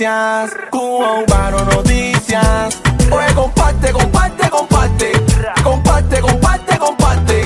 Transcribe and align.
noticias. 0.00 0.50
Cubano 0.70 1.64
Noticias. 1.64 2.80
Oye, 3.12 3.34
comparte, 3.34 3.92
comparte, 3.92 4.50
comparte. 4.50 5.12
Comparte, 5.62 6.20
comparte, 6.20 6.78
comparte. 6.78 7.42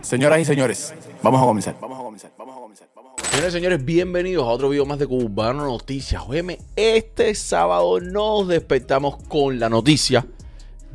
Señoras 0.00 0.40
y 0.40 0.44
señores, 0.46 0.94
vamos 1.22 1.42
a 1.42 1.44
comenzar. 1.44 1.76
Vamos 1.80 1.98
a 1.98 2.02
comenzar, 2.02 2.30
vamos 2.38 2.56
a 2.56 2.60
comenzar. 2.60 2.88
Señores 3.30 3.54
y 3.54 3.56
señores, 3.58 3.84
bienvenidos 3.84 4.44
a 4.44 4.50
otro 4.50 4.70
video 4.70 4.86
más 4.86 4.98
de 4.98 5.06
Cubano 5.06 5.64
Noticias. 5.66 6.22
Óyeme, 6.26 6.58
este 6.76 7.34
sábado 7.34 8.00
nos 8.00 8.48
despertamos 8.48 9.18
con 9.28 9.58
la 9.58 9.68
noticia 9.68 10.26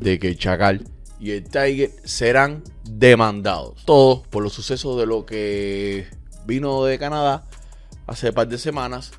de 0.00 0.18
que 0.18 0.36
Chacal 0.36 0.88
y 1.20 1.30
el 1.30 1.44
Tiger 1.44 1.92
serán 2.02 2.64
demandados. 2.82 3.84
Todos 3.84 4.26
por 4.26 4.42
los 4.42 4.52
sucesos 4.52 4.98
de 4.98 5.06
lo 5.06 5.24
que 5.24 6.08
vino 6.46 6.84
de 6.84 6.98
Canadá 6.98 7.44
hace 8.08 8.30
un 8.30 8.34
par 8.34 8.48
de 8.48 8.58
semanas. 8.58 9.12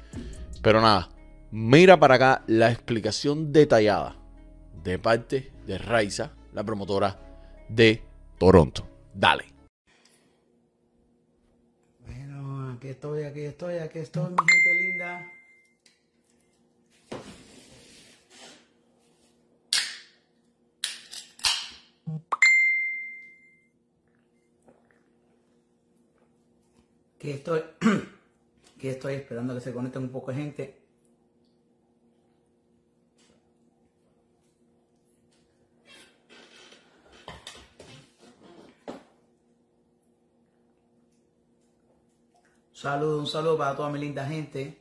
Pero 0.65 0.82
nada, 0.82 1.10
mira 1.51 2.00
para 2.00 2.15
acá 2.15 2.43
la 2.47 2.71
explicación 2.71 3.54
detallada 3.54 4.15
de 4.83 4.97
parte 4.97 5.51
de 5.68 5.78
Raiza, 5.78 6.32
la 6.54 6.64
promotora 6.64 7.19
de 7.69 8.01
Toronto. 8.39 8.89
Dale. 9.14 9.46
Bueno, 12.00 12.71
aquí 12.71 12.88
estoy, 12.88 13.25
aquí 13.25 13.41
estoy, 13.41 13.75
aquí 13.75 14.00
estoy, 14.00 14.32
mi 14.32 14.38
gente 14.38 14.74
linda. 14.82 15.32
Aquí 27.19 27.29
estoy, 27.29 27.61
estoy 28.88 29.14
esperando 29.16 29.54
que 29.54 29.62
se 29.62 29.74
conecten 29.74 30.04
un 30.04 30.10
poco 30.10 30.32
de 30.32 30.38
gente. 30.38 30.86
Saludos, 42.73 43.19
un 43.22 43.27
saludo 43.27 43.58
para 43.58 43.75
toda 43.75 43.89
mi 43.89 44.00
linda 44.00 44.25
gente. 44.25 44.77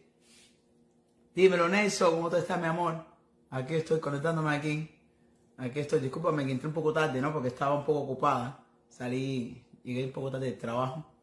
Dímelo, 1.35 1.69
Nelson, 1.69 2.17
¿cómo 2.17 2.29
te 2.29 2.39
estás, 2.39 2.61
mi 2.61 2.67
amor? 2.67 3.05
Aquí 3.51 3.75
estoy 3.75 4.01
conectándome 4.01 4.55
aquí. 4.55 4.91
Aquí 5.57 5.79
estoy. 5.79 6.01
Discúlpame 6.01 6.45
que 6.45 6.53
entré 6.53 6.69
un 6.69 6.75
poco 6.75 6.93
tarde, 6.93 7.21
¿no? 7.21 7.33
Porque 7.33 7.49
estaba 7.49 7.75
un 7.75 7.85
poco 7.85 8.01
ocupada. 8.01 8.67
Salí, 8.89 9.65
llegué 9.83 10.05
un 10.05 10.13
poco 10.13 10.33
tarde 10.33 10.51
del 10.51 10.59
trabajo. 10.59 11.14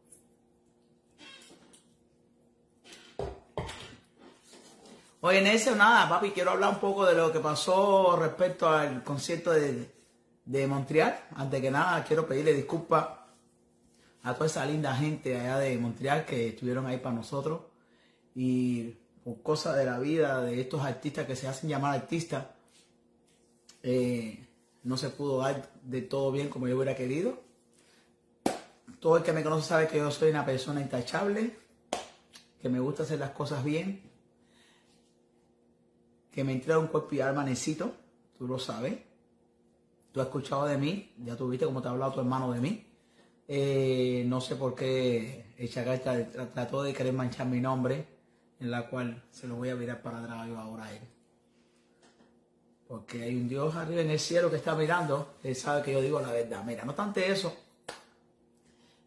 Oye, 5.24 5.40
Nelson, 5.40 5.78
nada, 5.78 6.10
papi, 6.10 6.32
quiero 6.32 6.50
hablar 6.50 6.74
un 6.74 6.80
poco 6.80 7.06
de 7.06 7.14
lo 7.14 7.32
que 7.32 7.40
pasó 7.40 8.16
respecto 8.16 8.68
al 8.68 9.04
concierto 9.04 9.52
de, 9.52 9.88
de 10.46 10.66
Montreal. 10.66 11.16
Antes 11.36 11.62
que 11.62 11.70
nada, 11.70 12.04
quiero 12.04 12.26
pedirle 12.26 12.56
disculpas 12.56 13.08
a 14.24 14.34
toda 14.34 14.48
esa 14.48 14.66
linda 14.66 14.96
gente 14.96 15.40
allá 15.40 15.60
de 15.60 15.78
Montreal 15.78 16.26
que 16.26 16.48
estuvieron 16.48 16.88
ahí 16.88 16.98
para 16.98 17.14
nosotros. 17.14 17.62
Y 18.34 18.96
por 19.24 19.44
cosas 19.44 19.78
de 19.78 19.86
la 19.86 20.00
vida 20.00 20.42
de 20.42 20.60
estos 20.60 20.82
artistas 20.82 21.28
que 21.28 21.36
se 21.36 21.48
hacen 21.48 21.70
llamar 21.70 21.94
artistas, 21.94 22.48
eh, 23.84 24.44
no 24.82 24.98
se 24.98 25.12
pudo 25.12 25.38
dar 25.38 25.70
de 25.84 26.02
todo 26.02 26.32
bien 26.32 26.50
como 26.50 26.68
yo 26.68 26.76
hubiera 26.76 26.96
querido. 26.96 27.44
Todo 29.00 29.18
el 29.18 29.24
que 29.24 29.34
me 29.34 29.44
conoce 29.44 29.68
sabe 29.68 29.88
que 29.88 29.98
yo 29.98 30.10
soy 30.10 30.32
una 30.32 30.48
persona 30.48 30.82
intachable, 30.82 31.60
que 32.60 32.70
me 32.70 32.80
gusta 32.80 33.04
hacer 33.04 33.20
las 33.20 33.32
cosas 33.32 33.64
bien, 33.64 34.11
que 36.32 36.44
me 36.44 36.54
entrega 36.54 36.80
un 36.80 36.88
cuerpo 36.88 37.14
y 37.16 37.22
alma 37.22 37.44
necesito, 37.44 37.94
tú 38.38 38.48
lo 38.48 38.58
sabes. 38.58 38.98
Tú 40.12 40.20
has 40.20 40.28
escuchado 40.28 40.66
de 40.66 40.78
mí, 40.78 41.14
ya 41.24 41.36
tú 41.38 41.48
viste 41.50 41.66
cómo 41.66 41.82
te 41.82 41.88
ha 41.88 41.92
hablado 41.92 42.14
tu 42.14 42.20
hermano 42.20 42.52
de 42.52 42.60
mí. 42.60 42.88
Eh, 43.48 44.24
no 44.28 44.42
sé 44.42 44.56
por 44.56 44.76
qué 44.76 45.54
el 45.58 45.70
Chacal 45.70 46.02
tra- 46.04 46.32
tra- 46.32 46.52
trató 46.54 46.84
de 46.84 46.94
querer 46.94 47.14
manchar 47.14 47.48
mi 47.48 47.60
nombre, 47.62 48.06
en 48.60 48.72
la 48.72 48.90
cual 48.90 49.24
se 49.32 49.48
lo 49.48 49.56
voy 49.56 49.70
a 49.70 49.76
virar 49.76 50.02
para 50.02 50.20
atrás 50.20 50.48
yo 50.48 50.58
ahora 50.58 50.86
a 50.86 50.94
él. 50.94 51.02
Porque 52.88 53.24
hay 53.24 53.36
un 53.36 53.48
Dios 53.48 53.74
arriba 53.76 54.02
en 54.02 54.10
el 54.12 54.20
cielo 54.20 54.50
que 54.50 54.58
está 54.58 54.76
mirando, 54.76 55.36
él 55.44 55.56
sabe 55.56 55.82
que 55.82 55.94
yo 55.94 56.02
digo 56.02 56.20
la 56.20 56.32
verdad. 56.32 56.64
Mira, 56.66 56.84
no 56.84 56.94
tanto 56.94 57.20
eso, 57.22 57.56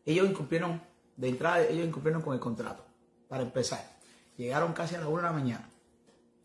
ellos 0.07 0.29
incumplieron, 0.29 0.81
de 1.17 1.29
entrada, 1.29 1.63
ellos 1.65 1.87
incumplieron 1.87 2.23
con 2.23 2.33
el 2.35 2.41
contrato, 2.41 2.85
para 3.29 3.43
empezar. 3.43 3.95
Llegaron 4.39 4.73
casi 4.73 4.95
a 4.95 5.01
la 5.01 5.09
una 5.09 5.23
de 5.23 5.29
la 5.29 5.33
mañana. 5.33 5.71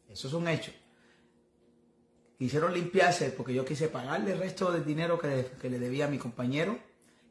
Eso 0.10 0.28
es 0.28 0.34
un 0.34 0.48
hecho. 0.48 0.72
Quisieron 2.40 2.74
limpiarse 2.74 3.32
porque 3.32 3.54
yo 3.54 3.66
quise 3.66 3.90
pagarle 3.90 4.32
el 4.32 4.40
resto 4.40 4.72
del 4.72 4.86
dinero 4.86 5.20
que, 5.20 5.52
que 5.62 5.70
le 5.70 5.78
debía 5.78 6.06
a 6.06 6.08
mi 6.08 6.18
compañero, 6.18 6.80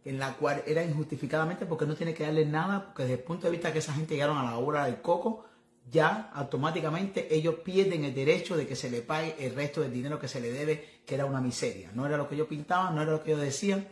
en 0.05 0.19
la 0.19 0.35
cual 0.35 0.63
era 0.67 0.85
injustificadamente 0.85 1.65
porque 1.65 1.87
no 1.87 1.97
tiene 1.97 2.13
que 2.13 2.25
darle 2.25 2.45
nada, 2.45 2.85
porque 2.85 3.05
desde 3.05 3.15
el 3.15 3.23
punto 3.23 3.47
de 3.47 3.53
vista 3.53 3.73
que 3.73 3.79
esa 3.79 3.95
gente 3.95 4.13
llegaron 4.13 4.37
a 4.37 4.45
la 4.45 4.59
hora 4.59 4.85
del 4.85 5.01
coco, 5.01 5.47
ya 5.91 6.31
automáticamente 6.35 7.35
ellos 7.35 7.57
pierden 7.65 8.05
el 8.05 8.15
derecho 8.15 8.55
de 8.55 8.67
que 8.67 8.77
se 8.77 8.91
le 8.91 9.01
pague 9.01 9.35
el 9.39 9.55
resto 9.55 9.81
del 9.81 9.95
dinero 9.95 10.21
que 10.21 10.29
se 10.29 10.43
le 10.43 10.53
debe, 10.53 11.01
que 11.07 11.15
era 11.15 11.25
una 11.25 11.41
miseria. 11.41 11.91
No 11.95 12.05
era 12.05 12.19
lo 12.19 12.29
que 12.29 12.37
yo 12.37 12.47
pintaba, 12.47 12.91
no 12.91 13.01
era 13.01 13.13
lo 13.13 13.23
que 13.23 13.31
yo 13.31 13.39
decía, 13.39 13.89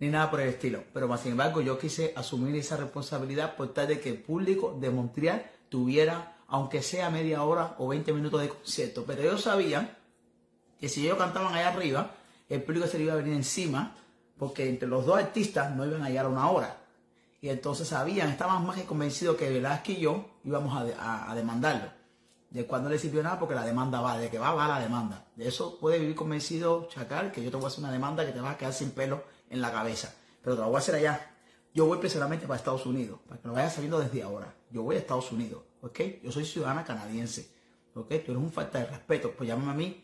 ni 0.00 0.08
nada 0.08 0.30
por 0.32 0.40
el 0.40 0.48
estilo. 0.48 0.82
Pero 0.92 1.06
más 1.06 1.20
sin 1.20 1.30
embargo, 1.30 1.60
yo 1.60 1.78
quise 1.78 2.12
asumir 2.16 2.56
esa 2.56 2.76
responsabilidad 2.76 3.54
por 3.54 3.72
tal 3.72 3.86
de 3.86 4.00
que 4.00 4.08
el 4.10 4.18
público 4.18 4.76
de 4.80 4.90
Montreal 4.90 5.48
tuviera, 5.68 6.38
aunque 6.48 6.82
sea 6.82 7.08
media 7.10 7.44
hora 7.44 7.76
o 7.78 7.86
20 7.86 8.12
minutos 8.12 8.40
de 8.40 8.48
concierto. 8.48 9.04
Pero 9.06 9.22
ellos 9.22 9.42
sabían 9.42 9.95
que 10.80 10.88
si 10.88 11.04
ellos 11.04 11.18
cantaban 11.18 11.54
allá 11.54 11.68
arriba, 11.68 12.10
el 12.48 12.62
público 12.62 12.86
se 12.86 12.98
le 12.98 13.04
iba 13.04 13.12
a 13.14 13.16
venir 13.16 13.34
encima, 13.34 13.96
porque 14.38 14.68
entre 14.68 14.88
los 14.88 15.06
dos 15.06 15.18
artistas 15.18 15.74
no 15.74 15.86
iban 15.86 16.02
a 16.02 16.08
llegar 16.08 16.26
a 16.26 16.28
una 16.28 16.50
hora. 16.50 16.76
Y 17.40 17.48
entonces 17.48 17.88
sabían, 17.88 18.28
estaban 18.28 18.66
más 18.66 18.76
que 18.76 18.84
convencidos 18.84 19.36
que 19.36 19.50
Velázquez 19.50 19.98
y 19.98 20.00
yo 20.02 20.26
íbamos 20.44 20.76
a, 20.76 20.84
de- 20.84 20.94
a- 20.94 21.30
a 21.30 21.34
demandarlo. 21.34 21.90
De 22.50 22.64
cuando 22.66 22.88
le 22.88 22.98
sirvió 22.98 23.22
nada, 23.22 23.38
porque 23.38 23.54
la 23.54 23.64
demanda 23.64 24.00
va, 24.00 24.16
de 24.18 24.30
que 24.30 24.38
va, 24.38 24.54
va 24.54 24.68
la 24.68 24.78
demanda. 24.80 25.26
De 25.36 25.48
eso 25.48 25.78
puede 25.78 25.98
vivir 25.98 26.14
convencido 26.14 26.88
Chacal, 26.88 27.32
que 27.32 27.42
yo 27.42 27.50
te 27.50 27.56
voy 27.56 27.64
a 27.64 27.68
hacer 27.68 27.80
una 27.80 27.92
demanda 27.92 28.24
que 28.24 28.32
te 28.32 28.40
vas 28.40 28.54
a 28.54 28.58
quedar 28.58 28.72
sin 28.72 28.90
pelo 28.92 29.24
en 29.50 29.60
la 29.60 29.72
cabeza. 29.72 30.14
Pero 30.42 30.54
te 30.56 30.60
la 30.62 30.66
voy 30.68 30.76
a 30.76 30.78
hacer 30.78 30.94
allá. 30.94 31.30
Yo 31.74 31.86
voy 31.86 31.98
personalmente 31.98 32.46
para 32.46 32.56
Estados 32.56 32.86
Unidos, 32.86 33.18
para 33.28 33.40
que 33.40 33.48
lo 33.48 33.54
vayas 33.54 33.74
sabiendo 33.74 33.98
desde 33.98 34.22
ahora. 34.22 34.54
Yo 34.70 34.82
voy 34.82 34.96
a 34.96 34.98
Estados 35.00 35.30
Unidos, 35.32 35.62
¿ok? 35.82 36.00
Yo 36.22 36.32
soy 36.32 36.44
ciudadana 36.46 36.84
canadiense, 36.84 37.50
¿ok? 37.94 38.08
Tú 38.08 38.14
eres 38.32 38.36
un 38.36 38.50
falta 38.52 38.78
de 38.78 38.86
respeto, 38.86 39.32
pues 39.36 39.48
llámame 39.48 39.72
a 39.72 39.74
mí 39.74 40.02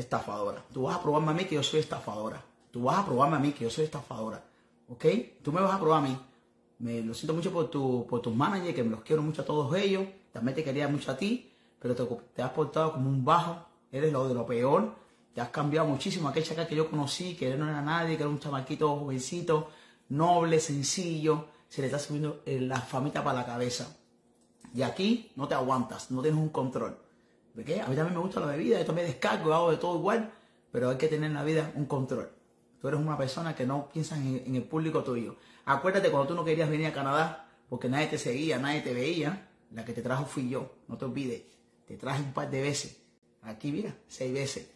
estafadora. 0.00 0.64
Tú 0.72 0.82
vas 0.82 0.96
a 0.96 1.02
probarme 1.02 1.30
a 1.30 1.34
mí 1.34 1.44
que 1.44 1.56
yo 1.56 1.62
soy 1.62 1.80
estafadora. 1.80 2.42
Tú 2.70 2.84
vas 2.84 2.98
a 2.98 3.06
probarme 3.06 3.36
a 3.36 3.40
mí 3.40 3.52
que 3.52 3.64
yo 3.64 3.70
soy 3.70 3.84
estafadora. 3.84 4.42
¿Ok? 4.88 5.04
Tú 5.42 5.52
me 5.52 5.60
vas 5.60 5.74
a 5.74 5.80
probar 5.80 6.04
a 6.04 6.08
mí. 6.08 6.18
Me 6.78 7.02
lo 7.02 7.12
siento 7.12 7.34
mucho 7.34 7.52
por, 7.52 7.68
tu, 7.68 8.06
por 8.08 8.22
tus 8.22 8.34
managers, 8.34 8.74
que 8.74 8.84
me 8.84 8.90
los 8.90 9.02
quiero 9.02 9.22
mucho 9.22 9.42
a 9.42 9.44
todos 9.44 9.74
ellos. 9.76 10.06
También 10.32 10.54
te 10.54 10.62
quería 10.62 10.86
mucho 10.88 11.10
a 11.10 11.16
ti, 11.16 11.52
pero 11.78 11.94
te, 12.34 12.42
has 12.42 12.50
portado 12.50 12.92
como 12.92 13.10
un 13.10 13.24
bajo. 13.24 13.66
Eres 13.90 14.12
lo 14.12 14.28
de 14.28 14.34
lo 14.34 14.46
peor. 14.46 14.94
Te 15.34 15.40
has 15.40 15.48
cambiado 15.48 15.88
muchísimo. 15.88 16.28
Aquel 16.28 16.44
chacal 16.44 16.68
que 16.68 16.76
yo 16.76 16.88
conocí, 16.88 17.34
que 17.34 17.56
no 17.56 17.68
era 17.68 17.82
nadie, 17.82 18.16
que 18.16 18.22
era 18.22 18.30
un 18.30 18.38
chamaquito 18.38 18.96
jovencito, 18.96 19.70
noble, 20.10 20.60
sencillo. 20.60 21.46
Se 21.68 21.80
le 21.80 21.88
está 21.88 21.98
subiendo 21.98 22.42
eh, 22.46 22.60
la 22.60 22.80
famita 22.80 23.24
para 23.24 23.40
la 23.40 23.46
cabeza. 23.46 23.96
Y 24.74 24.82
aquí 24.82 25.32
no 25.36 25.48
te 25.48 25.54
aguantas, 25.54 26.10
no 26.10 26.22
tienes 26.22 26.40
un 26.40 26.50
control. 26.50 27.07
¿De 27.54 27.64
qué? 27.64 27.80
A 27.80 27.86
mí 27.86 27.96
también 27.96 28.14
me 28.14 28.20
gusta 28.20 28.40
la 28.40 28.46
bebida, 28.46 28.78
yo 28.78 28.84
también 28.84 29.06
descargo, 29.06 29.52
hago 29.52 29.70
de 29.70 29.76
todo 29.78 29.98
igual, 29.98 30.30
pero 30.70 30.90
hay 30.90 30.96
que 30.96 31.08
tener 31.08 31.28
en 31.28 31.34
la 31.34 31.44
vida 31.44 31.72
un 31.74 31.86
control. 31.86 32.30
Tú 32.80 32.88
eres 32.88 33.00
una 33.00 33.18
persona 33.18 33.54
que 33.54 33.66
no 33.66 33.88
piensa 33.88 34.16
en, 34.16 34.54
el 34.54 34.62
público 34.62 35.02
tuyo. 35.02 35.36
Acuérdate 35.64 36.10
cuando 36.10 36.28
tú 36.28 36.34
no 36.34 36.44
querías 36.44 36.70
venir 36.70 36.86
a 36.86 36.92
Canadá 36.92 37.48
porque 37.68 37.88
nadie 37.88 38.06
te 38.06 38.18
seguía, 38.18 38.58
nadie 38.58 38.80
te 38.80 38.94
veía, 38.94 39.48
la 39.72 39.84
que 39.84 39.92
te 39.92 40.02
trajo 40.02 40.24
fui 40.24 40.48
yo, 40.48 40.76
no 40.86 40.96
te 40.96 41.04
olvides. 41.04 41.42
Te 41.86 41.96
traje 41.96 42.22
un 42.22 42.32
par 42.32 42.50
de 42.50 42.62
veces. 42.62 42.98
Aquí, 43.42 43.72
mira, 43.72 43.94
seis 44.06 44.32
veces. 44.32 44.70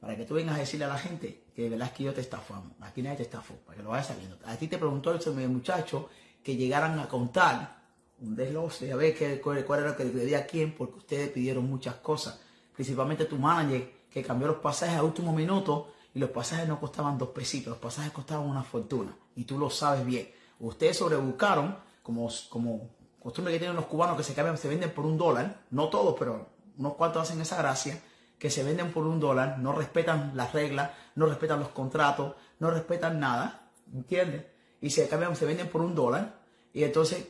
Para 0.00 0.16
que 0.16 0.24
tú 0.24 0.34
vengas 0.34 0.56
a 0.56 0.60
decirle 0.60 0.84
a 0.84 0.88
la 0.88 0.98
gente 0.98 1.42
que 1.54 1.62
de 1.62 1.70
verdad 1.70 1.88
es 1.88 1.94
que 1.94 2.04
yo 2.04 2.14
te 2.14 2.20
estafamos. 2.20 2.72
Aquí 2.80 3.02
nadie 3.02 3.16
te 3.16 3.22
estafó, 3.24 3.54
para 3.66 3.76
que 3.76 3.82
lo 3.82 3.90
vayas 3.90 4.06
sabiendo. 4.06 4.38
A 4.46 4.54
ti 4.56 4.68
te 4.68 4.78
preguntó 4.78 5.12
ese 5.12 5.30
muchacho 5.30 6.08
que 6.42 6.56
llegaran 6.56 6.98
a 7.00 7.08
contar 7.08 7.77
un 8.20 8.34
desglose, 8.34 8.92
a 8.92 8.96
ver 8.96 9.14
qué, 9.16 9.40
cuál, 9.40 9.58
era 9.58 9.88
lo 9.90 9.96
que 9.96 10.04
le 10.04 10.10
debía 10.10 10.38
a 10.38 10.46
quién, 10.46 10.74
porque 10.74 10.98
ustedes 10.98 11.30
pidieron 11.30 11.68
muchas 11.68 11.96
cosas. 11.96 12.40
Principalmente 12.74 13.24
tu 13.24 13.36
manager, 13.36 13.92
que 14.10 14.22
cambió 14.22 14.48
los 14.48 14.58
pasajes 14.58 14.96
a 14.96 15.02
último 15.02 15.32
minuto 15.32 15.92
y 16.14 16.18
los 16.18 16.30
pasajes 16.30 16.66
no 16.66 16.80
costaban 16.80 17.18
dos 17.18 17.30
pesitos, 17.30 17.70
los 17.70 17.78
pasajes 17.78 18.12
costaban 18.12 18.48
una 18.48 18.62
fortuna. 18.62 19.16
Y 19.36 19.44
tú 19.44 19.58
lo 19.58 19.70
sabes 19.70 20.04
bien. 20.04 20.28
Ustedes 20.58 20.96
sobrebuscaron, 20.96 21.76
como, 22.02 22.28
como 22.48 22.90
costumbre 23.20 23.52
que 23.52 23.58
tienen 23.58 23.76
los 23.76 23.86
cubanos 23.86 24.16
que 24.16 24.24
se 24.24 24.34
cambian, 24.34 24.58
se 24.58 24.68
venden 24.68 24.90
por 24.90 25.04
un 25.06 25.16
dólar, 25.16 25.62
no 25.70 25.88
todos, 25.88 26.16
pero 26.18 26.48
unos 26.76 26.94
cuantos 26.94 27.22
hacen 27.22 27.40
esa 27.40 27.58
gracia, 27.58 28.00
que 28.38 28.50
se 28.50 28.62
venden 28.62 28.92
por 28.92 29.06
un 29.06 29.20
dólar, 29.20 29.58
no 29.58 29.72
respetan 29.72 30.32
las 30.34 30.52
reglas, 30.52 30.90
no 31.16 31.26
respetan 31.26 31.60
los 31.60 31.68
contratos, 31.70 32.34
no 32.60 32.70
respetan 32.70 33.18
nada, 33.18 33.70
¿entiendes? 33.92 34.44
Y 34.80 34.90
se 34.90 35.08
cambian, 35.08 35.34
se 35.34 35.44
venden 35.44 35.68
por 35.68 35.82
un 35.82 35.94
dólar, 35.94 36.38
y 36.72 36.84
entonces 36.84 37.26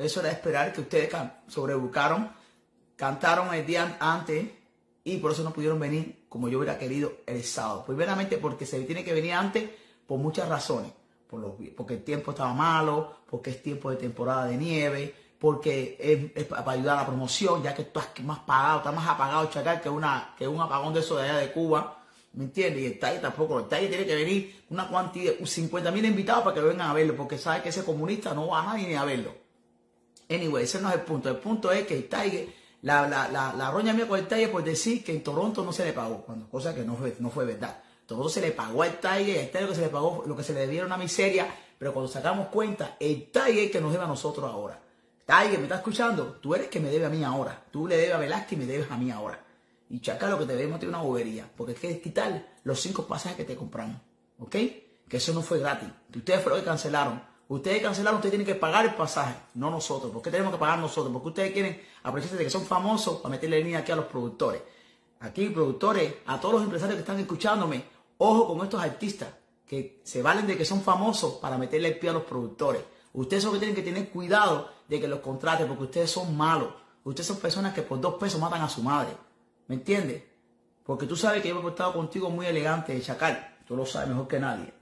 eso 0.00 0.20
era 0.20 0.30
esperar 0.30 0.72
que 0.72 0.80
ustedes 0.80 1.14
sobrebucaron, 1.48 2.30
cantaron 2.96 3.52
el 3.54 3.66
día 3.66 3.96
antes 4.00 4.46
y 5.04 5.16
por 5.18 5.32
eso 5.32 5.42
no 5.42 5.52
pudieron 5.52 5.78
venir 5.78 6.26
como 6.28 6.48
yo 6.48 6.58
hubiera 6.58 6.78
querido 6.78 7.12
el 7.26 7.42
sábado. 7.42 7.84
Primeramente 7.86 8.38
porque 8.38 8.66
se 8.66 8.80
tiene 8.84 9.04
que 9.04 9.12
venir 9.12 9.32
antes 9.32 9.68
por 10.06 10.18
muchas 10.18 10.48
razones. 10.48 10.92
Por 11.28 11.40
los, 11.40 11.52
porque 11.76 11.94
el 11.94 12.04
tiempo 12.04 12.32
estaba 12.32 12.52
malo, 12.52 13.18
porque 13.28 13.50
es 13.50 13.62
tiempo 13.62 13.90
de 13.90 13.96
temporada 13.96 14.46
de 14.46 14.56
nieve, 14.56 15.14
porque 15.38 16.32
es, 16.34 16.44
para 16.44 16.72
ayudar 16.72 16.98
a 16.98 17.00
la 17.02 17.06
promoción, 17.06 17.62
ya 17.62 17.74
que 17.74 17.84
tú 17.84 18.00
estás 18.00 18.24
más 18.24 18.40
pagado, 18.40 18.78
estás 18.78 18.94
más 18.94 19.08
apagado, 19.08 19.48
chacal, 19.48 19.80
que, 19.80 19.88
una, 19.88 20.34
que 20.36 20.46
un 20.46 20.60
apagón 20.60 20.92
de 20.92 21.00
eso 21.00 21.16
de 21.16 21.28
allá 21.28 21.38
de 21.38 21.52
Cuba. 21.52 22.04
¿Me 22.32 22.44
entiendes? 22.44 22.82
Y 22.82 22.86
el 22.86 22.98
talle 22.98 23.18
tampoco. 23.18 23.58
El 23.58 23.66
talle 23.66 23.88
tiene 23.88 24.06
que 24.06 24.14
venir 24.14 24.64
una 24.70 24.88
cantidad, 24.88 25.32
50 25.42 25.90
mil 25.90 26.04
invitados 26.04 26.44
para 26.44 26.54
que 26.54 26.60
vengan 26.60 26.90
a 26.90 26.92
verlo, 26.92 27.16
porque 27.16 27.38
sabe 27.38 27.62
que 27.62 27.70
ese 27.70 27.84
comunista 27.84 28.34
no 28.34 28.48
va 28.48 28.62
a 28.62 28.66
nadie 28.66 28.88
ni 28.88 28.94
a 28.94 29.04
verlo. 29.04 29.34
Anyway, 30.30 30.64
ese 30.64 30.80
no 30.80 30.88
es 30.88 30.94
el 30.94 31.00
punto. 31.00 31.28
El 31.28 31.36
punto 31.38 31.72
es 31.72 31.86
que 31.86 31.96
el 31.96 32.08
Tiger, 32.08 32.48
la, 32.82 33.08
la, 33.08 33.28
la, 33.28 33.52
la 33.52 33.70
roña 33.70 33.92
mía 33.92 34.06
con 34.06 34.18
el 34.18 34.28
Tiger 34.28 34.50
por 34.50 34.62
decir 34.62 35.02
que 35.02 35.12
en 35.12 35.24
Toronto 35.24 35.64
no 35.64 35.72
se 35.72 35.84
le 35.84 35.92
pagó, 35.92 36.22
cuando, 36.22 36.48
cosa 36.48 36.74
que 36.74 36.84
no 36.84 36.94
fue, 36.96 37.16
no 37.18 37.30
fue 37.30 37.44
verdad. 37.44 37.82
Todo 38.06 38.28
se 38.28 38.40
le 38.40 38.52
pagó 38.52 38.82
al 38.82 39.00
Tiger, 39.00 39.38
el 39.38 39.50
Tiger 39.50 39.68
que 39.68 39.74
se 39.74 39.80
le 39.80 39.88
pagó, 39.88 40.24
lo 40.26 40.36
que 40.36 40.42
se 40.42 40.54
le 40.54 40.60
debieron 40.60 40.86
una 40.86 40.96
miseria, 40.96 41.52
pero 41.78 41.92
cuando 41.92 42.10
sacamos 42.10 42.48
cuenta, 42.48 42.96
el 43.00 43.30
Tiger 43.30 43.70
que 43.70 43.80
nos 43.80 43.92
debe 43.92 44.04
a 44.04 44.08
nosotros 44.08 44.48
ahora. 44.50 44.80
Tiger, 45.26 45.58
¿me 45.58 45.64
estás 45.64 45.78
escuchando? 45.78 46.38
Tú 46.40 46.54
eres 46.54 46.68
que 46.68 46.80
me 46.80 46.90
debe 46.90 47.06
a 47.06 47.08
mí 47.08 47.22
ahora. 47.22 47.64
Tú 47.70 47.86
le 47.86 47.96
debes 47.96 48.14
a 48.14 48.18
Velázquez 48.18 48.52
y 48.52 48.56
me 48.56 48.66
debes 48.66 48.90
a 48.90 48.96
mí 48.96 49.10
ahora. 49.10 49.44
Y 49.88 50.00
Chacal 50.00 50.30
lo 50.30 50.38
que 50.38 50.46
te 50.46 50.56
debemos 50.56 50.82
es 50.82 50.88
una 50.88 51.02
bobería, 51.02 51.48
porque 51.56 51.72
es 51.72 51.78
que 51.78 52.00
quitar 52.00 52.46
los 52.64 52.80
cinco 52.80 53.06
pasajes 53.06 53.36
que 53.36 53.44
te 53.44 53.56
compramos. 53.56 53.96
¿Ok? 54.38 54.50
Que 55.08 55.16
eso 55.16 55.32
no 55.32 55.42
fue 55.42 55.58
gratis. 55.58 55.88
Ustedes 56.14 56.40
fueron 56.40 56.58
los 56.58 56.64
que 56.64 56.70
cancelaron. 56.70 57.29
Ustedes 57.50 57.82
cancelaron, 57.82 58.18
ustedes 58.18 58.30
tienen 58.30 58.46
que 58.46 58.54
pagar 58.54 58.84
el 58.84 58.94
pasaje, 58.94 59.34
no 59.54 59.72
nosotros. 59.72 60.12
¿Por 60.12 60.22
qué 60.22 60.30
tenemos 60.30 60.52
que 60.52 60.58
pagar 60.60 60.78
nosotros? 60.78 61.12
Porque 61.12 61.30
ustedes 61.30 61.52
quieren 61.52 61.82
aprovecharse 62.04 62.36
de 62.36 62.44
que 62.44 62.50
son 62.50 62.64
famosos 62.64 63.16
para 63.16 63.32
meterle 63.32 63.58
línea 63.58 63.80
aquí 63.80 63.90
a 63.90 63.96
los 63.96 64.04
productores. 64.04 64.62
Aquí, 65.18 65.48
productores, 65.48 66.14
a 66.26 66.38
todos 66.40 66.54
los 66.54 66.62
empresarios 66.62 66.94
que 66.94 67.00
están 67.00 67.18
escuchándome, 67.18 67.82
ojo 68.18 68.46
con 68.46 68.62
estos 68.62 68.80
artistas 68.80 69.30
que 69.66 70.00
se 70.04 70.22
valen 70.22 70.46
de 70.46 70.56
que 70.56 70.64
son 70.64 70.80
famosos 70.80 71.34
para 71.40 71.58
meterle 71.58 71.88
el 71.88 71.98
pie 71.98 72.10
a 72.10 72.12
los 72.12 72.22
productores. 72.22 72.82
Ustedes 73.14 73.42
son 73.42 73.50
los 73.50 73.58
que 73.58 73.66
tienen 73.66 73.84
que 73.84 73.90
tener 73.90 74.10
cuidado 74.10 74.70
de 74.86 75.00
que 75.00 75.08
los 75.08 75.18
contraten 75.18 75.66
porque 75.66 75.82
ustedes 75.82 76.08
son 76.08 76.36
malos. 76.36 76.68
Ustedes 77.02 77.26
son 77.26 77.38
personas 77.38 77.74
que 77.74 77.82
por 77.82 78.00
dos 78.00 78.14
pesos 78.14 78.40
matan 78.40 78.62
a 78.62 78.68
su 78.68 78.80
madre. 78.80 79.10
¿Me 79.66 79.74
entiendes? 79.74 80.22
Porque 80.84 81.04
tú 81.04 81.16
sabes 81.16 81.42
que 81.42 81.48
yo 81.48 81.56
me 81.56 81.62
he 81.62 81.64
portado 81.64 81.94
contigo 81.94 82.30
muy 82.30 82.46
elegante, 82.46 83.00
Chacal. 83.02 83.58
Tú 83.66 83.74
lo 83.74 83.84
sabes 83.84 84.08
mejor 84.08 84.28
que 84.28 84.38
nadie. 84.38 84.79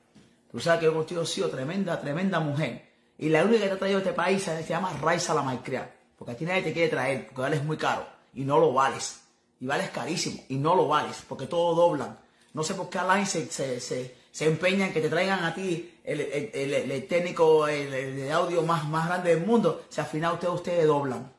Tú 0.58 0.64
sabes 0.64 0.80
que 0.80 0.86
yo 0.86 0.94
contigo 0.94 1.22
he 1.22 1.26
sido 1.26 1.48
tremenda, 1.50 2.00
tremenda 2.00 2.40
mujer. 2.40 2.84
Y 3.16 3.28
la 3.28 3.44
única 3.44 3.62
que 3.62 3.68
te 3.68 3.74
ha 3.74 3.78
traído 3.78 3.98
a 3.98 4.02
este 4.02 4.12
país 4.12 4.42
se 4.42 4.64
llama 4.64 4.92
Raiza 5.00 5.32
la 5.32 5.42
Malcriada. 5.42 5.94
Porque 6.18 6.32
aquí 6.32 6.44
nadie 6.44 6.62
te 6.62 6.72
quiere 6.72 6.88
traer, 6.88 7.26
porque 7.26 7.42
vales 7.42 7.62
muy 7.62 7.76
caro. 7.76 8.04
Y 8.34 8.42
no 8.42 8.58
lo 8.58 8.72
vales. 8.72 9.20
Y 9.60 9.66
vales 9.66 9.90
carísimo. 9.90 10.42
Y 10.48 10.56
no 10.56 10.74
lo 10.74 10.88
vales, 10.88 11.22
porque 11.28 11.46
todo 11.46 11.76
doblan. 11.76 12.18
No 12.54 12.64
sé 12.64 12.74
por 12.74 12.90
qué 12.90 12.98
Alain 12.98 13.24
se, 13.24 13.46
se, 13.52 13.78
se, 13.78 14.16
se 14.32 14.46
empeña 14.46 14.88
en 14.88 14.92
que 14.92 15.00
te 15.00 15.08
traigan 15.08 15.44
a 15.44 15.54
ti 15.54 16.00
el, 16.02 16.22
el, 16.22 16.74
el, 16.90 17.06
técnico 17.06 17.66
de 17.66 18.32
audio 18.32 18.62
más, 18.62 18.88
más 18.88 19.06
grande 19.06 19.36
del 19.36 19.46
mundo. 19.46 19.84
Si 19.88 20.00
al 20.00 20.08
final 20.08 20.34
ustedes, 20.34 20.54
ustedes 20.54 20.86
doblan. 20.88 21.32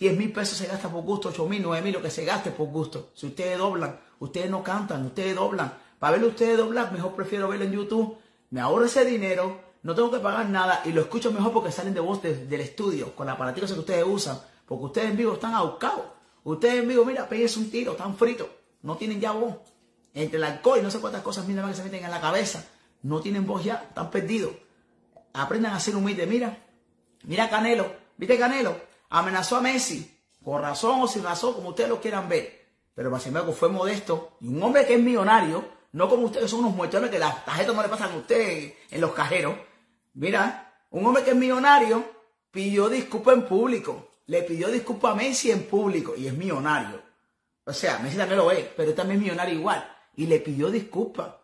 10 0.00 0.18
mil 0.18 0.32
pesos 0.32 0.58
se 0.58 0.66
gasta 0.66 0.88
por 0.88 1.04
gusto, 1.04 1.28
8 1.28 1.46
mil, 1.46 1.62
9 1.62 1.82
mil, 1.82 1.92
lo 1.92 2.02
que 2.02 2.10
se 2.10 2.24
gaste 2.24 2.50
por 2.50 2.66
gusto. 2.66 3.10
Si 3.14 3.28
ustedes 3.28 3.56
doblan, 3.58 4.00
ustedes 4.18 4.50
no 4.50 4.64
cantan, 4.64 5.06
ustedes 5.06 5.36
doblan. 5.36 5.84
Para 6.00 6.12
verlo 6.12 6.28
ustedes 6.28 6.58
doblar, 6.58 6.92
mejor 6.92 7.14
prefiero 7.14 7.48
verlo 7.48 7.64
en 7.64 7.72
YouTube. 7.72 8.18
Me 8.54 8.60
ahorro 8.60 8.84
ese 8.84 9.04
dinero, 9.04 9.60
no 9.82 9.96
tengo 9.96 10.12
que 10.12 10.20
pagar 10.20 10.48
nada 10.48 10.80
y 10.84 10.92
lo 10.92 11.00
escucho 11.00 11.32
mejor 11.32 11.52
porque 11.52 11.72
salen 11.72 11.92
de 11.92 11.98
voz 11.98 12.22
del 12.22 12.60
estudio, 12.60 13.12
con 13.16 13.26
la 13.26 13.32
aparatito 13.32 13.66
que 13.66 13.80
ustedes 13.80 14.04
usan. 14.06 14.38
Porque 14.64 14.84
ustedes 14.84 15.10
en 15.10 15.16
vivo 15.16 15.32
están 15.32 15.54
ahorcados. 15.54 16.04
Ustedes 16.44 16.76
en 16.76 16.86
vivo, 16.86 17.04
mira, 17.04 17.28
pegues 17.28 17.56
un 17.56 17.68
tiro, 17.68 17.90
están 17.90 18.16
fritos. 18.16 18.46
No 18.82 18.96
tienen 18.96 19.20
ya 19.20 19.32
voz. 19.32 19.56
Entre 20.14 20.36
el 20.38 20.44
alcohol 20.44 20.78
y 20.78 20.82
no 20.82 20.90
sé 20.92 21.00
cuántas 21.00 21.22
cosas 21.22 21.48
mismas 21.48 21.68
que 21.68 21.74
se 21.74 21.82
meten 21.82 22.04
en 22.04 22.12
la 22.12 22.20
cabeza. 22.20 22.64
No 23.02 23.20
tienen 23.20 23.44
voz 23.44 23.64
ya, 23.64 23.86
están 23.88 24.08
perdidos. 24.08 24.52
Aprendan 25.32 25.72
a 25.72 25.80
ser 25.80 25.96
humildes. 25.96 26.28
Mira, 26.28 26.56
mira 27.24 27.50
Canelo. 27.50 27.90
¿Viste 28.16 28.38
Canelo? 28.38 28.76
Amenazó 29.10 29.56
a 29.56 29.62
Messi. 29.62 30.16
Por 30.44 30.60
razón 30.60 31.02
o 31.02 31.08
sin 31.08 31.24
razón, 31.24 31.54
como 31.54 31.70
ustedes 31.70 31.90
lo 31.90 32.00
quieran 32.00 32.28
ver. 32.28 32.68
Pero 32.94 33.18
embargo 33.26 33.52
fue 33.52 33.68
modesto. 33.68 34.36
Y 34.40 34.46
un 34.46 34.62
hombre 34.62 34.86
que 34.86 34.94
es 34.94 35.02
millonario 35.02 35.64
no 35.94 36.08
como 36.08 36.24
ustedes 36.24 36.50
son 36.50 36.60
unos 36.60 36.74
muertos 36.74 37.08
que 37.08 37.20
las 37.20 37.44
tarjetas 37.44 37.72
no 37.72 37.80
le 37.80 37.88
pasan 37.88 38.10
a 38.10 38.16
ustedes 38.16 38.74
en 38.90 39.00
los 39.00 39.12
cajeros. 39.12 39.54
Mira, 40.14 40.74
un 40.90 41.06
hombre 41.06 41.22
que 41.22 41.30
es 41.30 41.36
millonario 41.36 42.04
pidió 42.50 42.88
disculpa 42.88 43.32
en 43.32 43.46
público. 43.46 44.08
Le 44.26 44.42
pidió 44.42 44.68
disculpa 44.68 45.12
a 45.12 45.14
Messi 45.14 45.52
en 45.52 45.62
público 45.66 46.14
y 46.16 46.26
es 46.26 46.34
millonario. 46.34 47.00
O 47.64 47.72
sea, 47.72 48.00
Messi 48.00 48.16
también 48.16 48.38
lo 48.38 48.50
es, 48.50 48.66
pero 48.76 48.92
también 48.92 49.20
es 49.20 49.22
millonario 49.22 49.54
igual. 49.54 49.88
Y 50.16 50.26
le 50.26 50.40
pidió 50.40 50.68
disculpa. 50.68 51.38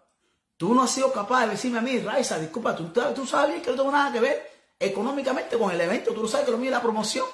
Tú 0.56 0.74
no 0.74 0.82
has 0.82 0.90
sido 0.90 1.12
capaz 1.12 1.42
de 1.42 1.52
decirme 1.52 1.78
a 1.78 1.82
mí, 1.82 2.00
Raiza, 2.00 2.36
disculpa, 2.40 2.74
tú, 2.74 3.24
sabes 3.24 3.62
que 3.62 3.70
no 3.70 3.76
tengo 3.76 3.92
nada 3.92 4.12
que 4.12 4.18
ver 4.18 4.50
económicamente 4.80 5.56
con 5.56 5.70
el 5.70 5.80
evento. 5.80 6.12
Tú 6.12 6.22
lo 6.22 6.28
sabes 6.28 6.46
que 6.46 6.52
lo 6.52 6.58
mío 6.58 6.70
es 6.70 6.76
la 6.76 6.82
promoción. 6.82 7.26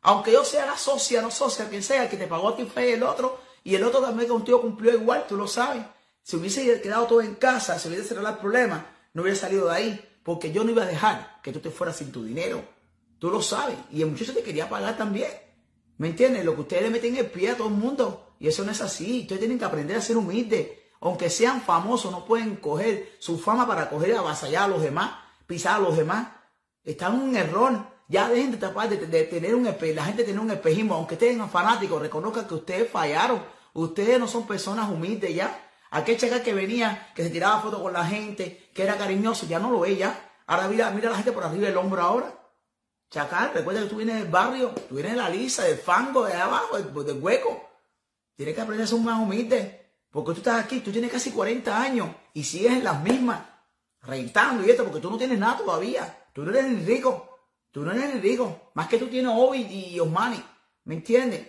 Aunque 0.00 0.32
yo 0.32 0.42
sea 0.42 0.64
la 0.64 0.78
socia, 0.78 1.20
no 1.20 1.30
socia, 1.30 1.68
quien 1.68 1.82
sea, 1.82 2.04
el 2.04 2.08
que 2.08 2.16
te 2.16 2.26
pagó 2.26 2.48
a 2.48 2.56
ti 2.56 2.64
fue 2.64 2.94
el 2.94 3.02
otro, 3.02 3.38
y 3.62 3.74
el 3.74 3.84
otro 3.84 4.00
también 4.00 4.30
contigo 4.30 4.62
cumplió 4.62 4.94
igual, 4.94 5.26
tú 5.28 5.36
lo 5.36 5.46
sabes. 5.46 5.84
Si 6.24 6.36
hubiese 6.36 6.80
quedado 6.80 7.06
todo 7.06 7.20
en 7.20 7.34
casa, 7.34 7.78
si 7.78 7.88
hubiese 7.88 8.04
cerrado 8.04 8.30
el 8.30 8.38
problema, 8.38 8.86
no 9.12 9.22
hubiera 9.22 9.38
salido 9.38 9.68
de 9.68 9.74
ahí, 9.74 10.18
porque 10.22 10.50
yo 10.52 10.64
no 10.64 10.70
iba 10.70 10.82
a 10.82 10.86
dejar 10.86 11.40
que 11.42 11.52
tú 11.52 11.60
te 11.60 11.70
fueras 11.70 11.96
sin 11.96 12.10
tu 12.12 12.24
dinero. 12.24 12.64
Tú 13.18 13.30
lo 13.30 13.42
sabes. 13.42 13.76
Y 13.92 14.00
el 14.00 14.10
muchacho 14.10 14.32
te 14.32 14.42
quería 14.42 14.66
pagar 14.66 14.96
también. 14.96 15.30
¿Me 15.98 16.08
entiendes? 16.08 16.42
Lo 16.42 16.54
que 16.54 16.62
ustedes 16.62 16.82
le 16.84 16.90
meten 16.90 17.16
el 17.16 17.26
pie 17.26 17.50
a 17.50 17.56
todo 17.58 17.68
el 17.68 17.74
mundo. 17.74 18.36
Y 18.40 18.48
eso 18.48 18.64
no 18.64 18.72
es 18.72 18.80
así. 18.80 19.20
Ustedes 19.20 19.40
tienen 19.40 19.58
que 19.58 19.66
aprender 19.66 19.98
a 19.98 20.00
ser 20.00 20.16
humildes. 20.16 20.68
Aunque 21.02 21.28
sean 21.28 21.60
famosos, 21.60 22.10
no 22.10 22.24
pueden 22.24 22.56
coger 22.56 23.16
su 23.18 23.38
fama 23.38 23.66
para 23.66 23.90
coger 23.90 24.08
y 24.08 24.12
avasallar 24.12 24.64
a 24.64 24.68
los 24.68 24.80
demás, 24.82 25.12
pisar 25.46 25.76
a 25.76 25.80
los 25.80 25.94
demás. 25.94 26.28
Están 26.82 27.16
en 27.16 27.20
un 27.20 27.36
error. 27.36 27.86
Ya 28.08 28.30
dejen 28.30 28.52
de 28.52 28.56
tapar, 28.56 28.88
de, 28.88 29.24
tener 29.24 29.54
un 29.54 29.64
la 29.64 30.04
gente 30.04 30.24
tener 30.24 30.40
un 30.40 30.50
espejismo. 30.50 30.94
Aunque 30.94 31.14
estén 31.16 31.46
fanáticos, 31.50 32.00
reconozcan 32.00 32.48
que 32.48 32.54
ustedes 32.54 32.90
fallaron. 32.90 33.42
Ustedes 33.74 34.18
no 34.18 34.26
son 34.26 34.46
personas 34.46 34.90
humildes 34.90 35.34
ya. 35.34 35.60
Aquel 35.94 36.16
chacal 36.16 36.42
que 36.42 36.52
venía, 36.52 37.12
que 37.14 37.22
se 37.22 37.30
tiraba 37.30 37.62
fotos 37.62 37.80
con 37.80 37.92
la 37.92 38.04
gente, 38.04 38.68
que 38.74 38.82
era 38.82 38.98
cariñoso, 38.98 39.46
ya 39.46 39.60
no 39.60 39.70
lo 39.70 39.78
ve 39.78 39.94
ya. 39.94 40.42
Ahora 40.44 40.66
mira, 40.66 40.90
mira 40.90 41.06
a 41.06 41.12
la 41.12 41.18
gente 41.18 41.30
por 41.30 41.44
arriba 41.44 41.68
del 41.68 41.76
hombro 41.76 42.02
ahora. 42.02 42.36
Chacal, 43.08 43.52
recuerda 43.54 43.82
que 43.82 43.86
tú 43.86 43.96
vienes 43.98 44.16
del 44.16 44.28
barrio, 44.28 44.70
tú 44.88 44.96
vienes 44.96 45.12
de 45.12 45.18
la 45.18 45.28
lisa, 45.28 45.62
del 45.62 45.78
fango, 45.78 46.24
de 46.24 46.32
abajo, 46.32 46.76
del, 46.78 47.22
hueco. 47.22 47.70
Tienes 48.34 48.56
que 48.56 48.60
aprender 48.60 48.84
a 48.84 48.88
ser 48.88 48.98
más 48.98 49.20
humilde. 49.20 49.92
Porque 50.10 50.32
tú 50.32 50.38
estás 50.38 50.64
aquí, 50.64 50.80
tú 50.80 50.90
tienes 50.90 51.12
casi 51.12 51.30
40 51.30 51.80
años 51.80 52.08
y 52.32 52.42
sigues 52.42 52.72
en 52.72 52.82
las 52.82 53.00
mismas, 53.00 53.42
rentando 54.02 54.66
y 54.66 54.70
esto, 54.70 54.82
porque 54.82 54.98
tú 54.98 55.12
no 55.12 55.16
tienes 55.16 55.38
nada 55.38 55.58
todavía. 55.58 56.26
Tú 56.32 56.42
no 56.42 56.50
eres 56.50 56.72
ni 56.72 56.84
rico. 56.84 57.38
Tú 57.70 57.84
no 57.84 57.92
eres 57.92 58.14
ni 58.16 58.20
rico. 58.20 58.72
Más 58.74 58.88
que 58.88 58.98
tú 58.98 59.06
tienes 59.06 59.30
Obi 59.32 59.60
y 59.60 60.00
Osmani. 60.00 60.42
¿Me 60.86 60.96
entiendes? 60.96 61.46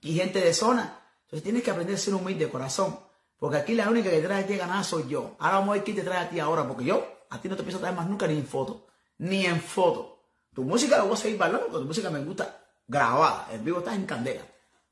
Y 0.00 0.14
gente 0.14 0.40
de 0.40 0.52
zona. 0.52 0.98
Entonces 1.26 1.44
tienes 1.44 1.62
que 1.62 1.70
aprender 1.70 1.94
a 1.94 1.98
ser 1.98 2.14
humilde 2.14 2.46
de 2.46 2.50
corazón. 2.50 3.11
Porque 3.42 3.56
aquí 3.56 3.74
la 3.74 3.90
única 3.90 4.08
que 4.08 4.20
trae 4.20 4.44
a 4.44 4.46
ti 4.46 4.56
soy 4.84 5.08
yo. 5.08 5.34
Ahora 5.40 5.56
vamos 5.56 5.70
a 5.70 5.72
ver 5.72 5.82
quién 5.82 5.96
te 5.96 6.04
trae 6.04 6.18
a 6.18 6.30
ti 6.30 6.38
ahora. 6.38 6.64
Porque 6.64 6.84
yo 6.84 7.04
a 7.28 7.40
ti 7.40 7.48
no 7.48 7.56
te 7.56 7.64
pienso 7.64 7.80
traer 7.80 7.96
más 7.96 8.08
nunca 8.08 8.28
ni 8.28 8.34
en 8.34 8.46
foto. 8.46 8.86
Ni 9.18 9.44
en 9.44 9.60
foto. 9.60 10.28
Tu 10.54 10.62
música 10.62 10.96
la 10.96 11.02
voy 11.02 11.14
a 11.14 11.16
seguir 11.16 11.38
bailando 11.38 11.66
porque 11.66 11.80
tu 11.80 11.88
música 11.88 12.08
me 12.08 12.24
gusta 12.24 12.64
grabada. 12.86 13.48
En 13.50 13.64
vivo 13.64 13.78
estás 13.80 13.96
en 13.96 14.06
candela. 14.06 14.42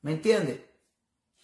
¿Me 0.02 0.14
entiendes? 0.14 0.62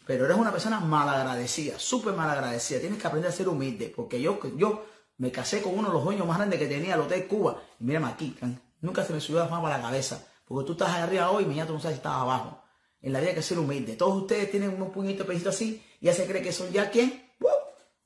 Pero 0.04 0.24
eres 0.24 0.36
una 0.36 0.50
persona 0.50 0.80
malagradecida, 0.80 1.78
súper 1.78 2.12
malagradecida. 2.14 2.80
Tienes 2.80 3.00
que 3.00 3.06
aprender 3.06 3.30
a 3.30 3.32
ser 3.32 3.48
humilde. 3.48 3.92
Porque 3.94 4.20
yo, 4.20 4.40
yo 4.56 4.84
me 5.18 5.30
casé 5.30 5.62
con 5.62 5.78
uno 5.78 5.86
de 5.86 5.94
los 5.94 6.02
dueños 6.02 6.26
más 6.26 6.38
grandes 6.38 6.58
que 6.58 6.66
tenía 6.66 6.96
el 6.96 7.02
Hotel 7.02 7.28
Cuba. 7.28 7.62
Y 7.78 7.84
mírame 7.84 8.08
aquí, 8.08 8.36
nunca 8.80 9.04
se 9.04 9.12
me 9.12 9.20
subió 9.20 9.38
la 9.38 9.46
fama 9.46 9.72
a 9.72 9.78
la 9.78 9.80
cabeza. 9.80 10.26
Porque 10.44 10.66
tú 10.66 10.72
estás 10.72 10.88
arriba 10.88 11.30
hoy 11.30 11.44
y 11.44 11.46
mañana 11.46 11.68
tú 11.68 11.74
no 11.74 11.78
sabes 11.78 11.98
si 11.98 11.98
estás 11.98 12.14
abajo. 12.14 12.64
En 13.06 13.12
la 13.12 13.20
vida 13.20 13.34
que 13.34 13.42
ser 13.42 13.60
humilde. 13.60 13.94
Todos 13.94 14.22
ustedes 14.22 14.50
tienen 14.50 14.74
unos 14.74 14.88
puñitos 14.88 15.24
pesitos 15.24 15.54
así 15.54 15.80
ya 16.00 16.12
se 16.12 16.26
cree 16.26 16.42
que 16.42 16.52
son 16.52 16.72
ya 16.72 16.90
quién? 16.90 17.30
¡Wow! 17.38 17.52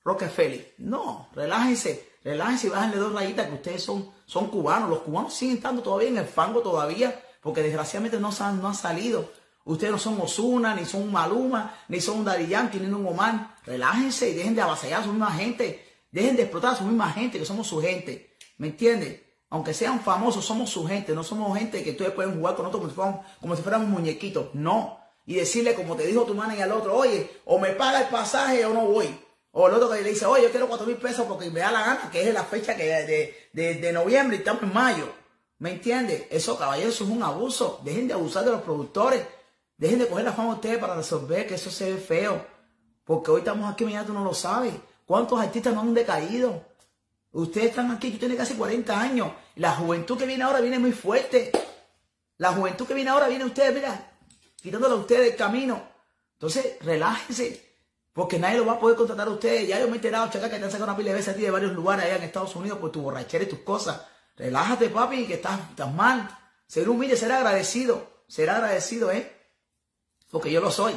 Rockefeller. 0.04 0.74
No, 0.76 1.30
relájense, 1.34 2.10
relájense 2.22 2.66
y 2.66 2.70
bájenle 2.70 2.98
dos 2.98 3.14
rayitas 3.14 3.46
que 3.46 3.54
ustedes 3.54 3.82
son, 3.82 4.10
son 4.26 4.48
cubanos. 4.48 4.90
Los 4.90 4.98
cubanos 4.98 5.32
siguen 5.32 5.56
estando 5.56 5.80
todavía 5.82 6.10
en 6.10 6.18
el 6.18 6.26
fango 6.26 6.60
todavía, 6.60 7.18
porque 7.40 7.62
desgraciadamente 7.62 8.20
no, 8.20 8.30
han, 8.38 8.60
no 8.60 8.68
han 8.68 8.74
salido. 8.74 9.30
Ustedes 9.64 9.90
no 9.90 9.98
son 9.98 10.20
Osuna, 10.20 10.74
ni 10.74 10.84
son 10.84 11.10
Maluma, 11.10 11.78
ni 11.88 12.00
son 12.00 12.18
un 12.18 12.24
Daddy 12.26 12.48
Yankee, 12.48 12.80
ni 12.80 12.86
un 12.86 13.06
Oman. 13.06 13.54
Relájense 13.64 14.28
y 14.28 14.34
dejen 14.34 14.54
de 14.54 14.60
avasallar 14.60 15.00
a 15.00 15.04
su 15.04 15.10
misma 15.10 15.32
gente. 15.32 16.04
Dejen 16.10 16.36
de 16.36 16.42
explotar 16.42 16.74
a 16.74 16.76
su 16.76 16.84
misma 16.84 17.10
gente, 17.12 17.38
que 17.38 17.44
somos 17.44 17.66
su 17.66 17.80
gente. 17.80 18.36
¿Me 18.58 18.66
entiendes? 18.66 19.20
Aunque 19.50 19.74
sean 19.74 20.00
famosos, 20.00 20.44
somos 20.44 20.70
su 20.70 20.86
gente. 20.86 21.14
No 21.14 21.22
somos 21.22 21.58
gente 21.58 21.84
que 21.84 21.90
ustedes 21.90 22.12
pueden 22.12 22.36
jugar 22.36 22.56
con 22.56 22.64
nosotros 22.66 22.92
como 22.94 23.24
como 23.40 23.56
si 23.56 23.62
fuéramos 23.62 23.88
muñequitos. 23.88 24.54
No 24.54 25.00
y 25.30 25.34
decirle, 25.34 25.74
como 25.74 25.94
te 25.94 26.06
dijo 26.08 26.24
tu 26.24 26.34
y 26.34 26.60
al 26.60 26.72
otro, 26.72 26.96
oye, 26.96 27.30
o 27.44 27.60
me 27.60 27.70
paga 27.70 28.00
el 28.02 28.08
pasaje 28.08 28.64
o 28.64 28.74
no 28.74 28.86
voy. 28.86 29.08
O 29.52 29.68
el 29.68 29.74
otro 29.74 29.88
que 29.88 30.02
le 30.02 30.10
dice, 30.10 30.26
oye, 30.26 30.42
yo 30.42 30.50
quiero 30.50 30.66
cuatro 30.66 30.86
mil 30.86 30.96
pesos 30.96 31.24
porque 31.26 31.50
me 31.50 31.60
da 31.60 31.70
la 31.70 31.80
gana, 31.82 32.10
que 32.10 32.28
es 32.28 32.34
la 32.34 32.42
fecha 32.42 32.76
que 32.76 32.84
de, 32.84 33.48
de, 33.52 33.74
de 33.74 33.92
noviembre 33.92 34.36
y 34.36 34.40
estamos 34.40 34.64
en 34.64 34.72
mayo. 34.72 35.08
¿Me 35.58 35.70
entiendes? 35.70 36.24
Eso, 36.30 36.58
caballeros, 36.58 36.94
eso 36.94 37.04
es 37.04 37.10
un 37.10 37.22
abuso. 37.22 37.80
Dejen 37.84 38.08
de 38.08 38.14
abusar 38.14 38.44
de 38.44 38.50
los 38.50 38.62
productores. 38.62 39.24
Dejen 39.76 40.00
de 40.00 40.08
coger 40.08 40.24
la 40.24 40.32
fama 40.32 40.54
ustedes 40.54 40.78
para 40.78 40.96
resolver 40.96 41.46
que 41.46 41.54
eso 41.54 41.70
se 41.70 41.92
ve 41.92 42.00
feo. 42.00 42.44
Porque 43.04 43.30
hoy 43.30 43.40
estamos 43.40 43.70
aquí, 43.70 43.84
mañana 43.84 44.06
tú 44.06 44.12
no 44.12 44.24
lo 44.24 44.34
sabes. 44.34 44.72
¿Cuántos 45.06 45.38
artistas 45.38 45.72
no 45.74 45.80
han 45.82 45.94
decaído? 45.94 46.64
Ustedes 47.32 47.70
están 47.70 47.90
aquí, 47.90 48.10
tú 48.10 48.18
tienes 48.18 48.36
casi 48.36 48.54
40 48.54 49.00
años. 49.00 49.32
La 49.56 49.72
juventud 49.72 50.18
que 50.18 50.26
viene 50.26 50.44
ahora 50.44 50.60
viene 50.60 50.78
muy 50.78 50.92
fuerte. 50.92 51.52
La 52.38 52.52
juventud 52.52 52.86
que 52.86 52.94
viene 52.94 53.10
ahora 53.10 53.28
viene 53.28 53.44
ustedes, 53.44 53.74
mira, 53.74 54.12
quitándole 54.60 54.94
a 54.94 54.98
ustedes 54.98 55.32
el 55.32 55.36
camino. 55.36 55.80
Entonces, 56.32 56.76
relájense. 56.80 57.70
Porque 58.12 58.38
nadie 58.38 58.58
lo 58.58 58.66
va 58.66 58.72
a 58.72 58.80
poder 58.80 58.96
contratar 58.96 59.28
a 59.28 59.30
ustedes. 59.30 59.68
Ya 59.68 59.78
yo 59.78 59.86
me 59.86 59.92
he 59.92 59.96
enterado, 59.96 60.28
chaca, 60.30 60.50
que 60.50 60.58
te 60.58 60.64
han 60.64 60.70
sacado 60.70 60.90
una 60.90 60.96
pila 60.96 61.10
de 61.10 61.16
veces 61.16 61.34
a 61.34 61.36
ti 61.36 61.42
de 61.42 61.50
varios 61.50 61.72
lugares 61.72 62.04
allá 62.04 62.16
en 62.16 62.22
Estados 62.24 62.56
Unidos 62.56 62.78
por 62.78 62.90
tu 62.90 63.02
borrachera 63.02 63.44
y 63.44 63.48
tus 63.48 63.60
cosas. 63.60 64.02
Relájate, 64.36 64.88
papi, 64.88 65.26
que 65.26 65.34
estás, 65.34 65.60
mal. 65.94 66.28
Ser 66.66 66.88
humilde, 66.88 67.16
ser 67.16 67.30
agradecido. 67.30 68.24
Ser 68.26 68.50
agradecido, 68.50 69.12
¿eh? 69.12 69.36
Porque 70.30 70.50
yo 70.50 70.60
lo 70.60 70.70
soy. 70.70 70.94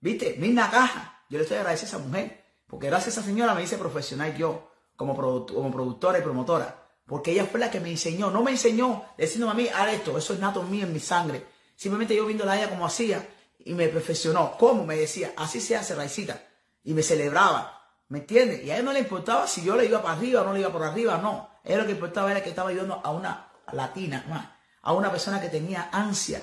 ¿Viste? 0.00 0.34
Misma 0.38 0.70
caja. 0.70 1.22
Yo 1.28 1.38
le 1.38 1.44
estoy 1.44 1.58
agradecido 1.58 1.86
a 1.86 1.96
esa 1.96 2.08
mujer. 2.08 2.44
Porque 2.66 2.86
gracias 2.86 3.16
a 3.16 3.20
esa 3.20 3.28
señora 3.28 3.54
me 3.54 3.62
hice 3.62 3.78
profesional 3.78 4.36
yo, 4.36 4.70
como, 4.98 5.14
como 5.46 5.70
productora 5.70 6.18
y 6.18 6.22
promotora. 6.22 6.74
Porque 7.06 7.30
ella 7.30 7.46
fue 7.46 7.60
la 7.60 7.70
que 7.70 7.80
me 7.80 7.88
enseñó. 7.88 8.30
No 8.30 8.42
me 8.42 8.50
enseñó 8.50 9.04
diciéndome 9.16 9.52
a 9.52 9.54
mí, 9.54 9.68
haz 9.68 9.94
esto. 9.94 10.18
Eso 10.18 10.34
es 10.34 10.40
nato 10.40 10.62
mío 10.64 10.84
en 10.84 10.92
mi 10.92 10.98
sangre. 10.98 11.46
Simplemente 11.76 12.16
yo 12.16 12.26
viéndola 12.26 12.52
a 12.52 12.58
ella 12.58 12.68
como 12.68 12.84
hacía 12.84 13.26
y 13.60 13.72
me 13.74 13.88
perfeccionó. 13.88 14.56
¿Cómo? 14.58 14.84
Me 14.84 14.96
decía, 14.96 15.32
así 15.36 15.60
se 15.60 15.76
hace, 15.76 15.94
Raicita. 15.94 16.42
Y 16.82 16.92
me 16.94 17.02
celebraba. 17.02 17.80
¿Me 18.08 18.18
entiendes? 18.18 18.64
Y 18.64 18.70
a 18.70 18.74
ella 18.74 18.82
no 18.82 18.92
le 18.92 18.98
importaba 18.98 19.46
si 19.46 19.62
yo 19.62 19.76
le 19.76 19.86
iba 19.86 20.02
para 20.02 20.16
arriba 20.16 20.42
o 20.42 20.44
no 20.44 20.52
le 20.52 20.60
iba 20.60 20.72
por 20.72 20.82
arriba, 20.82 21.18
no. 21.18 21.48
A 21.64 21.68
ella 21.68 21.78
lo 21.78 21.86
que 21.86 21.92
importaba 21.92 22.30
era 22.30 22.42
que 22.42 22.50
estaba 22.50 22.70
ayudando 22.70 23.00
a 23.04 23.10
una 23.10 23.52
latina, 23.72 24.50
a 24.82 24.92
una 24.92 25.10
persona 25.10 25.40
que 25.40 25.48
tenía 25.48 25.90
ansia 25.92 26.42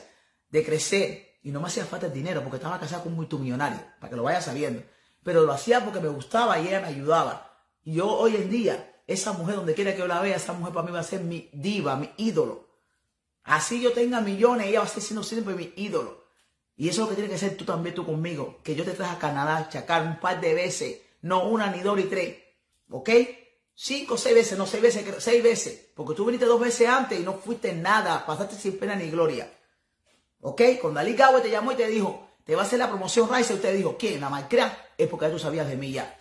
de 0.49 0.65
crecer. 0.65 1.39
Y 1.43 1.51
no 1.51 1.59
me 1.59 1.67
hacía 1.67 1.85
falta 1.85 2.07
el 2.07 2.13
dinero 2.13 2.41
porque 2.41 2.57
estaba 2.57 2.79
casada 2.79 3.03
con 3.03 3.11
un 3.11 3.17
multimillonario, 3.17 3.79
para 3.99 4.09
que 4.09 4.15
lo 4.15 4.23
vaya 4.23 4.41
sabiendo. 4.41 4.81
Pero 5.23 5.43
lo 5.43 5.51
hacía 5.51 5.83
porque 5.83 5.99
me 5.99 6.07
gustaba 6.07 6.57
y 6.59 6.67
ella 6.67 6.79
me 6.79 6.87
ayudaba. 6.87 7.44
Y 7.85 7.93
yo 7.93 8.09
hoy 8.09 8.35
en 8.35 8.49
día, 8.49 9.01
esa 9.07 9.31
mujer, 9.31 9.55
donde 9.55 9.75
quiera 9.75 9.93
que 9.93 9.99
yo 9.99 10.07
la 10.07 10.19
vea, 10.19 10.35
esa 10.35 10.53
mujer 10.53 10.73
para 10.73 10.85
mí 10.85 10.91
va 10.91 10.99
a 10.99 11.03
ser 11.03 11.21
mi 11.21 11.49
diva, 11.53 11.95
mi 11.95 12.09
ídolo. 12.17 12.67
Así 13.43 13.79
yo 13.79 13.93
tenga 13.93 14.21
millones, 14.21 14.67
ella 14.67 14.79
va 14.79 14.85
a 14.85 14.89
ser 14.89 15.03
siendo 15.03 15.23
siempre 15.23 15.53
mi 15.53 15.71
ídolo. 15.75 16.25
Y 16.75 16.89
eso 16.89 17.03
es 17.03 17.05
lo 17.05 17.09
que 17.09 17.15
tiene 17.15 17.29
que 17.29 17.37
ser 17.37 17.55
tú 17.55 17.63
también, 17.63 17.95
tú 17.95 18.03
conmigo. 18.03 18.59
Que 18.63 18.75
yo 18.75 18.83
te 18.83 18.91
traje 18.91 19.15
a 19.15 19.19
Canadá, 19.19 19.69
Chacar, 19.69 20.01
un 20.01 20.19
par 20.19 20.41
de 20.41 20.55
veces. 20.55 20.99
No 21.21 21.47
una, 21.47 21.67
ni 21.67 21.81
dos, 21.81 21.95
ni 21.95 22.03
tres. 22.03 22.37
¿Ok? 22.89 23.09
Cinco, 23.75 24.17
seis 24.17 24.33
veces, 24.33 24.57
no 24.57 24.65
seis 24.65 24.81
veces, 24.81 25.05
seis 25.19 25.43
veces. 25.43 25.91
Porque 25.95 26.15
tú 26.15 26.25
viniste 26.25 26.47
dos 26.47 26.59
veces 26.59 26.89
antes 26.89 27.19
y 27.19 27.23
no 27.23 27.33
fuiste 27.35 27.71
nada. 27.71 28.25
Pasaste 28.25 28.55
sin 28.55 28.79
pena 28.79 28.95
ni 28.95 29.11
gloria. 29.11 29.47
¿Ok? 30.41 30.61
Cuando 30.81 30.99
Ali 30.99 31.13
Gawe 31.13 31.39
te 31.41 31.51
llamó 31.51 31.71
y 31.71 31.75
te 31.75 31.87
dijo, 31.87 32.27
te 32.43 32.55
va 32.55 32.63
a 32.63 32.65
hacer 32.65 32.79
la 32.79 32.89
promoción 32.89 33.29
Rice, 33.31 33.53
usted 33.53 33.75
dijo, 33.75 33.95
¿quién? 33.97 34.19
La 34.19 34.29
Malcrea. 34.29 34.89
Es 34.97 35.07
porque 35.07 35.27
ya 35.27 35.31
tú 35.31 35.39
sabías 35.39 35.67
de 35.67 35.77
mí 35.77 35.91
ya. 35.91 36.19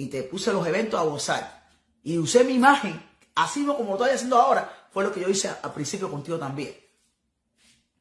Y 0.00 0.06
te 0.06 0.22
puse 0.22 0.50
los 0.50 0.66
eventos 0.66 0.98
a 0.98 1.02
gozar. 1.02 1.68
Y 2.02 2.16
usé 2.16 2.42
mi 2.42 2.54
imagen, 2.54 3.06
así 3.34 3.66
como 3.66 3.84
lo 3.84 3.92
estoy 3.96 4.12
haciendo 4.12 4.40
ahora, 4.40 4.86
fue 4.90 5.04
lo 5.04 5.12
que 5.12 5.20
yo 5.20 5.28
hice 5.28 5.50
al 5.62 5.74
principio 5.74 6.10
contigo 6.10 6.38
también. 6.38 6.74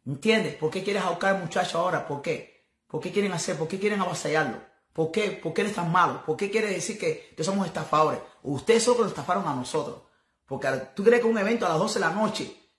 ¿Entiendes? 0.06 0.56
¿Por 0.56 0.72
qué 0.72 0.82
quieres 0.82 1.04
ahorcar 1.04 1.36
al 1.36 1.42
muchacho 1.42 1.78
ahora? 1.78 2.08
¿Por 2.08 2.22
qué? 2.22 2.70
¿Por 2.88 3.02
qué 3.02 3.12
quieren 3.12 3.34
hacer? 3.34 3.58
¿Por 3.58 3.68
qué 3.68 3.78
quieren 3.78 4.00
avasallarlo? 4.00 4.62
¿Por 4.94 5.12
qué? 5.12 5.32
¿Por 5.32 5.54
qué 5.54 5.60
eres 5.60 5.76
tan 5.76 5.92
malo? 5.92 6.24
¿Por 6.26 6.38
qué 6.38 6.50
quieres 6.50 6.70
decir 6.70 6.98
que, 6.98 7.34
que 7.36 7.44
somos 7.44 7.68
estafadores? 7.68 8.22
Ustedes 8.44 8.82
solo 8.82 9.00
nos 9.00 9.10
estafaron 9.10 9.46
a 9.46 9.54
nosotros. 9.54 10.04
Porque 10.46 10.70
tú 10.96 11.04
crees 11.04 11.22
que 11.22 11.28
un 11.28 11.38
evento 11.38 11.66
a 11.66 11.70
las 11.70 11.80
12 11.80 12.00
de 12.00 12.06
la 12.06 12.12
noche, 12.14 12.72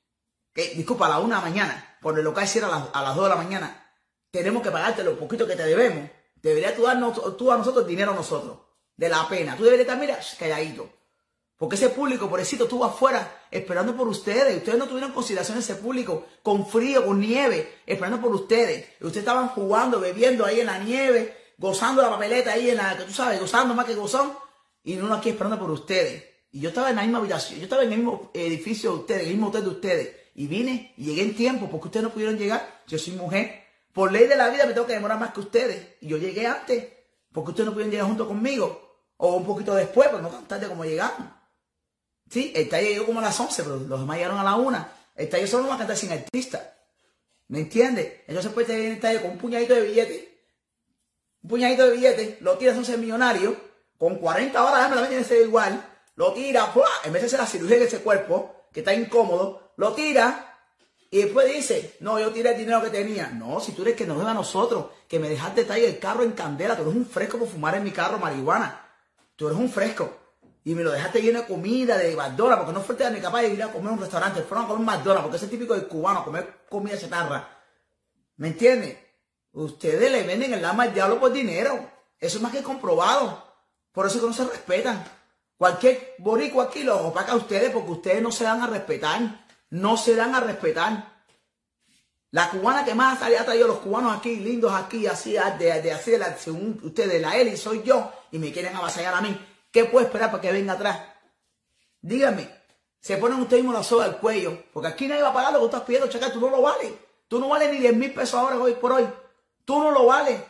que, 0.55 0.71
disculpa, 0.77 1.05
a 1.05 1.11
la 1.11 1.19
1 1.19 1.29
de 1.29 1.35
la 1.35 1.41
mañana, 1.43 1.99
por 2.01 2.19
el 2.19 2.25
local 2.25 2.49
cierra 2.49 2.69
a 2.69 2.71
las, 2.71 2.89
a 2.95 3.03
las 3.03 3.15
2 3.15 3.25
de 3.25 3.29
la 3.29 3.37
mañana, 3.37 3.93
tenemos 4.31 4.63
que 4.63 4.71
pagarte 4.71 5.05
lo 5.05 5.19
poquito 5.19 5.47
que 5.47 5.57
te 5.57 5.65
debemos. 5.65 6.09
Deberías 6.37 6.75
tú 6.75 6.85
darnos 6.85 7.37
tú 7.37 7.53
a 7.53 7.59
nosotros 7.59 7.87
dinero 7.87 8.13
a 8.13 8.15
nosotros. 8.15 8.70
De 9.01 9.09
la 9.09 9.27
pena. 9.27 9.57
Tú 9.57 9.65
deberías 9.65 9.87
estar, 9.87 9.99
mira, 9.99 10.21
calladito. 10.39 10.91
Porque 11.57 11.77
ese 11.77 11.89
público, 11.89 12.29
pobrecito, 12.29 12.65
estuvo 12.65 12.85
afuera 12.85 13.47
esperando 13.51 13.97
por 13.97 14.07
ustedes. 14.07 14.59
Ustedes 14.59 14.79
no 14.79 14.87
tuvieron 14.87 15.13
consideración 15.13 15.57
ese 15.57 15.77
público, 15.77 16.27
con 16.43 16.67
frío, 16.67 17.07
con 17.07 17.19
nieve, 17.19 17.79
esperando 17.87 18.21
por 18.21 18.35
ustedes. 18.35 18.89
Ustedes 19.01 19.25
estaban 19.25 19.49
jugando, 19.49 20.01
bebiendo 20.01 20.45
ahí 20.45 20.61
en 20.61 20.67
la 20.67 20.77
nieve, 20.77 21.35
gozando 21.57 22.03
la 22.03 22.11
papeleta 22.11 22.53
ahí 22.53 22.69
en 22.69 22.77
la, 22.77 22.95
que 22.99 23.05
tú 23.05 23.13
sabes, 23.15 23.41
gozando 23.41 23.73
más 23.73 23.87
que 23.87 23.95
gozón. 23.95 24.35
Y 24.85 24.99
uno 24.99 25.15
aquí 25.15 25.31
esperando 25.31 25.59
por 25.59 25.71
ustedes. 25.71 26.23
Y 26.53 26.61
yo 26.61 26.69
estaba 26.69 26.91
en 26.91 26.97
la 26.97 27.03
misma 27.03 27.21
habitación, 27.21 27.59
yo 27.59 27.65
estaba 27.65 27.83
en 27.85 27.93
el 27.93 27.99
mismo 28.01 28.31
edificio 28.35 28.91
de 28.91 28.97
ustedes, 28.99 29.23
en 29.23 29.29
el 29.29 29.35
mismo 29.37 29.49
hotel 29.49 29.65
de 29.65 29.71
ustedes. 29.71 30.17
Y 30.35 30.47
vine 30.47 30.93
y 30.99 31.05
llegué 31.07 31.23
en 31.23 31.35
tiempo 31.35 31.71
porque 31.71 31.87
ustedes 31.87 32.05
no 32.05 32.11
pudieron 32.11 32.37
llegar. 32.37 32.83
Yo 32.87 32.99
soy 32.99 33.15
mujer. 33.15 33.65
Por 33.95 34.13
ley 34.13 34.27
de 34.27 34.37
la 34.37 34.51
vida 34.51 34.67
me 34.67 34.75
tengo 34.75 34.87
que 34.87 34.93
demorar 34.93 35.19
más 35.19 35.33
que 35.33 35.41
ustedes. 35.41 35.97
Y 36.03 36.09
yo 36.09 36.19
llegué 36.19 36.47
antes 36.47 37.01
porque 37.33 37.51
ustedes 37.51 37.67
no 37.67 37.73
pudieron 37.73 37.91
llegar 37.91 38.07
junto 38.07 38.29
conmigo. 38.29 38.90
O 39.23 39.37
un 39.37 39.45
poquito 39.45 39.75
después, 39.75 40.09
pero 40.09 40.23
no 40.23 40.31
tan 40.31 40.47
tarde 40.47 40.67
como 40.67 40.85
llegaron. 40.85 41.31
Sí, 42.31 42.53
el 42.55 42.69
taller 42.69 42.93
llegó 42.93 43.07
como 43.07 43.21
a 43.21 43.25
las 43.25 43.39
11, 43.39 43.63
pero 43.63 43.77
los 43.77 44.01
demás 44.01 44.17
llegaron 44.17 44.39
a 44.39 44.45
la 44.45 44.57
1. 44.57 44.87
El 45.17 45.29
taller 45.29 45.47
solo 45.49 45.69
va 45.69 45.75
a 45.75 45.79
cantar 45.79 45.97
sin 45.97 46.13
artista. 46.13 46.75
¿Me 47.49 47.61
entiendes? 47.61 48.23
Entonces 48.27 48.51
puede 48.53 48.69
tener 48.69 48.93
el 48.93 49.01
taller 49.01 49.21
con 49.21 49.33
un 49.33 49.39
puñadito 49.39 49.75
de 49.75 49.83
billetes. 49.83 50.29
Un 51.43 51.51
puñadito 51.51 51.87
de 51.87 51.97
billetes, 51.97 52.41
lo 52.41 52.57
tiras 52.57 52.77
a 52.77 52.93
un 52.93 53.01
millonario, 53.01 53.57
con 53.99 54.17
40 54.17 54.65
horas, 54.65 54.89
me 54.89 54.97
la 54.97 55.09
tiene 55.09 55.25
ser 55.25 55.43
igual, 55.43 55.85
lo 56.15 56.33
tira, 56.33 56.73
en 57.05 57.13
vez 57.13 57.23
de 57.23 57.27
hacer 57.27 57.41
la 57.41 57.47
cirugía 57.47 57.79
de 57.79 57.85
ese 57.85 58.01
cuerpo, 58.01 58.69
que 58.73 58.81
está 58.81 58.95
incómodo, 58.95 59.73
lo 59.77 59.93
tira 59.93 60.51
y 61.11 61.23
después 61.23 61.53
dice, 61.53 61.97
no, 62.01 62.21
yo 62.21 62.31
tiré 62.31 62.53
el 62.53 62.59
dinero 62.59 62.83
que 62.83 62.91
tenía. 62.91 63.29
No, 63.31 63.61
si 63.61 63.73
tú 63.73 63.83
eres 63.83 63.97
que 63.97 64.07
nos 64.07 64.17
debe 64.17 64.31
a 64.31 64.35
nosotros, 64.35 64.87
que 65.09 65.19
me 65.19 65.29
dejaste 65.29 65.65
traer 65.65 65.85
el 65.85 65.99
carro 65.99 66.23
en 66.23 66.33
candela, 66.33 66.77
tú 66.77 66.83
eres 66.83 66.95
un 66.95 67.05
fresco 67.05 67.37
por 67.37 67.49
fumar 67.49 67.75
en 67.75 67.85
mi 67.85 67.91
carro 67.91 68.19
marihuana. 68.19 68.90
Tú 69.41 69.47
eres 69.47 69.59
un 69.59 69.71
fresco 69.71 70.13
y 70.65 70.75
me 70.75 70.83
lo 70.83 70.91
dejaste 70.93 71.23
lleno 71.23 71.41
de 71.41 71.47
comida, 71.47 71.97
de 71.97 72.15
McDonald's, 72.15 72.59
porque 72.59 72.79
no 72.79 72.85
fuiste 72.85 73.11
ni 73.11 73.21
capaz 73.21 73.41
de 73.41 73.55
ir 73.55 73.63
a 73.63 73.73
comer 73.73 73.89
a 73.89 73.93
un 73.95 74.01
restaurante, 74.01 74.43
fueron 74.43 74.67
a 74.67 74.69
comer 74.69 74.85
McDonald's, 74.85 75.23
porque 75.23 75.37
ese 75.39 75.47
es 75.47 75.51
típico 75.51 75.73
del 75.73 75.89
cubano, 75.89 76.23
comer 76.23 76.67
comida 76.69 76.99
chatarra. 76.99 77.49
¿Me 78.37 78.49
entiendes? 78.49 78.99
Ustedes 79.53 80.13
le 80.13 80.25
venden 80.25 80.53
el 80.53 80.63
alma 80.63 80.83
al 80.83 80.93
diablo 80.93 81.19
por 81.19 81.33
dinero. 81.33 81.91
Eso 82.19 82.37
es 82.37 82.43
más 82.43 82.53
que 82.53 82.63
comprobado. 82.63 83.43
Por 83.93 84.05
eso 84.05 84.21
que 84.21 84.27
no 84.27 84.35
se 84.35 84.45
respetan. 84.45 85.03
Cualquier 85.57 86.17
borico 86.19 86.61
aquí 86.61 86.83
lo 86.83 86.99
opaca 87.07 87.33
a 87.33 87.37
ustedes 87.37 87.71
porque 87.71 87.93
ustedes 87.93 88.21
no 88.21 88.31
se 88.31 88.45
dan 88.45 88.61
a 88.61 88.67
respetar. 88.67 89.47
No 89.71 89.97
se 89.97 90.17
dan 90.17 90.35
a 90.35 90.41
respetar. 90.41 91.20
La 92.33 92.49
cubana 92.51 92.85
que 92.85 92.95
más 92.95 93.21
ha 93.21 93.45
traído 93.45 93.67
los 93.67 93.79
cubanos 93.79 94.17
aquí, 94.17 94.37
lindos 94.37 94.73
aquí, 94.73 95.07
así, 95.07 95.37
de, 95.59 95.83
de 95.83 95.93
hacer, 95.93 96.23
según 96.39 96.81
ustedes, 96.83 97.21
la 97.21 97.37
y 97.37 97.57
soy 97.57 97.83
yo, 97.83 98.13
y 98.31 98.39
me 98.39 98.53
quieren 98.53 98.77
avasallar 98.77 99.15
a 99.15 99.21
mí. 99.21 99.37
¿Qué 99.73 99.85
puedo 99.85 100.07
esperar 100.07 100.31
para 100.31 100.41
que 100.41 100.53
venga 100.53 100.75
atrás? 100.75 101.01
Dígame, 102.01 102.49
se 103.01 103.17
ponen 103.17 103.41
ustedes 103.41 103.63
mismos 103.63 103.79
la 103.79 103.85
soga 103.85 104.05
al 104.05 104.19
cuello, 104.19 104.65
porque 104.73 104.89
aquí 104.89 105.09
nadie 105.09 105.23
va 105.23 105.31
a 105.31 105.35
pagar 105.35 105.53
lo 105.53 105.59
que 105.59 105.63
tú 105.63 105.67
estás 105.67 105.83
pidiendo, 105.83 106.09
chacal, 106.09 106.33
tú 106.33 106.41
no 106.41 106.51
lo 106.51 106.63
vales. 106.63 106.93
Tú 107.27 107.39
no 107.39 107.49
vales 107.49 107.71
ni 107.71 107.79
10 107.79 107.97
mil 107.97 108.13
pesos 108.13 108.35
ahora, 108.35 108.57
hoy 108.57 108.75
por 108.75 108.93
hoy. 108.93 109.09
Tú 109.65 109.79
no 109.79 109.91
lo 109.91 110.07
vales. 110.07 110.41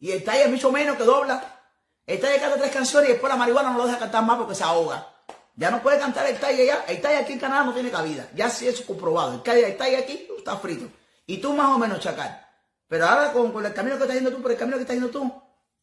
Y 0.00 0.10
el 0.10 0.22
taller 0.24 0.46
es 0.46 0.50
mucho 0.50 0.70
menos 0.70 0.96
que 0.96 1.04
dobla. 1.04 1.60
El 2.06 2.20
taller 2.20 2.40
canta 2.40 2.58
tres 2.58 2.72
canciones 2.72 3.08
y 3.08 3.12
después 3.12 3.30
la 3.32 3.36
marihuana 3.36 3.70
no 3.70 3.78
lo 3.78 3.86
deja 3.86 3.98
cantar 3.98 4.24
más 4.24 4.38
porque 4.38 4.54
se 4.54 4.64
ahoga. 4.64 5.06
Ya 5.54 5.70
no 5.70 5.82
puede 5.82 5.98
cantar 5.98 6.26
el 6.26 6.38
taller 6.38 6.66
ya. 6.66 6.84
El 6.88 7.00
taller 7.00 7.22
aquí 7.22 7.34
en 7.34 7.38
Canadá 7.38 7.64
no 7.64 7.74
tiene 7.74 7.90
cabida. 7.90 8.28
Ya 8.34 8.50
sí 8.50 8.66
eso 8.66 8.80
es 8.80 8.86
comprobado. 8.86 9.34
El 9.34 9.42
taller, 9.42 9.76
el 9.80 9.96
aquí 9.96 10.28
está 10.36 10.56
frito. 10.56 10.86
Y 11.28 11.36
tú 11.38 11.52
más 11.52 11.76
o 11.76 11.78
menos, 11.78 12.00
chacal. 12.00 12.42
Pero 12.88 13.06
ahora 13.06 13.32
con, 13.32 13.64
el 13.64 13.74
camino 13.74 13.96
que 13.98 14.04
estás 14.04 14.16
yendo 14.16 14.32
tú, 14.32 14.40
por 14.40 14.50
el 14.50 14.56
camino 14.56 14.78
que 14.78 14.82
estás 14.84 14.96
yendo 14.96 15.10
tú, 15.10 15.30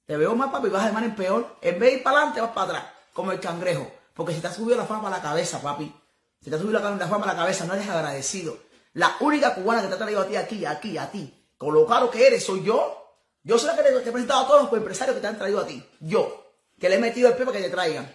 te 0.03 0.17
veo 0.17 0.35
más, 0.35 0.51
papi, 0.51 0.69
vas 0.69 0.85
de 0.87 0.91
mal 0.91 1.03
en 1.03 1.15
peor. 1.15 1.57
En 1.61 1.79
vez 1.79 1.91
de 1.91 1.97
ir 1.97 2.03
para 2.03 2.17
adelante, 2.17 2.41
vas 2.41 2.49
para 2.49 2.67
atrás, 2.67 2.85
como 3.13 3.31
el 3.31 3.39
cangrejo. 3.39 3.87
Porque 4.15 4.33
si 4.33 4.41
te 4.41 4.47
has 4.47 4.55
subido 4.55 4.75
la 4.75 4.85
fama 4.85 5.03
para 5.03 5.17
la 5.17 5.21
cabeza, 5.21 5.61
papi. 5.61 5.93
Si 6.41 6.49
te 6.49 6.55
has 6.55 6.61
subido 6.61 6.79
la 6.79 6.97
fama 6.97 7.19
para 7.19 7.33
la 7.33 7.39
cabeza, 7.39 7.65
no 7.65 7.75
eres 7.75 7.87
agradecido. 7.87 8.57
La 8.93 9.17
única 9.19 9.53
cubana 9.53 9.83
que 9.83 9.87
te 9.87 9.93
ha 9.93 9.97
traído 9.99 10.21
a 10.21 10.25
ti 10.25 10.35
aquí, 10.35 10.65
aquí, 10.65 10.97
a 10.97 11.11
ti, 11.11 11.47
con 11.59 11.75
lo 11.75 11.85
caro 11.85 12.09
que 12.09 12.25
eres, 12.25 12.43
soy 12.43 12.63
yo. 12.63 13.03
Yo 13.43 13.59
soy 13.59 13.67
la 13.67 13.75
que 13.75 13.83
te, 13.83 13.89
he 13.89 14.11
presentado 14.11 14.45
a 14.45 14.47
todos 14.47 14.63
los 14.63 14.73
empresarios 14.73 15.15
que 15.15 15.21
te 15.21 15.27
han 15.27 15.37
traído 15.37 15.59
a 15.59 15.67
ti. 15.67 15.83
Yo. 15.99 16.55
Que 16.79 16.89
le 16.89 16.95
he 16.95 16.99
metido 16.99 17.29
el 17.29 17.35
pie 17.35 17.45
para 17.45 17.57
que 17.59 17.65
te 17.65 17.69
traigan. 17.69 18.11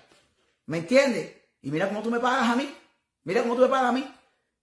¿Me 0.67 0.79
entiendes? 0.79 1.33
Y 1.63 1.71
mira 1.71 1.87
cómo 1.87 2.03
tú 2.03 2.11
me 2.11 2.19
pagas 2.19 2.49
a 2.49 2.57
mí. 2.57 2.75
Mira 3.23 3.43
cómo 3.43 3.55
tú 3.55 3.63
me 3.63 3.69
pagas 3.69 3.91
a 3.91 3.93
mí. 3.93 4.20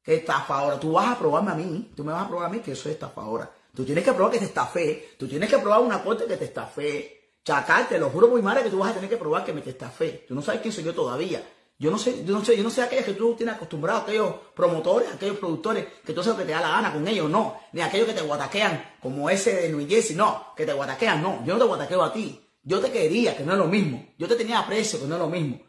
Estafadora. 0.08 0.80
Tú 0.80 0.94
vas 0.94 1.10
a 1.10 1.20
probarme 1.20 1.52
a 1.52 1.56
mí. 1.56 1.92
Tú 1.96 2.04
me 2.04 2.14
vas 2.14 2.26
a 2.26 2.28
probar 2.28 2.48
a 2.48 2.50
mí 2.50 2.60
que 2.60 2.76
soy 2.76 2.94
estafadora. 2.94 3.52
Tú 3.76 3.86
tienes 3.86 4.04
que 4.04 4.14
probar 4.14 4.32
que 4.32 4.40
te 4.40 4.46
estafé. 4.46 5.10
Tú 5.20 5.28
tienes 5.28 5.50
que 5.50 5.60
probar 5.60 5.82
una 5.82 6.02
corte 6.02 6.26
que 6.26 6.38
te 6.38 6.46
estafé. 6.46 7.18
Chacal, 7.44 7.88
te 7.88 8.00
lo 8.00 8.10
juro 8.10 8.28
muy 8.28 8.42
madre 8.42 8.64
que 8.64 8.70
tú 8.70 8.80
vas 8.80 8.92
a 8.92 8.94
tener 8.96 9.10
que 9.10 9.18
probar 9.18 9.46
que 9.46 9.54
me 9.54 9.62
te 9.62 9.72
fe. 9.74 10.26
Tú 10.28 10.36
no 10.36 10.42
sabes 10.42 10.62
quién 10.62 10.74
soy 10.74 10.84
yo 10.84 10.94
todavía. 10.94 11.42
Yo 11.80 11.92
no 11.92 11.98
sé, 12.00 12.26
yo 12.26 12.34
no 12.34 12.44
sé, 12.44 12.58
yo 12.58 12.64
no 12.64 12.72
sé 12.72 12.82
aquellos 12.82 13.06
que 13.06 13.14
tú 13.14 13.36
tienes 13.36 13.56
acostumbrado, 13.56 14.00
aquellos 14.00 14.34
promotores, 14.56 15.14
aquellos 15.14 15.38
productores, 15.38 15.86
que 16.04 16.12
tú 16.12 16.24
sabes 16.24 16.40
lo 16.40 16.44
que 16.44 16.48
te 16.48 16.52
da 16.54 16.62
la 16.62 16.70
gana 16.70 16.92
con 16.92 17.08
ellos, 17.08 17.30
no. 17.30 17.60
Ni 17.72 17.82
aquellos 17.82 18.08
que 18.08 18.14
te 18.14 18.22
guataquean, 18.22 18.96
como 19.00 19.30
ese 19.30 19.56
de 19.56 19.70
New 19.70 19.88
Jersey, 19.88 20.16
no, 20.16 20.48
que 20.58 20.66
te 20.66 20.74
guataquean, 20.74 21.22
no. 21.22 21.46
Yo 21.46 21.54
no 21.54 21.60
te 21.60 21.66
guataqueo 21.66 22.02
a 22.02 22.12
ti. 22.12 22.44
Yo 22.64 22.80
te 22.80 22.92
quería, 22.92 23.38
que 23.38 23.44
no 23.44 23.54
es 23.54 23.60
lo 23.60 23.68
mismo. 23.68 24.08
Yo 24.18 24.28
te 24.28 24.36
tenía 24.36 24.60
aprecio, 24.60 25.00
que 25.00 25.06
no 25.06 25.16
es 25.16 25.22
lo 25.22 25.30
mismo. 25.30 25.60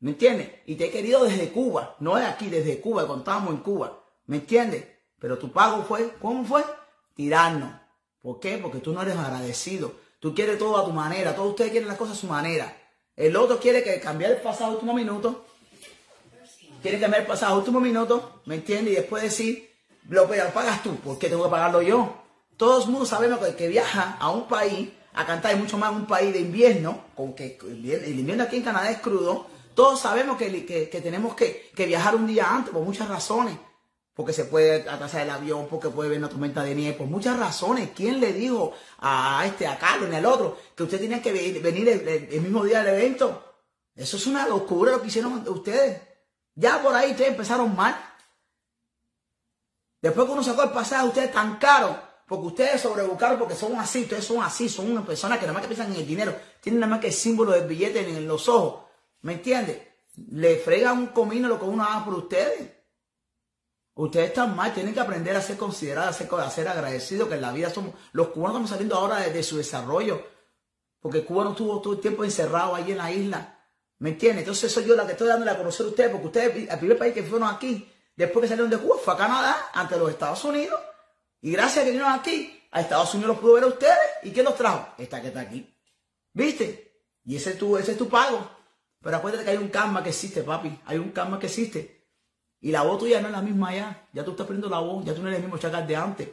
¿Me 0.00 0.12
entiendes? 0.12 0.50
Y 0.66 0.76
te 0.76 0.86
he 0.86 0.90
querido 0.90 1.24
desde 1.24 1.50
Cuba, 1.50 1.96
no 2.00 2.16
de 2.16 2.24
aquí, 2.24 2.48
desde 2.48 2.80
Cuba, 2.80 3.06
cuando 3.06 3.22
estábamos 3.22 3.50
en 3.54 3.58
Cuba. 3.58 4.04
¿Me 4.26 4.36
entiendes? 4.36 4.86
Pero 5.18 5.38
tu 5.38 5.50
pago 5.52 5.82
fue, 5.84 6.14
¿cómo 6.20 6.44
fue? 6.44 6.64
Tirarnos 7.14 7.72
¿Por 8.22 8.40
qué? 8.40 8.58
Porque 8.58 8.78
tú 8.78 8.92
no 8.92 9.02
eres 9.02 9.16
agradecido. 9.16 9.94
Tú 10.20 10.34
quieres 10.34 10.58
todo 10.58 10.76
a 10.76 10.84
tu 10.84 10.92
manera. 10.92 11.34
Todos 11.34 11.50
ustedes 11.50 11.70
quieren 11.70 11.88
las 11.88 11.96
cosas 11.96 12.18
a 12.18 12.20
su 12.20 12.26
manera. 12.26 12.76
El 13.16 13.36
otro 13.36 13.58
quiere 13.58 13.82
que 13.82 14.00
cambiar 14.00 14.32
el 14.32 14.38
pasado 14.38 14.72
último 14.72 14.92
minuto. 14.92 15.46
Quiere 16.82 17.00
cambiar 17.00 17.22
el 17.22 17.28
pasado 17.28 17.58
último 17.58 17.80
minuto. 17.80 18.42
¿Me 18.46 18.56
entiendes? 18.56 18.92
Y 18.92 18.96
después 18.96 19.22
decir, 19.22 19.70
lo 20.08 20.28
pagas 20.28 20.82
tú. 20.82 20.96
¿Por 20.96 21.18
qué 21.18 21.28
tengo 21.28 21.44
que 21.44 21.50
pagarlo 21.50 21.80
yo? 21.82 22.22
Todos 22.56 22.86
el 22.86 22.90
mundo 22.90 23.06
sabemos 23.06 23.38
que 23.38 23.54
que 23.54 23.68
viaja 23.68 24.16
a 24.18 24.30
un 24.30 24.48
país 24.48 24.90
a 25.14 25.26
cantar, 25.26 25.56
y 25.56 25.58
mucho 25.58 25.78
más 25.78 25.92
un 25.92 26.06
país 26.06 26.32
de 26.32 26.40
invierno, 26.40 27.06
con 27.16 27.34
que 27.34 27.58
el 27.62 28.18
invierno 28.18 28.44
aquí 28.44 28.56
en 28.56 28.62
Canadá 28.62 28.90
es 28.90 28.98
crudo, 28.98 29.46
todos 29.78 30.00
sabemos 30.00 30.36
que, 30.36 30.66
que, 30.66 31.00
tenemos 31.00 31.36
que, 31.36 31.70
que, 31.72 31.86
viajar 31.86 32.16
un 32.16 32.26
día 32.26 32.52
antes 32.52 32.72
por 32.72 32.82
muchas 32.82 33.08
razones. 33.08 33.56
Porque 34.12 34.32
se 34.32 34.44
puede 34.46 34.90
atrasar 34.90 35.22
el 35.22 35.30
avión, 35.30 35.68
porque 35.70 35.88
puede 35.88 36.08
haber 36.08 36.18
una 36.18 36.28
tormenta 36.28 36.64
de 36.64 36.74
nieve, 36.74 36.96
por 36.96 37.06
muchas 37.06 37.38
razones. 37.38 37.90
¿Quién 37.94 38.18
le 38.18 38.32
dijo 38.32 38.72
a 38.98 39.44
este, 39.46 39.68
a 39.68 39.78
Carlos, 39.78 40.08
ni 40.08 40.16
al 40.16 40.26
otro, 40.26 40.58
que 40.74 40.82
usted 40.82 40.98
tenía 40.98 41.22
que 41.22 41.30
venir 41.60 41.88
el, 41.88 42.40
mismo 42.40 42.64
día 42.64 42.82
del 42.82 42.92
evento? 42.96 43.54
Eso 43.94 44.16
es 44.16 44.26
una 44.26 44.48
locura 44.48 44.90
lo 44.90 45.00
que 45.00 45.06
hicieron 45.06 45.46
ustedes. 45.46 46.02
Ya 46.56 46.82
por 46.82 46.92
ahí 46.92 47.12
ustedes 47.12 47.30
empezaron 47.30 47.76
mal. 47.76 47.94
Después 50.02 50.26
que 50.26 50.32
uno 50.32 50.42
sacó 50.42 50.64
el 50.64 50.70
pasaje, 50.70 51.06
ustedes 51.06 51.30
tan 51.30 51.56
caro, 51.58 51.96
porque 52.26 52.46
ustedes 52.48 52.80
sobrebucaron, 52.80 53.38
porque 53.38 53.54
son 53.54 53.78
así, 53.78 54.02
ustedes 54.02 54.24
son 54.24 54.42
así, 54.42 54.68
son 54.68 54.90
una 54.90 55.06
persona 55.06 55.36
que 55.36 55.42
nada 55.42 55.52
más 55.52 55.62
que 55.62 55.68
piensan 55.68 55.92
en 55.94 56.00
el 56.00 56.06
dinero, 56.08 56.34
tienen 56.60 56.80
nada 56.80 56.90
más 56.90 57.00
que 57.00 57.06
el 57.06 57.12
símbolo 57.12 57.52
del 57.52 57.68
billete 57.68 58.00
en 58.00 58.26
los 58.26 58.48
ojos. 58.48 58.87
¿Me 59.22 59.34
entiende? 59.34 59.96
Le 60.30 60.56
frega 60.56 60.92
un 60.92 61.08
comino 61.08 61.48
lo 61.48 61.58
que 61.58 61.64
uno 61.64 61.84
haga 61.84 62.04
por 62.04 62.14
ustedes. 62.14 62.78
Ustedes 63.94 64.28
están 64.28 64.54
mal, 64.54 64.72
tienen 64.72 64.94
que 64.94 65.00
aprender 65.00 65.34
a 65.34 65.42
ser 65.42 65.56
considerados, 65.56 66.20
a 66.20 66.50
ser, 66.50 66.68
agradecidos, 66.68 67.28
que 67.28 67.34
en 67.34 67.42
la 67.42 67.50
vida 67.50 67.68
somos, 67.68 67.94
los 68.12 68.28
cubanos 68.28 68.52
estamos 68.52 68.70
saliendo 68.70 68.94
ahora 68.94 69.28
de, 69.28 69.42
su 69.42 69.56
desarrollo, 69.56 70.24
porque 71.00 71.24
Cuba 71.24 71.42
no 71.42 71.50
estuvo 71.50 71.80
todo 71.82 71.94
el 71.94 72.00
tiempo 72.00 72.22
encerrado 72.22 72.76
ahí 72.76 72.92
en 72.92 72.98
la 72.98 73.10
isla, 73.10 73.58
¿me 73.98 74.10
entiende? 74.10 74.42
Entonces 74.42 74.70
soy 74.70 74.84
yo 74.84 74.94
la 74.94 75.04
que 75.04 75.12
estoy 75.12 75.26
dándole 75.26 75.50
a 75.50 75.58
conocer 75.58 75.84
a 75.84 75.88
ustedes, 75.88 76.12
porque 76.12 76.26
ustedes, 76.28 76.70
el 76.70 76.78
primer 76.78 76.96
país 76.96 77.12
que 77.12 77.24
fueron 77.24 77.48
aquí, 77.48 77.92
después 78.14 78.42
que 78.42 78.48
salieron 78.50 78.70
de 78.70 78.78
Cuba, 78.78 78.98
fue 79.02 79.14
a 79.14 79.16
Canadá, 79.16 79.70
ante 79.72 79.98
los 79.98 80.10
Estados 80.10 80.44
Unidos, 80.44 80.80
y 81.40 81.50
gracias 81.50 81.78
a 81.78 81.84
que 81.84 81.90
vinieron 81.90 82.12
aquí, 82.12 82.68
a 82.70 82.80
Estados 82.80 83.12
Unidos 83.14 83.34
los 83.34 83.40
pudo 83.40 83.54
ver 83.54 83.64
a 83.64 83.66
ustedes, 83.66 83.98
¿y 84.22 84.30
quién 84.30 84.44
los 84.44 84.54
trajo? 84.54 84.94
Esta 84.96 85.20
que 85.20 85.26
está 85.26 85.40
aquí, 85.40 85.76
¿viste? 86.32 87.02
Y 87.24 87.34
ese 87.34 87.50
es 87.50 87.58
tu, 87.58 87.76
ese 87.76 87.92
es 87.92 87.98
tu 87.98 88.08
pago. 88.08 88.57
Pero 89.00 89.16
acuérdate 89.16 89.44
que 89.44 89.50
hay 89.50 89.56
un 89.56 89.68
karma 89.68 90.02
que 90.02 90.10
existe, 90.10 90.42
papi. 90.42 90.78
Hay 90.86 90.98
un 90.98 91.10
karma 91.10 91.38
que 91.38 91.46
existe. 91.46 92.06
Y 92.60 92.72
la 92.72 92.82
voz 92.82 92.98
tuya 92.98 93.20
no 93.20 93.28
es 93.28 93.32
la 93.32 93.42
misma 93.42 93.68
allá. 93.68 94.08
Ya 94.12 94.24
tú 94.24 94.32
estás 94.32 94.46
perdiendo 94.46 94.68
la 94.68 94.80
voz. 94.80 95.04
Ya 95.04 95.14
tú 95.14 95.22
no 95.22 95.28
eres 95.28 95.38
el 95.38 95.44
mismo 95.44 95.58
chacal 95.58 95.86
de 95.86 95.96
antes. 95.96 96.28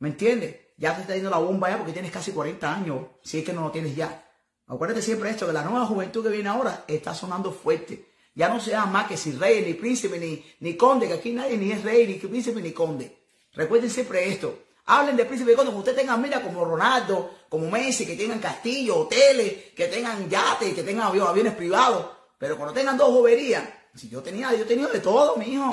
¿Me 0.00 0.08
entiendes? 0.08 0.56
Ya 0.76 0.94
te 0.94 1.02
está 1.02 1.14
yendo 1.14 1.30
la 1.30 1.38
bomba 1.38 1.70
ya 1.70 1.76
porque 1.76 1.92
tienes 1.92 2.10
casi 2.10 2.32
40 2.32 2.74
años. 2.74 3.06
Si 3.22 3.38
es 3.38 3.44
que 3.44 3.52
no 3.52 3.62
lo 3.62 3.70
tienes 3.70 3.94
ya. 3.94 4.24
Acuérdate 4.66 5.00
siempre 5.00 5.30
esto, 5.30 5.46
que 5.46 5.52
la 5.52 5.64
nueva 5.64 5.86
juventud 5.86 6.22
que 6.22 6.30
viene 6.30 6.48
ahora 6.48 6.84
está 6.86 7.14
sonando 7.14 7.52
fuerte. 7.52 8.06
Ya 8.34 8.48
no 8.48 8.60
se 8.60 8.70
llama 8.70 8.92
más 8.92 9.08
que 9.08 9.16
si 9.16 9.32
rey, 9.32 9.64
ni 9.64 9.74
príncipe, 9.74 10.18
ni, 10.18 10.44
ni 10.60 10.76
conde, 10.76 11.08
que 11.08 11.14
aquí 11.14 11.32
nadie 11.32 11.56
ni 11.56 11.72
es 11.72 11.82
rey, 11.82 12.06
ni 12.06 12.14
príncipe, 12.14 12.60
ni 12.60 12.72
conde. 12.72 13.18
Recuerden 13.54 13.90
siempre 13.90 14.28
esto. 14.28 14.66
Hablen 14.90 15.16
de 15.18 15.26
príncipe 15.26 15.54
conde, 15.54 15.70
que 15.70 15.76
ustedes 15.76 15.98
tengan, 15.98 16.22
mira, 16.22 16.40
como 16.40 16.64
Ronaldo, 16.64 17.30
como 17.50 17.70
Messi, 17.70 18.06
que 18.06 18.16
tengan 18.16 18.38
castillos, 18.38 18.96
hoteles, 18.96 19.74
que 19.76 19.86
tengan 19.86 20.30
yates, 20.30 20.72
que 20.74 20.82
tengan 20.82 21.08
aviones 21.08 21.54
privados. 21.54 22.06
Pero 22.38 22.56
cuando 22.56 22.72
tengan 22.72 22.96
dos 22.96 23.12
boberías, 23.12 23.64
si 23.94 24.08
yo 24.08 24.22
tenía, 24.22 24.54
yo 24.54 24.62
he 24.62 24.66
tenido 24.66 24.88
de 24.88 25.00
todo, 25.00 25.36
mi 25.36 25.52
hijo. 25.52 25.70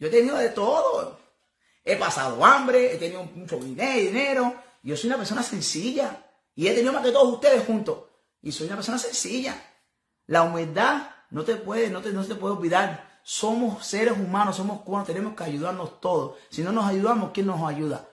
Yo 0.00 0.08
he 0.08 0.10
tenido 0.10 0.36
de 0.38 0.48
todo. 0.48 1.20
He 1.84 1.94
pasado 1.94 2.44
hambre, 2.44 2.94
he 2.94 2.96
tenido 2.96 3.22
mucho 3.22 3.58
dinero. 3.58 4.54
Yo 4.82 4.96
soy 4.96 5.06
una 5.06 5.18
persona 5.18 5.44
sencilla. 5.44 6.26
Y 6.56 6.66
he 6.66 6.74
tenido 6.74 6.92
más 6.92 7.04
que 7.04 7.12
todos 7.12 7.34
ustedes 7.34 7.64
juntos. 7.64 8.06
Y 8.42 8.50
soy 8.50 8.66
una 8.66 8.74
persona 8.74 8.98
sencilla. 8.98 9.54
La 10.26 10.42
humildad 10.42 11.10
no 11.30 11.44
te 11.44 11.54
puede, 11.54 11.90
no 11.90 12.02
te, 12.02 12.10
no 12.10 12.24
te 12.24 12.34
puede 12.34 12.56
olvidar. 12.56 13.20
Somos 13.22 13.86
seres 13.86 14.14
humanos, 14.14 14.56
somos 14.56 14.80
cubanos, 14.80 15.06
tenemos 15.06 15.36
que 15.36 15.44
ayudarnos 15.44 16.00
todos. 16.00 16.38
Si 16.50 16.62
no 16.62 16.72
nos 16.72 16.86
ayudamos, 16.86 17.30
¿quién 17.32 17.46
nos 17.46 17.62
ayuda? 17.62 18.07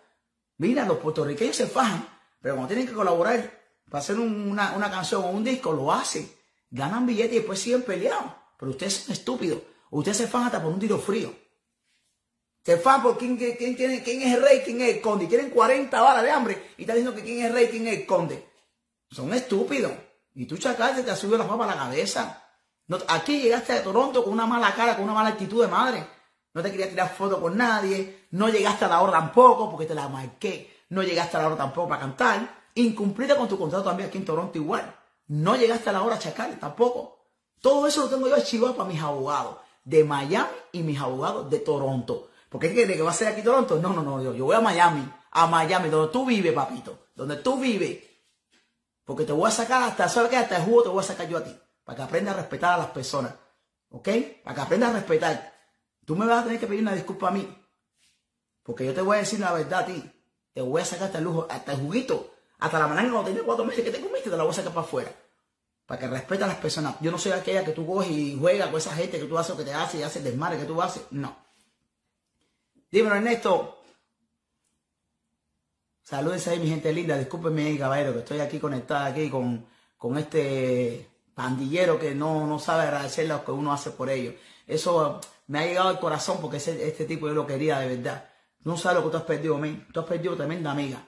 Mira, 0.58 0.86
los 0.86 0.98
puertorriqueños 0.98 1.56
se 1.56 1.68
fajan, 1.68 2.08
pero 2.41 2.56
cuando 2.56 2.70
tienen 2.70 2.88
que 2.88 2.94
colaborar 2.94 3.62
para 3.89 4.00
hacer 4.00 4.20
una, 4.20 4.74
una 4.74 4.89
canción 4.89 5.24
o 5.24 5.30
un 5.30 5.44
disco, 5.44 5.72
lo 5.72 5.91
hacen 5.91 6.30
ganan 6.76 7.06
billetes 7.06 7.32
y 7.32 7.36
después 7.38 7.60
siguen 7.60 7.84
peleados. 7.84 8.32
Pero 8.60 8.72
ustedes 8.72 8.94
son 8.94 9.13
estúpidos. 9.13 9.62
Ustedes 9.91 10.18
se 10.18 10.28
fan 10.28 10.44
hasta 10.44 10.62
por 10.62 10.72
un 10.72 10.80
tiro 10.80 11.00
frío. 11.00 11.34
Se 12.63 12.78
fan 12.78 13.02
por 13.02 13.18
quién, 13.18 13.38
quién, 13.38 13.56
quién, 13.56 13.76
quién 13.76 14.22
es 14.22 14.34
el 14.36 14.41
rey, 14.41 14.62
quién 14.65 14.82
es 14.82 14.96
el 14.96 15.02
conde. 15.02 15.28
Tienen 15.28 15.52
40 15.52 16.02
balas 16.02 16.24
de 16.24 16.32
hambre 16.32 16.72
y 16.78 16.82
están 16.82 16.96
diciendo 16.96 17.15
que 17.15 17.24
quién 17.24 17.39
es 17.39 17.46
el 17.46 17.54
rey, 17.54 17.68
quién 17.70 17.88
es 17.88 18.00
el 18.00 18.06
conde. 18.06 18.44
Son 19.10 19.34
estúpidos. 19.34 19.94
Y 20.34 20.46
tú, 20.46 20.58
chacal, 20.58 21.04
te 21.04 21.10
ha 21.10 21.15
subido 21.15 21.38
la 21.38 21.48
papa 21.48 21.63
a 21.63 21.68
la 21.68 21.76
cabeza. 21.76 22.44
aquí 23.08 23.41
llegaste 23.41 23.74
a 23.74 23.84
Toronto 23.84 24.24
con 24.24 24.34
una 24.34 24.46
mala 24.46 24.74
cara, 24.74 24.96
con 24.96 25.06
una 25.06 25.13
mala 25.13 25.30
actitud 25.30 25.62
de 25.62 25.70
madre. 25.70 26.06
No 26.56 26.63
te 26.63 26.72
querías 26.72 26.89
tirar 26.89 27.13
foto 27.13 27.41
con 27.41 27.58
nadie. 27.58 28.28
No 28.32 28.48
llegaste 28.48 28.86
a 28.86 28.88
la 28.88 29.02
hora 29.02 29.12
tampoco, 29.12 29.70
porque 29.70 29.86
te 29.86 29.94
la 29.94 30.08
marqué. 30.08 30.86
No 30.89 31.04
llegaste 31.04 31.36
a 31.36 31.41
la 31.41 31.48
hora 31.48 31.58
tampoco 31.58 31.89
para 31.89 32.02
cantar. 32.02 32.63
Incumplida 32.76 33.36
con 33.36 33.50
tu 33.50 33.60
contrato 33.60 33.84
también 33.84 34.08
aquí 34.08 34.18
en 34.18 34.26
Toronto 34.26 34.58
igual. 34.58 34.96
No 35.28 35.58
llegaste 35.58 35.89
a 35.89 35.94
la 35.94 36.02
hora 36.02 36.18
chacal 36.18 36.58
tampoco. 36.58 37.20
Todo 37.60 37.88
eso 37.88 38.04
lo 38.04 38.10
tengo 38.10 38.30
yo 38.30 38.36
archivado 38.36 38.74
para 38.74 38.88
mis 38.88 39.02
abogados 39.02 39.58
de 39.84 40.06
Miami 40.06 40.48
y 40.72 40.82
mis 40.82 40.98
abogados 40.98 41.50
de 41.50 41.60
Toronto. 41.60 42.30
Porque 42.48 42.74
que, 42.74 42.88
que 42.88 43.02
va 43.02 43.12
a 43.12 43.13
ser 43.13 43.28
aquí 43.28 43.41
Toronto. 43.41 43.78
No, 43.78 43.91
no, 43.91 44.02
no, 44.02 44.24
yo, 44.24 44.34
yo 44.34 44.46
voy 44.46 44.56
a 44.56 44.62
Miami, 44.62 45.12
a 45.32 45.48
Miami, 45.48 45.89
donde 45.89 46.13
tú 46.13 46.26
vives, 46.26 46.54
papito, 46.54 47.08
donde 47.15 47.36
tú 47.38 47.60
vives. 47.60 48.02
Porque 49.04 49.26
te 49.26 49.34
voy 49.34 49.50
a 49.50 49.52
sacar 49.52 49.84
hasta, 49.84 50.08
¿sabes 50.08 50.30
qué? 50.30 50.38
Hasta 50.38 50.56
el 50.58 50.63
jugo 50.63 50.84
te 50.84 50.89
voy 50.89 51.02
a 51.02 51.04
sacar 51.04 51.28
yo 51.28 51.38
a 51.38 51.44
ti. 51.44 51.54
Para 51.84 51.98
que 51.98 52.04
aprendas 52.04 52.34
a 52.34 52.38
respetar 52.38 52.76
a 52.76 52.78
las 52.78 52.88
personas. 52.88 53.34
¿Ok? 53.89 54.08
Para 54.44 54.56
que 54.56 54.62
aprendas 54.62 54.91
a 54.91 54.94
respetar. 54.94 55.55
Tú 56.06 56.15
me 56.15 56.26
vas 56.26 56.41
a 56.41 56.44
tener 56.46 56.60
que 56.60 56.68
pedir 56.68 56.82
una 56.82 56.94
disculpa 56.94 57.28
a 57.28 57.32
mí. 57.32 57.48
Porque 58.63 58.86
yo 58.86 58.94
te 58.94 59.02
voy 59.02 59.18
a 59.18 59.20
decir 59.20 59.39
la 59.39 59.54
verdad 59.54 59.82
a 59.82 59.86
ti. 59.86 60.12
Te 60.54 60.62
voy 60.62 60.82
a 60.82 60.86
sacar 60.86 61.08
hasta 61.08 61.18
el 61.18 61.24
lujo, 61.26 61.48
hasta 61.50 61.74
el 61.74 61.80
juguito 61.80 62.36
hasta 62.60 62.80
la 62.80 62.88
mañana 62.88 63.12
cuando 63.12 63.30
tenía 63.30 63.44
cuatro 63.44 63.65
meses 63.65 63.84
que 63.84 63.91
te 63.91 64.02
comiste, 64.02 64.30
te 64.30 64.38
la 64.38 64.44
voy 64.44 64.52
a 64.52 64.56
sacar 64.56 64.74
para 64.74 64.86
afuera. 64.86 65.12
Para 65.86 66.00
que 66.00 66.08
respete 66.08 66.44
a 66.44 66.48
las 66.48 66.58
personas. 66.58 66.96
Yo 67.00 67.12
no 67.12 67.18
soy 67.18 67.34
aquella 67.34 67.63
que 67.63 67.74
tú 67.74 67.86
coges 67.86 68.10
y 68.10 68.38
juegas 68.39 68.70
con 68.70 68.78
esa 68.78 68.96
gente 68.96 69.20
que 69.20 69.26
tú 69.26 69.38
haces 69.38 69.52
lo 69.52 69.58
que 69.58 69.65
te 69.65 69.74
hace 69.74 70.00
y 70.00 70.04
haces 70.04 70.18
el 70.18 70.24
desmadre 70.24 70.58
que 70.58 70.65
tú 70.65 70.82
haces. 70.82 71.04
No. 71.12 71.36
Dímelo, 72.89 73.15
Ernesto. 73.15 73.80
Salúdense 76.02 76.50
ahí, 76.50 76.60
mi 76.60 76.70
gente 76.70 76.91
linda. 76.91 77.18
Discúlpenme, 77.18 77.78
caballero, 77.78 78.13
que 78.13 78.20
estoy 78.20 78.39
aquí 78.39 78.58
conectada 78.60 79.06
aquí 79.06 79.30
con, 79.30 79.65
con 79.98 80.18
este 80.18 81.08
pandillero 81.36 82.00
que 82.00 82.15
no, 82.15 82.48
no 82.48 82.58
sabe 82.58 82.84
agradecer 82.84 83.28
lo 83.28 83.44
que 83.44 83.52
uno 83.52 83.74
hace 83.74 83.91
por 83.91 84.10
ellos. 84.10 84.34
Eso 84.65 85.20
me 85.47 85.60
ha 85.60 85.65
llegado 85.65 85.89
al 85.89 85.99
corazón 85.99 86.39
porque 86.41 86.58
ese, 86.58 86.88
este 86.88 87.05
tipo 87.05 87.27
yo 87.27 87.34
lo 87.34 87.45
quería 87.45 87.79
de 87.79 87.95
verdad. 87.95 88.29
No 88.63 88.77
sabes 88.77 88.99
lo 88.99 89.05
que 89.05 89.12
tú 89.12 89.17
has 89.17 89.23
perdido, 89.23 89.58
men. 89.58 89.88
Tú 89.93 89.99
has 89.99 90.05
perdido 90.05 90.36
tremenda 90.36 90.71
amiga. 90.71 91.08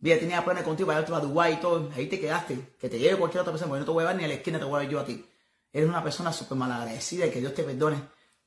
Mira, 0.00 0.18
tenía 0.18 0.44
planes 0.44 0.62
contigo 0.62 0.86
para 0.88 1.00
irte 1.00 1.12
a 1.12 1.20
Dubái 1.20 1.54
y 1.54 1.56
todo. 1.56 1.90
Ahí 1.96 2.06
te 2.06 2.20
quedaste. 2.20 2.76
Que 2.78 2.88
te 2.88 2.98
lleve 2.98 3.16
cualquier 3.16 3.40
otra 3.40 3.52
persona, 3.52 3.70
porque 3.70 3.80
no 3.80 3.86
te 3.86 3.90
voy 3.92 4.02
a 4.02 4.04
llevar 4.04 4.16
ni 4.16 4.24
a 4.24 4.28
la 4.28 4.34
esquina, 4.34 4.58
te 4.58 4.64
voy 4.64 4.76
a 4.76 4.78
ver 4.80 4.88
yo 4.88 5.00
a 5.00 5.04
ti. 5.04 5.24
Eres 5.72 5.88
una 5.88 6.02
persona 6.02 6.32
súper 6.32 6.56
malagradecida 6.58 7.26
y 7.26 7.30
que 7.30 7.40
Dios 7.40 7.54
te 7.54 7.62
perdone. 7.62 8.00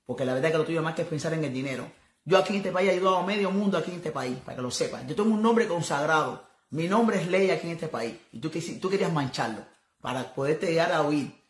Porque 0.06 0.26
la 0.26 0.34
verdad 0.34 0.48
es 0.48 0.52
que 0.54 0.58
lo 0.60 0.66
tuyo 0.66 0.82
más 0.84 0.96
que 0.96 1.06
pensar 1.06 1.34
en 1.34 1.44
el 1.44 1.52
dinero. 1.52 1.92
Yo 2.24 2.38
aquí 2.38 2.54
en 2.54 2.58
este 2.58 2.72
país 2.72 2.90
he 2.90 2.94
ayudado 2.94 3.18
a 3.18 3.26
medio 3.26 3.50
mundo 3.50 3.78
aquí 3.78 3.92
en 3.92 3.98
este 3.98 4.12
país, 4.12 4.38
para 4.46 4.56
que 4.56 4.62
lo 4.62 4.70
sepas. 4.70 5.06
Yo 5.08 5.16
tengo 5.16 5.32
un 5.32 5.42
nombre 5.42 5.68
consagrado. 5.68 6.48
Mi 6.70 6.88
nombre 6.88 7.20
es 7.20 7.28
ley 7.28 7.50
aquí 7.50 7.68
en 7.68 7.74
este 7.74 7.88
país. 7.88 8.16
Y 8.32 8.40
tú, 8.40 8.52
tú 8.80 8.90
querías 8.90 9.12
mancharlo 9.12 9.66
para 10.00 10.34
poderte 10.34 10.68
llegar 10.68 10.92
a 10.92 11.02
oír. 11.02 11.41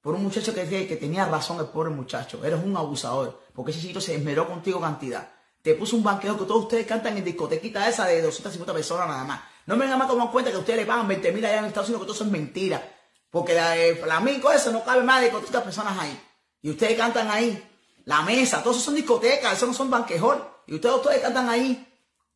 Por 0.00 0.14
un 0.14 0.22
muchacho 0.22 0.54
que, 0.54 0.66
que 0.86 0.96
tenía 0.96 1.26
razón, 1.26 1.58
el 1.58 1.66
pobre 1.66 1.90
muchacho. 1.90 2.44
Eres 2.44 2.62
un 2.64 2.76
abusador. 2.76 3.42
Porque 3.54 3.72
ese 3.72 3.80
chiquito 3.80 4.00
se 4.00 4.14
esmeró 4.14 4.48
contigo 4.48 4.80
cantidad 4.80 5.28
te 5.62 5.74
puso 5.74 5.96
un 5.96 6.02
banqueo 6.02 6.38
que 6.38 6.44
todos 6.44 6.62
ustedes 6.62 6.86
cantan 6.86 7.16
en 7.18 7.24
discotequita 7.24 7.88
esa 7.88 8.06
de 8.06 8.22
250 8.22 8.72
personas 8.72 9.08
nada 9.08 9.24
más. 9.24 9.40
No 9.66 9.76
me 9.76 9.84
nada 9.84 9.98
más 9.98 10.08
como 10.08 10.30
cuenta 10.32 10.50
que 10.50 10.56
ustedes 10.56 10.80
le 10.80 10.86
pagan 10.86 11.06
20 11.06 11.32
mil 11.32 11.44
allá 11.44 11.58
en 11.58 11.66
Estados 11.66 11.88
Unidos, 11.88 12.02
que 12.02 12.06
todo 12.06 12.14
eso 12.14 12.24
es 12.24 12.30
mentira. 12.30 12.96
Porque 13.30 13.52
el 13.52 13.96
flamenco 13.96 14.50
eso 14.50 14.72
no 14.72 14.82
cabe 14.82 15.02
más 15.02 15.20
de 15.20 15.30
400 15.30 15.62
personas 15.62 15.98
ahí. 15.98 16.18
Y 16.62 16.70
ustedes 16.70 16.96
cantan 16.96 17.30
ahí. 17.30 17.62
La 18.06 18.22
mesa, 18.22 18.62
todos 18.62 18.76
esos 18.76 18.86
son 18.86 18.94
discotecas, 18.94 19.52
esos 19.52 19.68
no 19.68 19.74
son 19.74 19.90
banquejol. 19.90 20.42
Y 20.66 20.74
ustedes, 20.74 20.96
ustedes 20.96 21.20
cantan 21.20 21.48
ahí. 21.48 21.86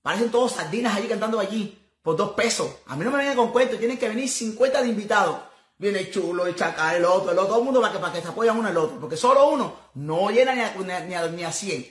Parecen 0.02 0.30
todos 0.30 0.52
sardinas 0.52 0.94
allí 0.94 1.08
cantando 1.08 1.40
allí 1.40 1.80
por 2.02 2.16
dos 2.16 2.32
pesos. 2.32 2.70
A 2.86 2.94
mí 2.94 3.04
no 3.04 3.10
me 3.10 3.18
vengan 3.18 3.36
con 3.36 3.50
cuentos, 3.50 3.78
tienen 3.78 3.98
que 3.98 4.08
venir 4.08 4.28
50 4.28 4.82
de 4.82 4.88
invitados. 4.88 5.38
Viene 5.76 6.10
chulo, 6.10 6.46
el 6.46 6.54
chacal, 6.54 6.96
el 6.96 7.04
otro, 7.04 7.32
el 7.32 7.38
otro, 7.38 7.48
todo 7.48 7.58
el 7.58 7.64
mundo 7.64 7.80
para 7.80 7.92
que, 7.92 7.98
para 7.98 8.12
que 8.12 8.22
se 8.22 8.28
apoyen 8.28 8.56
uno 8.56 8.68
al 8.68 8.76
otro. 8.76 9.00
Porque 9.00 9.16
solo 9.16 9.48
uno 9.48 9.74
no 9.94 10.30
llena 10.30 10.54
ni 10.54 10.60
a, 10.60 11.00
ni 11.02 11.14
a, 11.14 11.26
ni 11.28 11.44
a 11.44 11.52
100. 11.52 11.86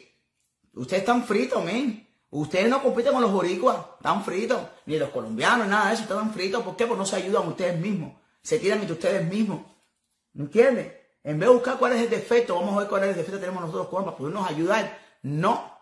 Ustedes 0.75 1.01
están 1.01 1.23
fritos, 1.25 1.63
men. 1.63 2.07
Ustedes 2.29 2.67
no 2.67 2.81
compiten 2.81 3.13
con 3.13 3.21
los 3.21 3.31
boricuas, 3.31 3.77
están 3.97 4.23
fritos. 4.23 4.59
Ni 4.87 4.97
los 4.97 5.09
colombianos, 5.09 5.67
nada 5.67 5.89
de 5.89 5.93
eso, 5.93 6.03
están 6.03 6.33
fritos. 6.33 6.63
¿Por 6.63 6.75
qué? 6.75 6.87
Porque 6.87 6.99
no 6.99 7.05
se 7.05 7.17
ayudan 7.17 7.47
ustedes 7.47 7.79
mismos. 7.79 8.13
Se 8.41 8.57
tiran 8.57 8.79
entre 8.79 8.93
ustedes 8.93 9.23
mismos. 9.27 9.61
¿Entiendes? 10.33 10.93
En 11.23 11.39
vez 11.39 11.47
de 11.47 11.53
buscar 11.53 11.77
cuál 11.77 11.93
es 11.93 12.01
el 12.01 12.09
defecto, 12.09 12.55
vamos 12.55 12.75
a 12.75 12.79
ver 12.79 12.87
cuál 12.87 13.03
es 13.03 13.09
el 13.09 13.15
defecto 13.15 13.37
que 13.37 13.45
tenemos 13.45 13.61
nosotros 13.61 13.87
para 13.87 14.17
podernos 14.17 14.49
ayudar. 14.49 14.99
No. 15.21 15.77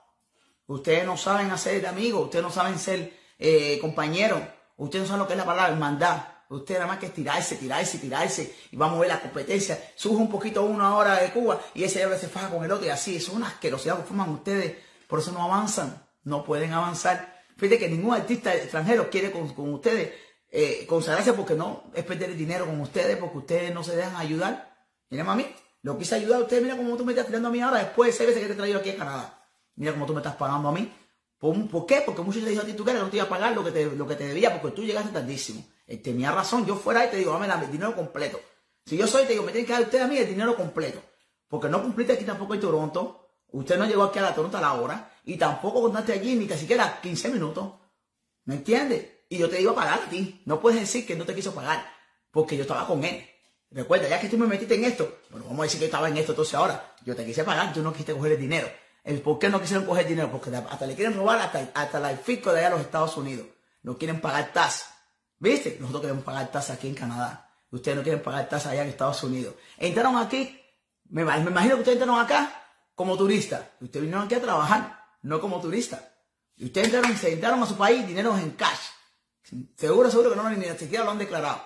Ustedes 0.67 1.05
no 1.05 1.15
saben 1.15 1.51
hacer 1.51 1.81
de 1.81 1.87
amigos, 1.87 2.25
ustedes 2.25 2.43
no 2.43 2.51
saben 2.51 2.77
ser 2.77 3.13
eh, 3.39 3.79
compañeros. 3.79 4.41
Ustedes 4.77 5.03
no 5.03 5.07
saben 5.07 5.19
lo 5.21 5.27
que 5.27 5.33
es 5.33 5.39
la 5.39 5.45
palabra 5.45 5.71
hermandad. 5.71 6.27
Usted 6.51 6.75
nada 6.75 6.87
más 6.87 6.99
que 6.99 7.09
tirarse, 7.09 7.55
tirarse, 7.55 7.97
tirarse 7.97 8.55
y 8.71 8.75
vamos 8.75 8.97
a 8.97 9.01
ver 9.01 9.09
la 9.09 9.21
competencia. 9.21 9.81
Sube 9.95 10.17
un 10.17 10.29
poquito 10.29 10.63
una 10.63 10.97
hora 10.97 11.15
de 11.15 11.31
Cuba 11.31 11.61
y 11.73 11.85
ese 11.85 12.03
hombre 12.03 12.19
se 12.19 12.27
faja 12.27 12.49
con 12.49 12.65
el 12.65 12.71
otro 12.71 12.85
y 12.85 12.89
así. 12.89 13.15
Eso 13.15 13.31
es 13.31 13.37
una 13.37 13.47
asquerosidad 13.47 13.97
que 13.97 14.03
forman 14.03 14.29
ustedes. 14.31 14.75
Por 15.07 15.19
eso 15.19 15.31
no 15.31 15.43
avanzan, 15.43 16.05
no 16.23 16.43
pueden 16.43 16.73
avanzar. 16.73 17.41
Fíjate 17.55 17.79
que 17.79 17.87
ningún 17.87 18.13
artista 18.13 18.53
extranjero 18.53 19.09
quiere 19.09 19.31
con, 19.31 19.47
con 19.53 19.73
ustedes 19.73 20.11
eh, 20.49 20.85
consagrarse 20.87 21.31
porque 21.31 21.55
no 21.55 21.85
es 21.93 22.03
perder 22.03 22.31
el 22.31 22.37
dinero 22.37 22.65
con 22.65 22.81
ustedes, 22.81 23.15
porque 23.15 23.37
ustedes 23.37 23.73
no 23.73 23.81
se 23.81 23.95
dejan 23.95 24.17
ayudar. 24.17 24.75
Mira, 25.09 25.23
mami, 25.23 25.47
lo 25.83 25.97
quise 25.97 26.15
ayudar 26.15 26.41
a 26.41 26.43
ustedes. 26.43 26.63
Mira 26.63 26.75
cómo 26.75 26.97
tú 26.97 27.05
me 27.05 27.13
estás 27.13 27.27
tirando 27.27 27.47
a 27.47 27.51
mí 27.51 27.61
ahora 27.61 27.79
después 27.79 28.11
de 28.11 28.17
seis 28.17 28.27
veces 28.27 28.41
que 28.41 28.47
te 28.47 28.53
he 28.53 28.57
traído 28.57 28.79
aquí 28.79 28.89
a 28.89 28.97
Canadá. 28.97 29.47
Mira 29.75 29.93
cómo 29.93 30.05
tú 30.05 30.13
me 30.13 30.19
estás 30.19 30.35
pagando 30.35 30.67
a 30.67 30.73
mí. 30.73 30.93
¿Por, 31.37 31.69
por 31.69 31.85
qué? 31.85 32.03
Porque 32.05 32.21
muchos 32.21 32.43
te 32.43 32.49
dijeron 32.49 32.69
a 32.69 32.71
ti 32.71 32.77
tú 32.77 32.83
que 32.83 32.93
no 32.93 33.09
te 33.09 33.15
iba 33.15 33.25
a 33.25 33.29
pagar 33.29 33.55
lo 33.55 33.63
que 33.63 33.71
te, 33.71 33.85
lo 33.85 34.05
que 34.05 34.15
te 34.15 34.27
debía 34.27 34.59
porque 34.61 34.75
tú 34.75 34.83
llegaste 34.83 35.11
tardísimo. 35.11 35.65
Él 35.91 36.01
tenía 36.01 36.31
razón. 36.31 36.65
Yo 36.65 36.77
fuera 36.77 37.05
y 37.05 37.09
te 37.09 37.17
digo, 37.17 37.33
dame 37.33 37.53
el 37.53 37.69
dinero 37.69 37.93
completo. 37.93 38.39
Si 38.85 38.95
yo 38.95 39.07
soy, 39.07 39.25
te 39.25 39.33
digo, 39.33 39.43
me 39.43 39.51
tienen 39.51 39.67
que 39.67 39.73
dar 39.73 39.81
usted 39.81 39.99
a 39.99 40.07
mí 40.07 40.17
el 40.17 40.25
dinero 40.25 40.55
completo. 40.55 41.01
Porque 41.49 41.67
no 41.67 41.83
cumpliste 41.83 42.13
aquí 42.13 42.23
tampoco 42.23 42.53
en 42.53 42.61
Toronto. 42.61 43.27
Usted 43.51 43.77
no 43.77 43.85
llegó 43.85 44.03
aquí 44.03 44.19
a 44.19 44.21
la 44.21 44.33
Toronto 44.33 44.57
a 44.57 44.61
la 44.61 44.73
hora. 44.75 45.11
Y 45.25 45.35
tampoco 45.35 45.81
contaste 45.81 46.13
allí 46.13 46.35
ni 46.35 46.47
siquiera 46.47 47.01
15 47.01 47.29
minutos. 47.31 47.73
¿Me 48.45 48.55
entiendes? 48.55 49.05
Y 49.27 49.37
yo 49.37 49.49
te 49.49 49.61
iba 49.61 49.73
a 49.73 49.75
pagar 49.75 49.99
a 49.99 50.09
ti. 50.09 50.41
No 50.45 50.61
puedes 50.61 50.79
decir 50.79 51.05
que 51.05 51.17
no 51.17 51.25
te 51.25 51.35
quiso 51.35 51.53
pagar. 51.53 51.85
Porque 52.31 52.55
yo 52.55 52.61
estaba 52.61 52.87
con 52.87 53.03
él. 53.03 53.27
Recuerda, 53.69 54.07
ya 54.07 54.21
que 54.21 54.29
tú 54.29 54.37
me 54.37 54.47
metiste 54.47 54.75
en 54.75 54.85
esto, 54.85 55.19
bueno, 55.29 55.45
vamos 55.45 55.59
a 55.59 55.63
decir 55.63 55.79
que 55.79 55.87
estaba 55.87 56.07
en 56.07 56.15
esto 56.15 56.31
entonces 56.31 56.55
ahora. 56.55 56.95
Yo 57.05 57.17
te 57.17 57.25
quise 57.25 57.43
pagar, 57.43 57.73
tú 57.73 57.81
no 57.81 57.91
quisiste 57.91 58.13
coger 58.13 58.33
el 58.33 58.39
dinero. 58.39 58.69
El 59.03 59.21
por 59.21 59.39
qué 59.39 59.49
no 59.49 59.59
quisieron 59.59 59.85
coger 59.85 60.07
dinero, 60.07 60.31
porque 60.31 60.55
hasta 60.55 60.85
le 60.85 60.95
quieren 60.95 61.17
robar 61.17 61.39
hasta, 61.39 61.69
hasta 61.73 61.99
la 61.99 62.15
fisco 62.15 62.53
de 62.53 62.59
allá 62.59 62.67
a 62.67 62.71
los 62.71 62.81
Estados 62.81 63.17
Unidos. 63.17 63.47
No 63.83 63.97
quieren 63.97 64.21
pagar 64.21 64.53
tasa. 64.53 65.00
¿Viste? 65.41 65.77
Nosotros 65.79 66.01
queremos 66.01 66.23
pagar 66.23 66.51
tasa 66.51 66.73
aquí 66.73 66.87
en 66.87 66.93
Canadá. 66.93 67.49
Ustedes 67.71 67.97
no 67.97 68.03
quieren 68.03 68.21
pagar 68.21 68.47
tasa 68.47 68.69
allá 68.69 68.83
en 68.83 68.89
Estados 68.89 69.23
Unidos. 69.23 69.55
Entraron 69.75 70.15
aquí, 70.17 70.61
me, 71.09 71.25
me 71.25 71.49
imagino 71.49 71.75
que 71.75 71.81
ustedes 71.81 71.97
entraron 71.97 72.23
acá 72.23 72.63
como 72.93 73.17
turistas. 73.17 73.61
Ustedes 73.79 74.03
vinieron 74.03 74.25
aquí 74.25 74.35
a 74.35 74.41
trabajar, 74.41 75.03
no 75.23 75.41
como 75.41 75.59
turistas. 75.59 75.99
Y 76.57 76.65
ustedes 76.65 76.93
entraron, 76.93 77.17
se 77.17 77.33
entraron 77.33 77.63
a 77.63 77.65
su 77.65 77.75
país 77.75 78.05
dinero 78.05 78.37
en 78.37 78.51
cash. 78.51 78.81
Seguro, 79.75 80.11
seguro 80.11 80.29
que 80.29 80.35
no, 80.35 80.47
ni 80.47 80.63
siquiera 80.77 81.03
lo 81.03 81.09
han 81.09 81.17
declarado. 81.17 81.65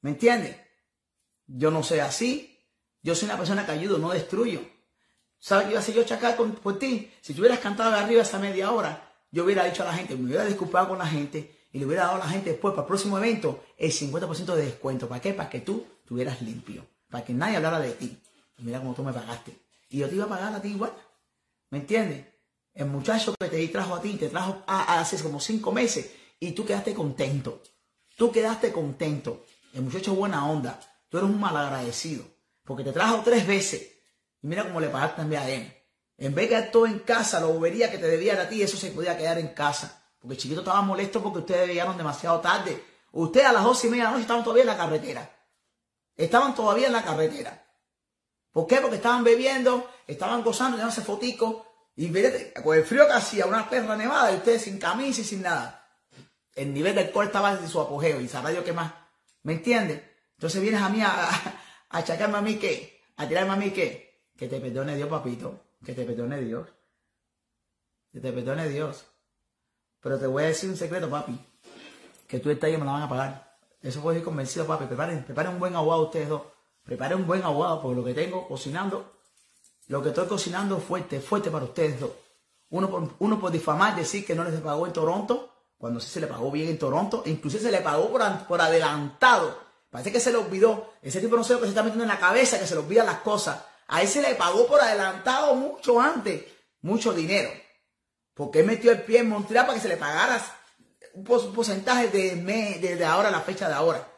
¿Me 0.00 0.10
entiendes? 0.10 0.56
Yo 1.46 1.70
no 1.70 1.82
soy 1.82 1.98
así. 1.98 2.58
Yo 3.02 3.14
soy 3.14 3.26
una 3.26 3.36
persona 3.36 3.66
que 3.66 3.72
ayudo, 3.72 3.98
no 3.98 4.12
destruyo. 4.12 4.62
¿Sabes 5.38 5.64
qué 5.64 5.70
iba 5.72 5.80
a 5.80 5.82
hacer 5.82 5.94
yo 5.94 6.04
chacal 6.04 6.36
con, 6.36 6.52
por 6.52 6.78
ti? 6.78 7.12
Si 7.20 7.34
tú 7.34 7.42
hubieras 7.42 7.60
cantado 7.60 7.94
arriba 7.94 8.22
esa 8.22 8.38
media 8.38 8.72
hora, 8.72 9.12
yo 9.30 9.44
hubiera 9.44 9.64
dicho 9.64 9.82
a 9.82 9.86
la 9.86 9.92
gente, 9.92 10.16
me 10.16 10.24
hubiera 10.24 10.46
disculpado 10.46 10.88
con 10.88 10.98
la 10.98 11.06
gente 11.06 11.59
y 11.72 11.78
le 11.78 11.86
hubiera 11.86 12.04
dado 12.04 12.16
a 12.16 12.18
la 12.18 12.28
gente 12.28 12.50
después 12.50 12.72
para 12.72 12.82
el 12.82 12.88
próximo 12.88 13.18
evento 13.18 13.64
el 13.76 13.92
50% 13.92 14.54
de 14.54 14.64
descuento. 14.64 15.08
¿Para 15.08 15.20
qué? 15.20 15.32
Para 15.32 15.48
que 15.48 15.60
tú 15.60 15.86
estuvieras 16.02 16.42
limpio. 16.42 16.86
Para 17.08 17.24
que 17.24 17.32
nadie 17.32 17.56
hablara 17.56 17.78
de 17.78 17.92
ti. 17.92 18.18
Y 18.58 18.62
mira 18.62 18.80
cómo 18.80 18.94
tú 18.94 19.02
me 19.02 19.12
pagaste. 19.12 19.56
Y 19.88 19.98
yo 19.98 20.08
te 20.08 20.16
iba 20.16 20.24
a 20.24 20.28
pagar 20.28 20.54
a 20.54 20.60
ti 20.60 20.68
igual. 20.68 20.92
¿Me 21.70 21.78
entiendes? 21.78 22.26
El 22.74 22.86
muchacho 22.86 23.34
que 23.38 23.48
te 23.48 23.68
trajo 23.68 23.94
a 23.94 24.02
ti, 24.02 24.14
te 24.14 24.28
trajo 24.28 24.62
hace 24.66 25.22
como 25.22 25.40
cinco 25.40 25.72
meses 25.72 26.10
y 26.38 26.52
tú 26.52 26.64
quedaste 26.64 26.94
contento. 26.94 27.62
Tú 28.16 28.30
quedaste 28.32 28.72
contento. 28.72 29.44
El 29.72 29.82
muchacho 29.82 30.14
buena 30.14 30.48
onda. 30.48 30.80
Tú 31.08 31.18
eres 31.18 31.30
un 31.30 31.40
malagradecido. 31.40 32.24
Porque 32.64 32.84
te 32.84 32.92
trajo 32.92 33.22
tres 33.24 33.46
veces. 33.46 33.82
Y 34.42 34.46
mira 34.46 34.64
cómo 34.64 34.80
le 34.80 34.88
pagaste 34.88 35.16
también 35.16 35.42
a 35.42 35.48
él. 35.48 35.72
En 36.18 36.34
vez 36.34 36.50
de 36.50 36.62
todo 36.62 36.86
en 36.86 36.98
casa, 37.00 37.40
lo 37.40 37.52
bobería 37.52 37.90
que 37.90 37.98
te 37.98 38.06
debía 38.06 38.40
a 38.40 38.48
ti, 38.48 38.62
eso 38.62 38.76
se 38.76 38.90
podía 38.90 39.16
quedar 39.16 39.38
en 39.38 39.48
casa. 39.48 39.99
Porque 40.20 40.34
el 40.34 40.40
chiquito 40.40 40.60
estaba 40.60 40.82
molesto 40.82 41.22
porque 41.22 41.38
ustedes 41.38 41.68
llegaron 41.68 41.96
demasiado 41.96 42.40
tarde. 42.40 42.84
Ustedes 43.12 43.46
a 43.46 43.52
las 43.52 43.64
dos 43.64 43.84
y 43.84 43.88
media 43.88 44.04
de 44.04 44.04
la 44.04 44.10
noche 44.12 44.22
estaban 44.22 44.44
todavía 44.44 44.62
en 44.62 44.68
la 44.68 44.76
carretera. 44.76 45.30
Estaban 46.16 46.54
todavía 46.54 46.86
en 46.88 46.92
la 46.92 47.02
carretera. 47.02 47.66
¿Por 48.52 48.66
qué? 48.66 48.76
Porque 48.76 48.96
estaban 48.96 49.24
bebiendo, 49.24 49.88
estaban 50.06 50.42
gozando, 50.42 50.76
llevándose 50.76 51.02
foticos. 51.02 51.66
Y 51.96 52.10
con 52.62 52.76
el 52.76 52.84
frío 52.84 53.06
que 53.06 53.12
hacía, 53.12 53.46
una 53.46 53.68
perra 53.68 53.96
nevada, 53.96 54.32
y 54.32 54.36
ustedes 54.36 54.62
sin 54.62 54.78
camisa 54.78 55.20
y 55.20 55.24
sin 55.24 55.42
nada. 55.42 55.86
El 56.54 56.72
nivel 56.74 56.94
del 56.94 57.06
alcohol 57.06 57.26
estaba 57.26 57.54
desde 57.54 57.68
su 57.68 57.80
apogeo. 57.80 58.20
Y 58.20 58.28
sabrá 58.28 58.50
Dios 58.50 58.64
qué 58.64 58.72
más. 58.72 58.92
¿Me 59.42 59.54
entiendes? 59.54 60.02
Entonces 60.36 60.60
vienes 60.60 60.82
a 60.82 60.88
mí 60.88 61.00
a, 61.00 61.08
a, 61.08 61.58
achacarme 61.90 62.38
a 62.38 62.40
mí 62.42 62.56
qué, 62.56 63.02
a 63.16 63.26
tirarme 63.26 63.52
a 63.52 63.56
mí 63.56 63.70
qué. 63.70 64.28
Que 64.36 64.48
te 64.48 64.60
perdone 64.60 64.96
Dios, 64.96 65.08
papito. 65.08 65.60
Que 65.84 65.94
te 65.94 66.04
perdone 66.04 66.40
Dios. 66.40 66.68
Que 68.12 68.20
te 68.20 68.32
perdone 68.32 68.68
Dios. 68.68 69.09
Pero 70.00 70.18
te 70.18 70.26
voy 70.26 70.44
a 70.44 70.46
decir 70.46 70.70
un 70.70 70.76
secreto, 70.76 71.08
papi. 71.10 71.38
Que 72.26 72.38
tú 72.38 72.50
estás 72.50 72.68
ahí 72.68 72.76
me 72.76 72.84
la 72.84 72.92
van 72.92 73.02
a 73.02 73.08
pagar. 73.08 73.58
Eso 73.82 74.12
ir 74.12 74.22
convencido, 74.22 74.66
papi. 74.66 74.86
Preparen, 74.86 75.24
preparen 75.24 75.52
un 75.52 75.60
buen 75.60 75.74
aguado 75.76 76.02
ustedes 76.02 76.28
dos. 76.28 76.42
Preparen 76.84 77.18
un 77.18 77.26
buen 77.26 77.42
aguado 77.42 77.80
porque 77.82 77.96
lo 77.96 78.04
que 78.04 78.14
tengo 78.14 78.48
cocinando, 78.48 79.12
lo 79.88 80.02
que 80.02 80.08
estoy 80.08 80.26
cocinando 80.26 80.78
fuerte, 80.78 81.20
fuerte 81.20 81.50
para 81.50 81.64
ustedes 81.64 82.00
dos. 82.00 82.10
Uno 82.70 82.88
por, 82.88 83.08
uno 83.18 83.40
por 83.40 83.50
difamar, 83.50 83.96
decir 83.96 84.24
que 84.24 84.34
no 84.34 84.44
les 84.44 84.60
pagó 84.60 84.86
en 84.86 84.92
Toronto, 84.92 85.50
cuando 85.76 86.00
sí 86.00 86.08
se 86.08 86.20
le 86.20 86.26
pagó 86.26 86.50
bien 86.50 86.68
en 86.68 86.78
Toronto, 86.78 87.22
e 87.26 87.30
inclusive 87.30 87.62
se 87.62 87.70
le 87.70 87.80
pagó 87.80 88.10
por, 88.10 88.22
por 88.46 88.60
adelantado. 88.60 89.58
Parece 89.90 90.12
que 90.12 90.20
se 90.20 90.30
le 90.30 90.38
olvidó. 90.38 90.94
Ese 91.02 91.20
tipo 91.20 91.36
no 91.36 91.42
sé 91.42 91.54
lo 91.54 91.60
que 91.60 91.66
se 91.66 91.70
está 91.70 91.82
metiendo 91.82 92.04
en 92.04 92.10
la 92.10 92.18
cabeza, 92.18 92.58
que 92.58 92.66
se 92.66 92.74
le 92.74 92.80
olvidan 92.80 93.06
las 93.06 93.20
cosas. 93.20 93.64
A 93.88 94.02
él 94.02 94.08
se 94.08 94.22
le 94.22 94.36
pagó 94.36 94.66
por 94.66 94.80
adelantado 94.80 95.54
mucho 95.56 96.00
antes, 96.00 96.44
mucho 96.82 97.12
dinero. 97.12 97.50
Porque 98.40 98.60
él 98.60 98.66
metió 98.66 98.90
el 98.90 99.02
pie 99.02 99.18
en 99.18 99.28
Montreal 99.28 99.66
para 99.66 99.76
que 99.76 99.82
se 99.82 99.88
le 99.88 99.98
pagara 99.98 100.42
un 101.12 101.24
porcentaje 101.24 102.08
de 102.08 102.36
mes, 102.36 102.80
desde 102.80 103.04
ahora 103.04 103.28
a 103.28 103.30
la 103.30 103.42
fecha 103.42 103.68
de 103.68 103.74
ahora. 103.74 104.10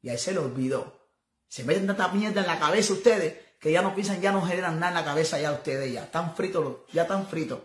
Y 0.00 0.10
a 0.10 0.12
él 0.12 0.18
se 0.20 0.30
le 0.30 0.38
olvidó. 0.38 1.10
Se 1.48 1.64
meten 1.64 1.88
tanta 1.88 2.06
mierda 2.06 2.40
en 2.40 2.46
la 2.46 2.60
cabeza 2.60 2.92
ustedes 2.92 3.36
que 3.58 3.72
ya 3.72 3.82
no 3.82 3.92
piensan, 3.92 4.20
ya 4.20 4.30
no 4.30 4.46
generan 4.46 4.78
nada 4.78 4.90
en 4.90 4.94
la 4.94 5.04
cabeza 5.04 5.40
ya 5.40 5.50
ustedes, 5.50 5.92
ya 5.92 6.04
están 6.04 6.36
fritos, 6.36 6.82
ya 6.92 7.02
están 7.02 7.26
fritos. 7.26 7.62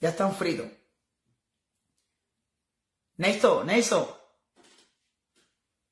Ya 0.00 0.08
están 0.08 0.34
fritos. 0.34 0.68
Néstor, 3.18 3.66
Néstor, 3.66 4.08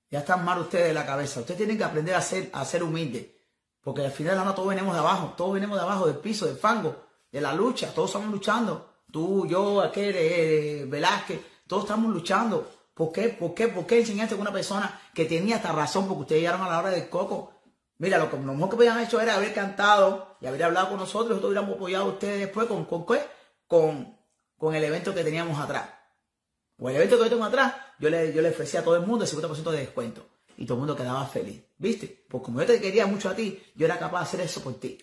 ya 0.09 0.20
están 0.20 0.42
mal 0.42 0.61
ustedes 0.61 0.87
de 0.87 0.94
la 0.94 1.05
cabeza. 1.05 1.40
Ustedes 1.40 1.59
tienen 1.59 1.77
que 1.77 1.85
aprender 1.85 2.14
a 2.14 2.22
ser, 2.22 2.48
a 2.55 2.64
ser 2.64 2.83
humildes. 2.83 3.27
Porque 3.83 4.07
al 4.07 4.11
final 4.11 4.42
no 4.42 4.55
todos 4.55 4.70
venimos 4.70 4.94
de 4.94 5.00
abajo, 5.00 5.35
todos 5.37 5.53
venimos 5.53 5.77
de 5.77 5.83
abajo, 5.83 6.07
del 6.07 6.16
piso, 6.16 6.46
del 6.46 6.57
fango, 6.57 7.04
de 7.35 7.40
la 7.40 7.53
lucha, 7.53 7.92
todos 7.92 8.11
estamos 8.11 8.31
luchando. 8.31 9.01
Tú, 9.11 9.44
yo, 9.49 9.83
aquel, 9.83 10.14
eh, 10.16 10.85
Velázquez, 10.87 11.40
todos 11.66 11.83
estamos 11.83 12.14
luchando. 12.14 12.70
¿Por 12.94 13.11
qué? 13.11 13.31
¿Por 13.31 13.53
qué? 13.53 13.66
¿Por 13.66 13.85
qué 13.87 13.99
enseñaste 13.99 14.37
con 14.37 14.42
una 14.42 14.53
persona 14.53 15.01
que 15.12 15.25
tenía 15.25 15.57
esta 15.57 15.73
razón? 15.73 16.07
Porque 16.07 16.20
ustedes 16.20 16.42
llegaron 16.42 16.64
a 16.64 16.70
la 16.70 16.79
hora 16.79 16.90
del 16.90 17.09
coco. 17.09 17.51
Mira, 17.99 18.18
lo, 18.18 18.31
que, 18.31 18.37
lo 18.37 18.55
mejor 18.55 18.70
que 18.70 18.77
habían 18.77 19.01
hecho 19.01 19.20
era 19.20 19.35
haber 19.35 19.53
cantado 19.53 20.37
y 20.40 20.47
haber 20.47 20.62
hablado 20.62 20.90
con 20.90 20.99
nosotros. 20.99 21.31
Nosotros 21.31 21.51
hubiéramos 21.51 21.75
apoyado 21.75 22.05
a 22.05 22.09
ustedes 22.11 22.38
después 22.38 22.68
con, 22.68 22.85
con 22.85 23.05
qué? 23.05 23.20
Con, 23.66 24.16
con 24.57 24.77
el 24.77 24.85
evento 24.85 25.12
que 25.12 25.25
teníamos 25.25 25.59
atrás. 25.59 25.90
O 26.79 26.88
el 26.88 26.94
evento 26.94 27.16
que 27.16 27.25
yo 27.25 27.31
tengo 27.31 27.44
atrás, 27.44 27.75
yo 27.99 28.11
le, 28.11 28.33
yo 28.33 28.42
le 28.42 28.51
ofrecía 28.51 28.79
a 28.79 28.85
todo 28.85 28.94
el 28.94 29.05
mundo 29.05 29.25
el 29.25 29.31
50% 29.31 29.73
de 29.73 29.79
descuento. 29.79 30.25
Y 30.57 30.66
todo 30.66 30.77
el 30.77 30.81
mundo 30.83 30.94
quedaba 30.94 31.27
feliz. 31.27 31.64
¿Viste? 31.79 32.27
Pues 32.29 32.44
como 32.44 32.61
yo 32.61 32.66
te 32.66 32.81
quería 32.81 33.09
mucho 33.09 33.29
a 33.29 33.35
ti, 33.35 33.61
yo 33.75 33.87
era 33.87 33.99
capaz 33.99 34.20
de 34.20 34.25
hacer 34.25 34.40
eso 34.42 34.62
por 34.62 34.75
ti. 34.75 34.99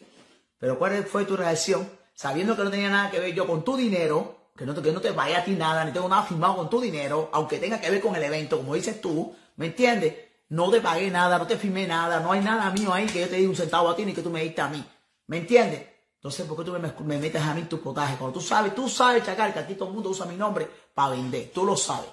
Pero 0.58 0.80
¿cuál 0.80 1.04
fue 1.04 1.26
tu 1.26 1.36
reacción? 1.36 2.00
Sabiendo 2.22 2.56
que 2.56 2.64
no 2.64 2.70
tenía 2.70 2.92
nada 2.92 3.10
que 3.10 3.20
ver 3.20 3.34
yo 3.34 3.48
con 3.48 3.64
tu 3.64 3.76
dinero, 3.76 4.52
que 4.56 4.64
no, 4.64 4.80
que 4.80 4.92
no 4.92 5.02
te 5.02 5.10
vaya 5.10 5.40
a 5.40 5.44
ti 5.44 5.54
nada, 5.54 5.84
ni 5.84 5.92
tengo 5.92 6.08
nada 6.08 6.22
firmado 6.22 6.56
con 6.56 6.70
tu 6.70 6.80
dinero, 6.80 7.32
aunque 7.34 7.58
tenga 7.58 7.82
que 7.82 7.90
ver 7.90 8.00
con 8.00 8.16
el 8.16 8.22
evento, 8.22 8.58
como 8.58 8.76
dices 8.76 9.02
tú, 9.02 9.36
¿me 9.56 9.66
entiendes? 9.66 10.14
No 10.50 10.70
te 10.70 10.82
pagué 10.82 11.10
nada, 11.10 11.40
no 11.40 11.48
te 11.48 11.58
firmé 11.58 11.88
nada, 11.88 12.20
no 12.20 12.32
hay 12.32 12.42
nada 12.42 12.70
mío 12.70 12.94
ahí 12.94 13.08
que 13.08 13.22
yo 13.22 13.28
te 13.28 13.38
di 13.38 13.48
un 13.48 13.56
centavo 13.56 13.90
a 13.90 13.96
ti 13.96 14.06
ni 14.06 14.14
que 14.14 14.22
tú 14.22 14.30
me 14.30 14.44
diste 14.44 14.62
a 14.62 14.68
mí. 14.68 14.86
¿Me 15.26 15.38
entiendes? 15.38 15.84
Entonces, 16.14 16.46
¿por 16.46 16.58
qué 16.58 16.64
tú 16.64 16.74
me, 16.74 16.94
me 17.06 17.18
metes 17.18 17.42
a 17.42 17.56
mí 17.56 17.64
tu 17.64 17.82
potaje? 17.82 18.16
Cuando 18.18 18.38
tú 18.38 18.46
sabes, 18.46 18.76
tú 18.76 18.88
sabes, 18.88 19.26
Chacal, 19.26 19.52
que 19.52 19.58
aquí 19.58 19.74
todo 19.74 19.90
el 19.90 19.96
mundo 19.96 20.12
usa 20.12 20.28
mi 20.28 20.36
nombre 20.36 20.70
para 20.94 21.16
vender. 21.16 21.50
Tú 21.52 21.66
lo 21.66 21.76
sabes. 21.76 22.12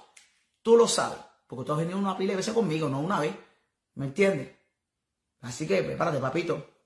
Tú 0.63 0.75
lo 0.75 0.89
sabes. 0.89 1.19
Porque 1.47 1.67
tú 1.67 1.73
has 1.73 1.79
venido 1.81 1.99
una 1.99 2.17
pila 2.17 2.33
de 2.33 2.37
veces 2.39 2.55
conmigo, 2.55 2.89
no 2.89 2.99
una 3.01 3.21
vez. 3.21 3.35
¿Me 3.97 4.07
entiendes? 4.07 4.57
Así 5.43 5.67
que 5.67 5.83
prepárate, 5.83 6.17
papito. 6.17 6.78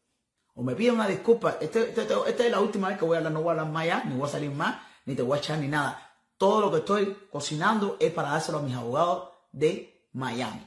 O 0.55 0.63
me 0.63 0.75
pide 0.75 0.91
una 0.91 1.07
disculpa. 1.07 1.57
Este, 1.61 1.89
este, 1.89 2.03
este, 2.03 2.15
esta 2.27 2.45
es 2.45 2.51
la 2.51 2.61
última 2.61 2.89
vez 2.89 2.99
que 2.99 3.05
voy 3.05 3.15
a 3.15 3.19
hablar. 3.19 3.33
No 3.33 3.43
voy 3.43 3.49
a 3.49 3.61
hablar 3.61 3.73
más 3.73 4.05
ni 4.05 4.17
voy 4.17 4.29
a 4.29 4.33
salir 4.33 4.51
más, 4.51 4.83
ni 5.07 5.15
te 5.15 5.23
voy 5.23 5.37
a 5.37 5.41
echar 5.41 5.59
ni 5.59 5.69
nada. 5.69 6.17
Todo 6.37 6.61
lo 6.61 6.71
que 6.71 6.79
estoy 6.79 7.29
cocinando 7.31 7.97
es 8.01 8.13
para 8.13 8.31
dárselo 8.31 8.59
a 8.59 8.63
mis 8.63 8.75
abogados 8.75 9.31
de 9.53 10.09
Miami. 10.13 10.67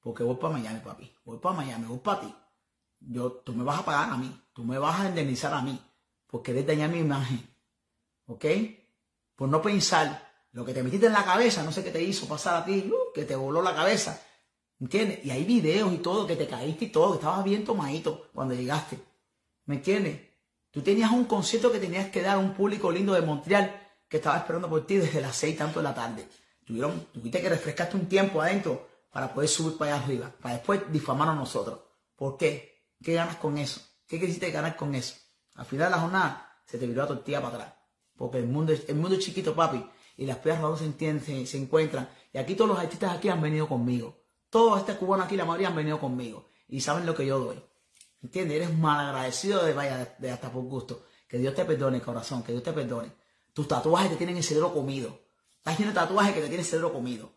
Porque 0.00 0.22
voy 0.22 0.36
para 0.36 0.54
Miami, 0.54 0.80
papi. 0.80 1.12
Voy 1.24 1.38
para 1.38 1.56
Miami, 1.56 1.86
voy 1.86 1.98
para 1.98 2.20
ti. 2.20 2.34
Yo, 3.00 3.32
tú 3.32 3.52
me 3.52 3.64
vas 3.64 3.80
a 3.80 3.84
pagar 3.84 4.10
a 4.10 4.16
mí. 4.16 4.40
Tú 4.52 4.64
me 4.64 4.78
vas 4.78 5.00
a 5.00 5.08
indemnizar 5.08 5.52
a 5.52 5.62
mí. 5.62 5.80
Porque 6.26 6.52
querés 6.52 6.66
dañar 6.66 6.90
mi 6.90 6.98
imagen. 6.98 7.48
¿Ok? 8.26 8.44
Por 9.34 9.48
no 9.48 9.62
pensar 9.62 10.28
lo 10.52 10.64
que 10.64 10.74
te 10.74 10.82
metiste 10.82 11.06
en 11.06 11.12
la 11.12 11.24
cabeza, 11.24 11.62
no 11.62 11.72
sé 11.72 11.84
qué 11.84 11.90
te 11.90 12.02
hizo 12.02 12.26
pasar 12.26 12.56
a 12.56 12.64
ti, 12.64 12.90
uh, 12.90 13.12
que 13.14 13.24
te 13.24 13.36
voló 13.36 13.62
la 13.62 13.74
cabeza. 13.74 14.20
¿Entiendes? 14.80 15.24
Y 15.24 15.30
hay 15.30 15.44
videos 15.44 15.92
y 15.92 15.98
todo, 15.98 16.26
que 16.26 16.36
te 16.36 16.46
caíste 16.46 16.86
y 16.86 16.88
todo, 16.88 17.12
que 17.12 17.18
estabas 17.18 17.44
bien 17.44 17.64
tomadito 17.64 18.28
cuando 18.32 18.54
llegaste. 18.54 18.98
¿Me 19.64 19.76
entiendes? 19.76 20.20
Tú 20.70 20.82
tenías 20.82 21.10
un 21.10 21.24
concierto 21.24 21.72
que 21.72 21.80
tenías 21.80 22.10
que 22.10 22.22
dar 22.22 22.36
a 22.36 22.38
un 22.38 22.54
público 22.54 22.90
lindo 22.92 23.14
de 23.14 23.22
Montreal 23.22 23.74
que 24.08 24.18
estaba 24.18 24.38
esperando 24.38 24.68
por 24.68 24.86
ti 24.86 24.96
desde 24.96 25.20
las 25.20 25.36
seis 25.36 25.56
tanto 25.56 25.80
de 25.80 25.84
la 25.84 25.94
tarde. 25.94 26.28
Tuvieron, 26.64 27.06
tuviste 27.12 27.40
que 27.40 27.48
refrescarte 27.48 27.96
un 27.96 28.06
tiempo 28.06 28.40
adentro 28.40 28.86
para 29.10 29.32
poder 29.32 29.48
subir 29.48 29.76
para 29.76 29.94
allá 29.94 30.04
arriba, 30.04 30.32
para 30.40 30.54
después 30.54 30.80
difamarnos 30.92 31.36
a 31.36 31.40
nosotros. 31.40 31.80
¿Por 32.14 32.36
qué? 32.36 32.92
¿Qué 33.02 33.14
ganas 33.14 33.36
con 33.36 33.58
eso? 33.58 33.80
¿Qué 34.06 34.20
quisiste 34.20 34.50
ganar 34.50 34.76
con 34.76 34.94
eso? 34.94 35.16
Al 35.54 35.66
final 35.66 35.86
de 35.86 35.96
la 35.96 36.02
jornada 36.02 36.62
se 36.66 36.78
te 36.78 36.86
viró 36.86 37.02
la 37.02 37.08
tortilla 37.08 37.42
para 37.42 37.54
atrás. 37.56 37.74
Porque 38.16 38.38
el 38.38 38.46
mundo, 38.46 38.72
el 38.72 38.94
mundo 38.94 39.16
es 39.16 39.24
chiquito, 39.24 39.54
papi, 39.54 39.84
y 40.16 40.26
las 40.26 40.38
piedras 40.38 40.60
no 40.60 40.76
se 40.76 40.84
entienden, 40.84 41.24
se, 41.24 41.46
se 41.46 41.58
encuentran. 41.58 42.08
Y 42.32 42.38
aquí 42.38 42.54
todos 42.54 42.70
los 42.70 42.78
artistas 42.78 43.16
aquí 43.16 43.28
han 43.28 43.40
venido 43.40 43.68
conmigo. 43.68 44.17
Todos 44.50 44.80
este 44.80 44.96
cubano 44.96 45.24
aquí, 45.24 45.36
la 45.36 45.44
mayoría 45.44 45.68
han 45.68 45.76
venido 45.76 46.00
conmigo. 46.00 46.48
Y 46.68 46.80
saben 46.80 47.06
lo 47.06 47.14
que 47.14 47.26
yo 47.26 47.38
doy. 47.38 47.62
¿Entiendes? 48.22 48.56
Eres 48.56 48.76
mal 48.76 49.06
agradecido 49.06 49.64
de 49.64 49.72
vaya 49.72 50.16
de 50.18 50.30
hasta 50.30 50.50
por 50.50 50.64
gusto. 50.64 51.04
Que 51.28 51.38
Dios 51.38 51.54
te 51.54 51.64
perdone, 51.64 52.00
corazón, 52.00 52.42
que 52.42 52.52
Dios 52.52 52.64
te 52.64 52.72
perdone. 52.72 53.12
Tus 53.52 53.68
tatuajes 53.68 54.10
te 54.10 54.16
tienen 54.16 54.36
el 54.36 54.44
cerebro 54.44 54.72
comido. 54.72 55.20
Estás 55.58 55.78
lleno 55.78 55.92
tatuajes 55.92 56.32
que 56.32 56.40
te 56.40 56.46
tienen 56.46 56.60
el 56.60 56.66
cerebro 56.66 56.92
comido. 56.92 57.32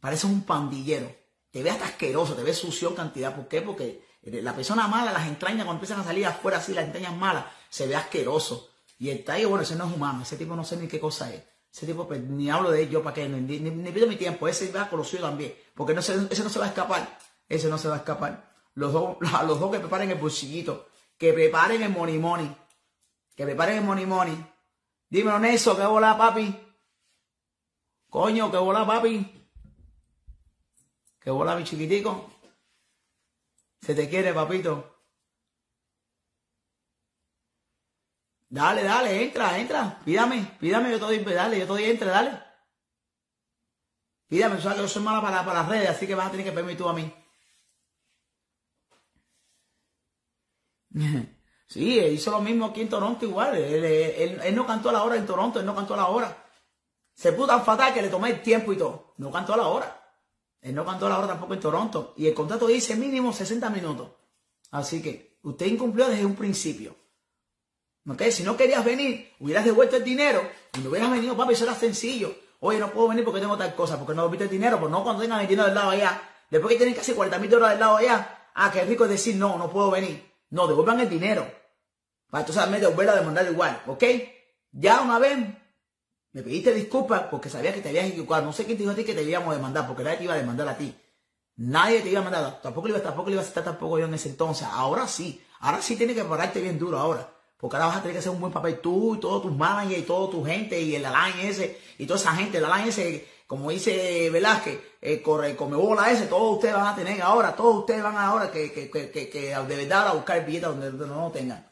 Pareces 0.00 0.24
un 0.24 0.42
pandillero. 0.42 1.10
Te 1.50 1.62
ves 1.62 1.72
hasta 1.72 1.86
asqueroso, 1.86 2.34
te 2.34 2.42
ves 2.42 2.58
sucio 2.58 2.88
en 2.88 2.94
cantidad. 2.94 3.34
¿Por 3.34 3.46
qué? 3.46 3.62
Porque 3.62 4.02
la 4.22 4.54
persona 4.54 4.88
mala, 4.88 5.12
las 5.12 5.28
entrañas, 5.28 5.64
cuando 5.64 5.74
empiezan 5.74 6.00
a 6.00 6.04
salir 6.04 6.26
afuera 6.26 6.58
así, 6.58 6.72
las 6.72 6.86
entrañas 6.86 7.16
malas, 7.16 7.44
se 7.68 7.86
ve 7.86 7.94
asqueroso. 7.94 8.70
Y 8.98 9.10
el 9.10 9.22
tallo, 9.22 9.50
bueno, 9.50 9.62
ese 9.62 9.76
no 9.76 9.86
es 9.86 9.94
humano. 9.94 10.22
Ese 10.22 10.36
tipo 10.36 10.56
no 10.56 10.64
sé 10.64 10.76
ni 10.76 10.88
qué 10.88 10.98
cosa 10.98 11.32
es. 11.32 11.42
Ese 11.72 11.86
tipo, 11.86 12.06
pues, 12.06 12.20
ni 12.20 12.50
hablo 12.50 12.70
de 12.70 12.84
él 12.84 12.90
yo 12.90 13.02
para 13.02 13.14
que 13.14 13.28
ni, 13.28 13.58
ni, 13.58 13.92
pido 13.92 14.06
mi 14.06 14.16
tiempo. 14.16 14.48
Ese 14.48 14.70
va 14.72 14.88
con 14.88 14.98
lo 14.98 15.04
suyo 15.04 15.22
también. 15.22 15.54
Porque 15.74 15.94
no 15.94 16.02
se- 16.02 16.26
ese 16.30 16.42
no 16.44 16.48
se 16.50 16.58
va 16.58 16.66
a 16.66 16.68
escapar. 16.68 17.18
Ese 17.48 17.68
no 17.68 17.78
se 17.78 17.88
va 17.88 17.94
a 17.94 17.98
escapar. 17.98 18.52
Los 18.74 18.92
dos, 18.92 19.16
los 19.46 19.60
dos 19.60 19.70
que 19.72 19.80
preparen 19.80 20.10
el 20.10 20.18
bolsillito. 20.18 20.88
Que 21.18 21.32
preparen 21.32 21.82
el 21.82 21.90
money 21.90 22.18
money. 22.18 22.56
Que 23.36 23.44
preparen 23.44 23.78
el 23.78 23.84
money 23.84 24.06
money. 24.06 24.46
Dímelo, 25.08 25.38
Nelson, 25.38 25.76
que 25.76 25.84
bola, 25.86 26.16
papi. 26.16 26.60
Coño, 28.08 28.50
que 28.50 28.56
bola, 28.58 28.86
papi. 28.86 29.48
Que 31.20 31.30
bola, 31.30 31.56
mi 31.56 31.64
chiquitico. 31.64 32.30
Se 33.80 33.94
te 33.94 34.08
quiere, 34.08 34.32
papito. 34.32 34.90
Dale, 38.48 38.82
dale, 38.84 39.24
entra, 39.24 39.58
entra. 39.58 40.00
Pídame, 40.04 40.56
pídame, 40.60 40.90
yo 40.90 40.98
te 40.98 41.04
doy, 41.06 41.18
dale, 41.18 41.58
yo 41.58 41.64
te 41.66 41.72
doy, 41.72 41.84
entra, 41.84 42.10
dale. 42.10 42.43
Tú 44.28 44.36
sabes 44.38 44.76
que 44.76 44.82
yo 44.82 44.88
soy 44.88 45.02
mala 45.02 45.20
para, 45.22 45.44
para 45.44 45.60
las 45.60 45.68
redes, 45.68 45.90
así 45.90 46.06
que 46.06 46.14
vas 46.14 46.28
a 46.28 46.30
tener 46.30 46.46
que 46.46 46.52
pedirme 46.52 46.74
tú 46.76 46.88
a 46.88 46.92
mí. 46.94 47.12
Sí, 51.66 51.98
hizo 51.98 52.30
lo 52.30 52.40
mismo 52.40 52.66
aquí 52.66 52.82
en 52.82 52.88
Toronto 52.88 53.24
igual. 53.24 53.56
Él, 53.56 53.84
él- 53.84 54.40
él 54.44 54.54
no 54.54 54.66
cantó 54.66 54.90
a 54.90 54.92
la 54.92 55.02
hora 55.02 55.16
en 55.16 55.26
Toronto, 55.26 55.58
él 55.58 55.66
no 55.66 55.74
cantó 55.74 55.94
a 55.94 55.96
la 55.96 56.06
hora. 56.08 56.44
Se 57.14 57.32
puso 57.32 57.48
tan 57.48 57.64
fatal 57.64 57.92
que 57.92 58.02
le 58.02 58.08
tomé 58.10 58.30
el 58.30 58.42
tiempo 58.42 58.72
y 58.72 58.76
todo. 58.76 59.14
No 59.16 59.32
cantó 59.32 59.54
a 59.54 59.56
la 59.56 59.66
hora. 59.68 60.00
Él 60.60 60.74
no 60.74 60.84
cantó 60.84 61.06
a 61.06 61.08
la 61.08 61.18
hora 61.18 61.26
tampoco 61.28 61.54
en 61.54 61.60
Toronto. 61.60 62.12
Y 62.16 62.26
el 62.28 62.34
contrato 62.34 62.66
dice 62.66 62.94
mínimo 62.96 63.32
60 63.32 63.70
minutos. 63.70 64.10
Así 64.70 65.02
que 65.02 65.38
usted 65.42 65.66
incumplió 65.66 66.06
desde 66.08 66.24
un 66.26 66.36
principio. 66.36 66.94
¿Ok? 68.08 68.22
Si 68.30 68.42
no 68.44 68.56
querías 68.56 68.84
venir, 68.84 69.32
hubieras 69.40 69.64
devuelto 69.64 69.96
el 69.96 70.04
dinero 70.04 70.48
y 70.74 70.80
no 70.80 70.90
hubieras 70.90 71.10
venido, 71.10 71.36
papi, 71.36 71.54
eso 71.54 71.64
era 71.64 71.74
sencillo. 71.74 72.36
Oye, 72.66 72.78
no 72.78 72.90
puedo 72.90 73.08
venir 73.08 73.26
porque 73.26 73.42
tengo 73.42 73.58
tal 73.58 73.74
cosa, 73.74 73.98
porque 73.98 74.14
no 74.14 74.22
devolviste 74.22 74.44
el 74.44 74.50
dinero, 74.50 74.80
pues 74.80 74.90
no 74.90 75.04
cuando 75.04 75.20
tengan 75.20 75.38
el 75.42 75.46
dinero 75.46 75.66
del 75.66 75.74
lado 75.74 75.90
allá. 75.90 76.18
Después 76.48 76.72
que 76.72 76.78
tienen 76.78 76.94
casi 76.94 77.12
40 77.12 77.38
mil 77.38 77.50
dólares 77.50 77.74
del 77.74 77.80
lado 77.80 77.98
allá, 77.98 78.48
ah, 78.54 78.70
qué 78.72 78.86
rico 78.86 79.04
es 79.04 79.10
decir, 79.10 79.36
no, 79.36 79.58
no 79.58 79.68
puedo 79.68 79.90
venir. 79.90 80.32
No, 80.48 80.66
devuelvan 80.66 80.98
el 81.00 81.10
dinero. 81.10 81.46
Para 82.30 82.40
entonces 82.40 82.66
me 82.70 82.80
devolverla 82.80 83.12
a 83.12 83.16
demandar 83.16 83.44
igual, 83.44 83.82
¿ok? 83.86 84.02
Ya 84.72 85.02
una 85.02 85.18
vez 85.18 85.36
me 86.32 86.42
pediste 86.42 86.72
disculpas 86.72 87.24
porque 87.24 87.50
sabía 87.50 87.74
que 87.74 87.82
te 87.82 87.90
habías 87.90 88.06
equivocado. 88.06 88.46
No 88.46 88.52
sé 88.54 88.64
quién 88.64 88.78
te 88.78 88.84
dijo 88.84 88.92
a 88.94 88.96
ti 88.96 89.04
que 89.04 89.12
te 89.12 89.22
íbamos 89.24 89.52
a 89.52 89.56
demandar, 89.56 89.86
porque 89.86 90.02
nadie 90.02 90.16
te 90.16 90.24
iba 90.24 90.32
a 90.32 90.38
demandar 90.38 90.66
a 90.66 90.78
ti. 90.78 90.98
Nadie 91.56 92.00
te 92.00 92.08
iba 92.08 92.20
a 92.20 92.24
mandar, 92.24 92.62
tampoco 92.62 92.88
le 92.88 92.94
iba, 92.94 93.02
tampoco 93.02 93.28
le 93.28 93.34
iba 93.34 93.42
a 93.42 93.44
aceptar 93.44 93.64
tampoco 93.64 93.98
yo 93.98 94.06
en 94.06 94.14
ese 94.14 94.30
entonces. 94.30 94.66
Ahora 94.70 95.06
sí, 95.06 95.44
ahora 95.60 95.82
sí 95.82 95.96
tienes 95.96 96.16
que 96.16 96.24
pararte 96.24 96.62
bien 96.62 96.78
duro 96.78 96.98
ahora. 96.98 97.28
Porque 97.56 97.76
ahora 97.76 97.86
vas 97.88 97.96
a 97.96 98.00
tener 98.02 98.14
que 98.14 98.18
hacer 98.18 98.32
un 98.32 98.40
buen 98.40 98.52
papel 98.52 98.80
tú 98.80 99.14
y 99.14 99.20
todos 99.20 99.42
tus 99.42 99.56
managers 99.56 100.00
y 100.00 100.02
toda 100.02 100.30
tu 100.30 100.44
gente 100.44 100.80
y 100.80 100.94
el 100.96 101.04
Alain 101.04 101.38
ese 101.38 101.80
y 101.98 102.06
toda 102.06 102.20
esa 102.20 102.34
gente, 102.34 102.58
el 102.58 102.64
Alain 102.64 102.88
ese, 102.88 103.26
como 103.46 103.70
dice 103.70 104.28
Velázquez, 104.30 104.78
el 105.00 105.22
corre, 105.22 105.56
come 105.56 105.76
bola 105.76 106.10
ese, 106.10 106.26
todos 106.26 106.56
ustedes 106.56 106.74
van 106.74 106.86
a 106.86 106.96
tener 106.96 107.22
ahora, 107.22 107.54
todos 107.54 107.76
ustedes 107.80 108.02
van 108.02 108.16
ahora 108.16 108.50
que, 108.50 108.72
que, 108.72 108.90
que, 108.90 109.10
que, 109.10 109.56
de 109.56 109.76
verdad 109.76 110.08
a 110.08 110.12
buscar 110.12 110.44
billetes 110.44 110.68
donde 110.68 111.06
no 111.06 111.22
lo 111.22 111.30
tengan. 111.30 111.66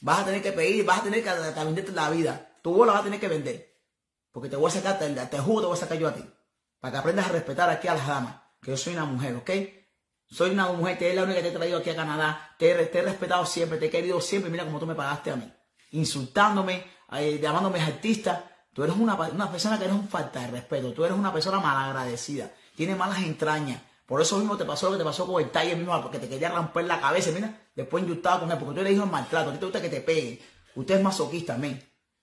Vas 0.00 0.20
a 0.20 0.24
tener 0.24 0.42
que 0.42 0.52
pedir, 0.52 0.84
vas 0.84 1.00
a 1.00 1.02
tener 1.02 1.22
que 1.22 1.28
hasta 1.28 1.64
venderte 1.64 1.92
la 1.92 2.08
vida. 2.08 2.56
Tu 2.62 2.72
bola 2.72 2.92
vas 2.92 3.02
a 3.02 3.04
tener 3.04 3.20
que 3.20 3.28
vender. 3.28 3.70
Porque 4.32 4.48
te 4.48 4.56
voy 4.56 4.70
a 4.70 4.74
sacar, 4.74 4.98
te, 4.98 5.10
te 5.10 5.38
juro, 5.38 5.60
te 5.60 5.66
voy 5.66 5.76
a 5.76 5.80
sacar 5.80 5.98
yo 5.98 6.08
a 6.08 6.14
ti. 6.14 6.24
Para 6.78 6.92
que 6.92 6.98
aprendas 6.98 7.26
a 7.26 7.32
respetar 7.32 7.68
aquí 7.68 7.88
a 7.88 7.94
las 7.94 8.06
damas. 8.06 8.36
Que 8.62 8.70
yo 8.70 8.76
soy 8.76 8.94
una 8.94 9.04
mujer, 9.04 9.36
¿ok? 9.36 9.50
Soy 10.30 10.50
una 10.50 10.68
mujer, 10.68 10.96
te 10.96 11.10
es 11.10 11.16
la 11.16 11.24
única 11.24 11.38
que 11.38 11.42
te 11.42 11.48
he 11.48 11.56
traído 11.56 11.78
aquí 11.78 11.90
a 11.90 11.96
Canadá. 11.96 12.54
Te, 12.56 12.72
te 12.86 12.98
he 12.98 13.02
respetado 13.02 13.44
siempre, 13.44 13.78
te 13.78 13.86
he 13.86 13.90
querido 13.90 14.20
siempre. 14.20 14.50
Mira 14.50 14.64
cómo 14.64 14.78
tú 14.78 14.86
me 14.86 14.94
pagaste 14.94 15.32
a 15.32 15.36
mí. 15.36 15.52
Insultándome, 15.90 16.84
eh, 17.12 17.40
llamándome 17.42 17.80
artista. 17.80 18.44
Tú 18.72 18.84
eres 18.84 18.94
una, 18.96 19.14
una 19.14 19.50
persona 19.50 19.76
que 19.76 19.84
eres 19.84 19.96
un 19.96 20.08
falta 20.08 20.40
de 20.40 20.46
respeto. 20.48 20.92
Tú 20.92 21.04
eres 21.04 21.18
una 21.18 21.32
persona 21.32 21.58
malagradecida. 21.58 22.52
Tienes 22.76 22.96
malas 22.96 23.18
entrañas. 23.18 23.82
Por 24.06 24.20
eso 24.20 24.38
mismo 24.38 24.56
te 24.56 24.64
pasó 24.64 24.86
lo 24.86 24.92
que 24.92 24.98
te 24.98 25.04
pasó 25.04 25.26
con 25.26 25.42
el 25.42 25.50
Tiger 25.50 25.76
mismo, 25.76 26.00
porque 26.00 26.18
te 26.18 26.28
quería 26.28 26.50
romper 26.50 26.84
la 26.84 27.00
cabeza. 27.00 27.30
Mira, 27.32 27.68
después 27.74 28.04
inyectado 28.04 28.40
con 28.40 28.52
él, 28.52 28.58
porque 28.58 28.78
tú 28.78 28.84
le 28.84 28.90
dijo 28.90 29.04
el 29.04 29.10
maltrato. 29.10 29.50
A 29.50 29.52
ti 29.52 29.58
te 29.58 29.64
gusta 29.64 29.82
que 29.82 29.88
te 29.88 30.00
peguen. 30.00 30.38
Usted 30.76 30.96
es 30.96 31.02
masoquista, 31.02 31.56
men. 31.56 31.82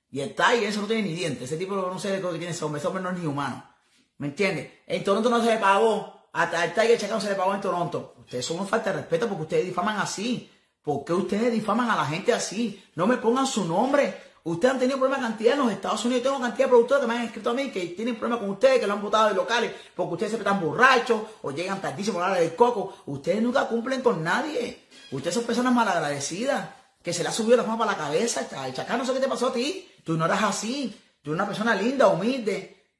Y 0.09 0.21
el 0.21 0.33
Tiger, 0.33 0.63
eso 0.63 0.81
no 0.81 0.87
tiene 0.87 1.03
ni 1.03 1.13
dientes. 1.13 1.43
Ese 1.43 1.57
tipo 1.57 1.75
no 1.75 1.99
sé 1.99 2.21
lo 2.21 2.31
que 2.31 2.37
tiene 2.37 2.53
ese 2.53 2.63
hombre. 2.63 2.79
Ese 2.79 2.87
hombre 2.87 3.03
no 3.03 3.09
es 3.11 3.19
ni 3.19 3.25
humano. 3.25 3.69
¿Me 4.17 4.27
entiendes? 4.27 4.71
En 4.87 5.03
Toronto 5.03 5.29
no 5.29 5.43
se 5.43 5.57
pagó. 5.57 6.16
Hasta 6.37 6.65
el 6.65 6.71
Tiger 6.71 6.99
Chacao 6.99 7.19
se 7.19 7.29
le 7.29 7.35
pagó 7.35 7.55
en 7.55 7.61
Toronto. 7.61 8.13
Ustedes 8.19 8.45
son 8.45 8.59
una 8.59 8.67
falta 8.67 8.91
de 8.91 8.97
respeto 8.97 9.27
porque 9.27 9.41
ustedes 9.41 9.65
difaman 9.65 9.97
así. 9.97 10.47
¿Por 10.83 11.03
qué 11.03 11.11
ustedes 11.11 11.51
difaman 11.51 11.89
a 11.89 11.95
la 11.95 12.05
gente 12.05 12.31
así? 12.31 12.79
No 12.93 13.07
me 13.07 13.17
pongan 13.17 13.47
su 13.47 13.65
nombre. 13.65 14.21
Ustedes 14.43 14.75
han 14.75 14.79
tenido 14.79 14.99
problemas 14.99 15.27
cantidad 15.27 15.53
en 15.53 15.59
los 15.61 15.71
Estados 15.71 16.05
Unidos. 16.05 16.21
Tengo 16.21 16.39
cantidad 16.39 16.67
de 16.67 16.69
productores 16.69 17.01
que 17.01 17.07
me 17.07 17.17
han 17.17 17.25
escrito 17.25 17.49
a 17.49 17.53
mí 17.55 17.71
que 17.71 17.87
tienen 17.87 18.17
problemas 18.17 18.41
con 18.41 18.51
ustedes, 18.51 18.79
que 18.79 18.85
lo 18.85 18.93
han 18.93 19.01
votado 19.01 19.29
de 19.29 19.33
locales 19.33 19.71
porque 19.95 20.13
ustedes 20.13 20.31
siempre 20.31 20.47
están 20.47 20.63
borrachos 20.63 21.21
o 21.41 21.49
llegan 21.49 21.81
tardísimo 21.81 22.21
a 22.21 22.29
la 22.29 22.35
del 22.35 22.55
coco. 22.55 22.97
Ustedes 23.07 23.41
nunca 23.41 23.67
cumplen 23.67 24.03
con 24.03 24.23
nadie. 24.23 24.89
Ustedes 25.09 25.33
son 25.33 25.43
personas 25.43 25.73
malagradecidas 25.73 26.69
que 27.01 27.13
se 27.13 27.23
le 27.23 27.29
ha 27.29 27.31
subido 27.31 27.57
la 27.57 27.63
fama 27.63 27.79
para 27.79 27.91
la 27.93 27.97
cabeza. 27.97 28.47
Ay, 28.55 28.73
Chacá, 28.73 28.95
no 28.95 29.03
sé 29.03 29.13
qué 29.13 29.21
te 29.21 29.27
pasó 29.27 29.47
a 29.47 29.53
ti. 29.53 29.91
Tú 30.03 30.15
no 30.15 30.25
eras 30.25 30.43
así. 30.43 30.95
Tú 31.23 31.31
eres 31.31 31.39
una 31.41 31.47
persona 31.47 31.73
linda, 31.73 32.09
humilde. 32.09 32.91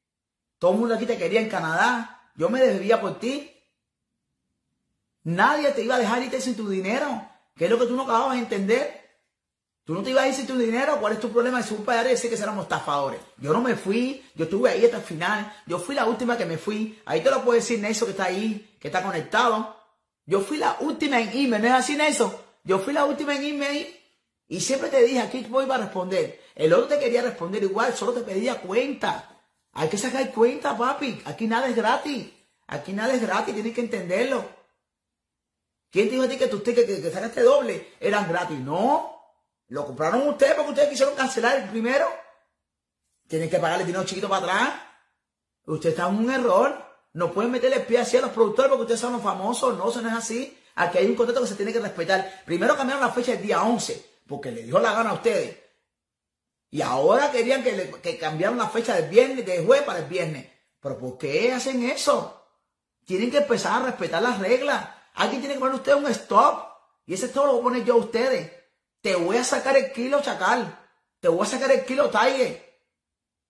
Todo 0.57 0.71
el 0.71 0.77
mundo 0.79 0.95
aquí 0.95 1.05
te 1.05 1.19
quería 1.19 1.39
en 1.39 1.49
Canadá. 1.49 2.16
Yo 2.37 2.49
me 2.49 2.61
debía 2.61 3.01
por 3.01 3.19
ti. 3.19 3.51
Nadie 5.23 5.71
te 5.71 5.83
iba 5.83 5.95
a 5.95 5.99
dejar 5.99 6.23
irte 6.23 6.39
sin 6.39 6.55
tu 6.55 6.69
dinero. 6.69 7.27
¿Qué 7.55 7.65
es 7.65 7.71
lo 7.71 7.79
que 7.79 7.87
tú 7.87 7.95
no 7.95 8.03
acababas 8.03 8.35
de 8.35 8.43
entender? 8.43 9.07
Tú 9.83 9.93
no 9.93 10.03
te 10.03 10.11
ibas 10.11 10.23
a 10.23 10.27
ir 10.27 10.35
sin 10.35 10.47
tu 10.47 10.55
dinero. 10.55 10.99
¿Cuál 11.01 11.13
es 11.13 11.19
tu 11.19 11.31
problema? 11.31 11.59
Es 11.59 11.71
un 11.71 11.83
padre 11.83 12.11
decir 12.11 12.29
que 12.29 12.37
éramos 12.37 12.63
estafadores. 12.63 13.19
Yo 13.37 13.51
no 13.51 13.61
me 13.61 13.75
fui. 13.75 14.23
Yo 14.35 14.45
estuve 14.45 14.69
ahí 14.69 14.85
hasta 14.85 14.97
el 14.97 15.03
final. 15.03 15.51
Yo 15.65 15.79
fui 15.79 15.95
la 15.95 16.05
última 16.05 16.37
que 16.37 16.45
me 16.45 16.57
fui. 16.57 17.01
Ahí 17.05 17.21
te 17.21 17.31
lo 17.31 17.43
puede 17.43 17.59
decir 17.59 17.79
Nelson 17.79 18.05
que 18.05 18.11
está 18.11 18.25
ahí, 18.25 18.77
que 18.79 18.87
está 18.87 19.01
conectado. 19.01 19.75
Yo 20.25 20.41
fui 20.41 20.57
la 20.57 20.77
última 20.81 21.19
en 21.19 21.35
irme. 21.35 21.57
¿No 21.57 21.67
es 21.67 21.73
así, 21.73 21.95
Nelson? 21.95 22.31
Yo 22.63 22.79
fui 22.79 22.93
la 22.93 23.05
última 23.05 23.35
en 23.35 23.43
irme. 23.43 23.99
Y 24.47 24.61
siempre 24.61 24.89
te 24.89 25.03
dije, 25.03 25.19
aquí 25.19 25.45
voy 25.49 25.65
para 25.65 25.85
responder. 25.85 26.39
El 26.53 26.71
otro 26.73 26.87
te 26.87 26.99
quería 26.99 27.23
responder 27.23 27.63
igual, 27.63 27.95
solo 27.95 28.13
te 28.13 28.21
pedía 28.21 28.61
cuenta. 28.61 29.36
Hay 29.77 29.89
que 29.89 29.97
sacar 29.97 30.31
cuenta, 30.31 30.75
papi. 30.75 31.21
Aquí 31.25 31.45
nada 31.45 31.67
es 31.67 31.75
gratis. 31.75 32.27
Aquí 32.65 32.93
nada 32.93 33.13
es 33.13 33.21
gratis, 33.21 33.53
tienes 33.53 33.75
que 33.75 33.81
entenderlo. 33.81 34.43
¿Quién 35.91 36.09
dijo 36.09 36.23
a 36.23 36.27
ti 36.27 36.35
que 36.35 36.47
tus 36.47 36.63
tickets 36.63 36.87
que, 36.87 36.99
que 36.99 37.11
sacaste 37.11 37.43
doble 37.43 37.93
eran 37.99 38.27
gratis? 38.27 38.57
No. 38.57 39.21
Lo 39.67 39.85
compraron 39.85 40.27
ustedes 40.29 40.55
porque 40.55 40.71
ustedes 40.71 40.89
quisieron 40.89 41.13
cancelar 41.15 41.59
el 41.59 41.69
primero. 41.69 42.07
Tienen 43.27 43.51
que 43.51 43.59
pagarle 43.59 43.85
dinero 43.85 44.03
chiquito 44.03 44.27
para 44.27 44.45
atrás. 44.45 44.81
Usted 45.67 45.89
está 45.89 46.07
en 46.07 46.15
un 46.15 46.31
error. 46.31 46.83
No 47.13 47.31
pueden 47.31 47.51
meterle 47.51 47.81
pie 47.81 47.99
así 47.99 48.17
a 48.17 48.21
los 48.21 48.31
productores 48.31 48.69
porque 48.69 48.81
ustedes 48.81 48.99
son 48.99 49.13
los 49.13 49.21
famosos. 49.21 49.77
No, 49.77 49.89
eso 49.89 50.01
no 50.01 50.09
es 50.09 50.15
así. 50.15 50.57
Aquí 50.73 50.97
hay 50.97 51.05
un 51.05 51.15
contrato 51.15 51.41
que 51.41 51.47
se 51.47 51.55
tiene 51.55 51.71
que 51.71 51.79
respetar. 51.79 52.41
Primero 52.45 52.75
cambiaron 52.75 53.05
la 53.05 53.11
fecha 53.11 53.33
del 53.33 53.43
día 53.43 53.61
11 53.61 54.23
porque 54.27 54.51
le 54.51 54.63
dio 54.63 54.79
la 54.79 54.93
gana 54.93 55.11
a 55.11 55.13
ustedes. 55.13 55.66
Y 56.69 56.81
ahora 56.81 57.31
querían 57.31 57.63
que, 57.63 57.71
le, 57.71 57.91
que 57.91 58.17
cambiaran 58.17 58.57
la 58.57 58.69
fecha 58.69 58.95
del 58.95 59.09
viernes, 59.09 59.45
de 59.45 59.63
jueves 59.63 59.85
para 59.85 59.99
el 59.99 60.05
viernes. 60.05 60.45
Pero 60.81 60.97
¿por 60.97 61.17
qué 61.17 61.53
hacen 61.53 61.83
eso? 61.89 62.45
Tienen 63.05 63.31
que 63.31 63.37
empezar 63.37 63.81
a 63.81 63.85
respetar 63.85 64.21
las 64.21 64.39
reglas. 64.39 64.89
Alguien 65.15 65.41
tiene 65.41 65.55
que 65.55 65.59
poner 65.59 65.75
ustedes 65.75 65.97
un 65.97 66.07
stop. 66.07 66.67
Y 67.05 67.13
ese 67.13 67.27
stop 67.27 67.45
lo 67.45 67.51
voy 67.53 67.61
a 67.61 67.63
poner 67.63 67.85
yo 67.85 67.93
a 67.93 67.97
ustedes. 67.97 68.51
Te 69.01 69.15
voy 69.15 69.37
a 69.37 69.43
sacar 69.43 69.77
el 69.77 69.91
kilo, 69.91 70.21
chacal. 70.21 70.77
Te 71.19 71.29
voy 71.29 71.45
a 71.45 71.49
sacar 71.49 71.71
el 71.71 71.85
kilo, 71.85 72.09
Tiger. 72.09 72.67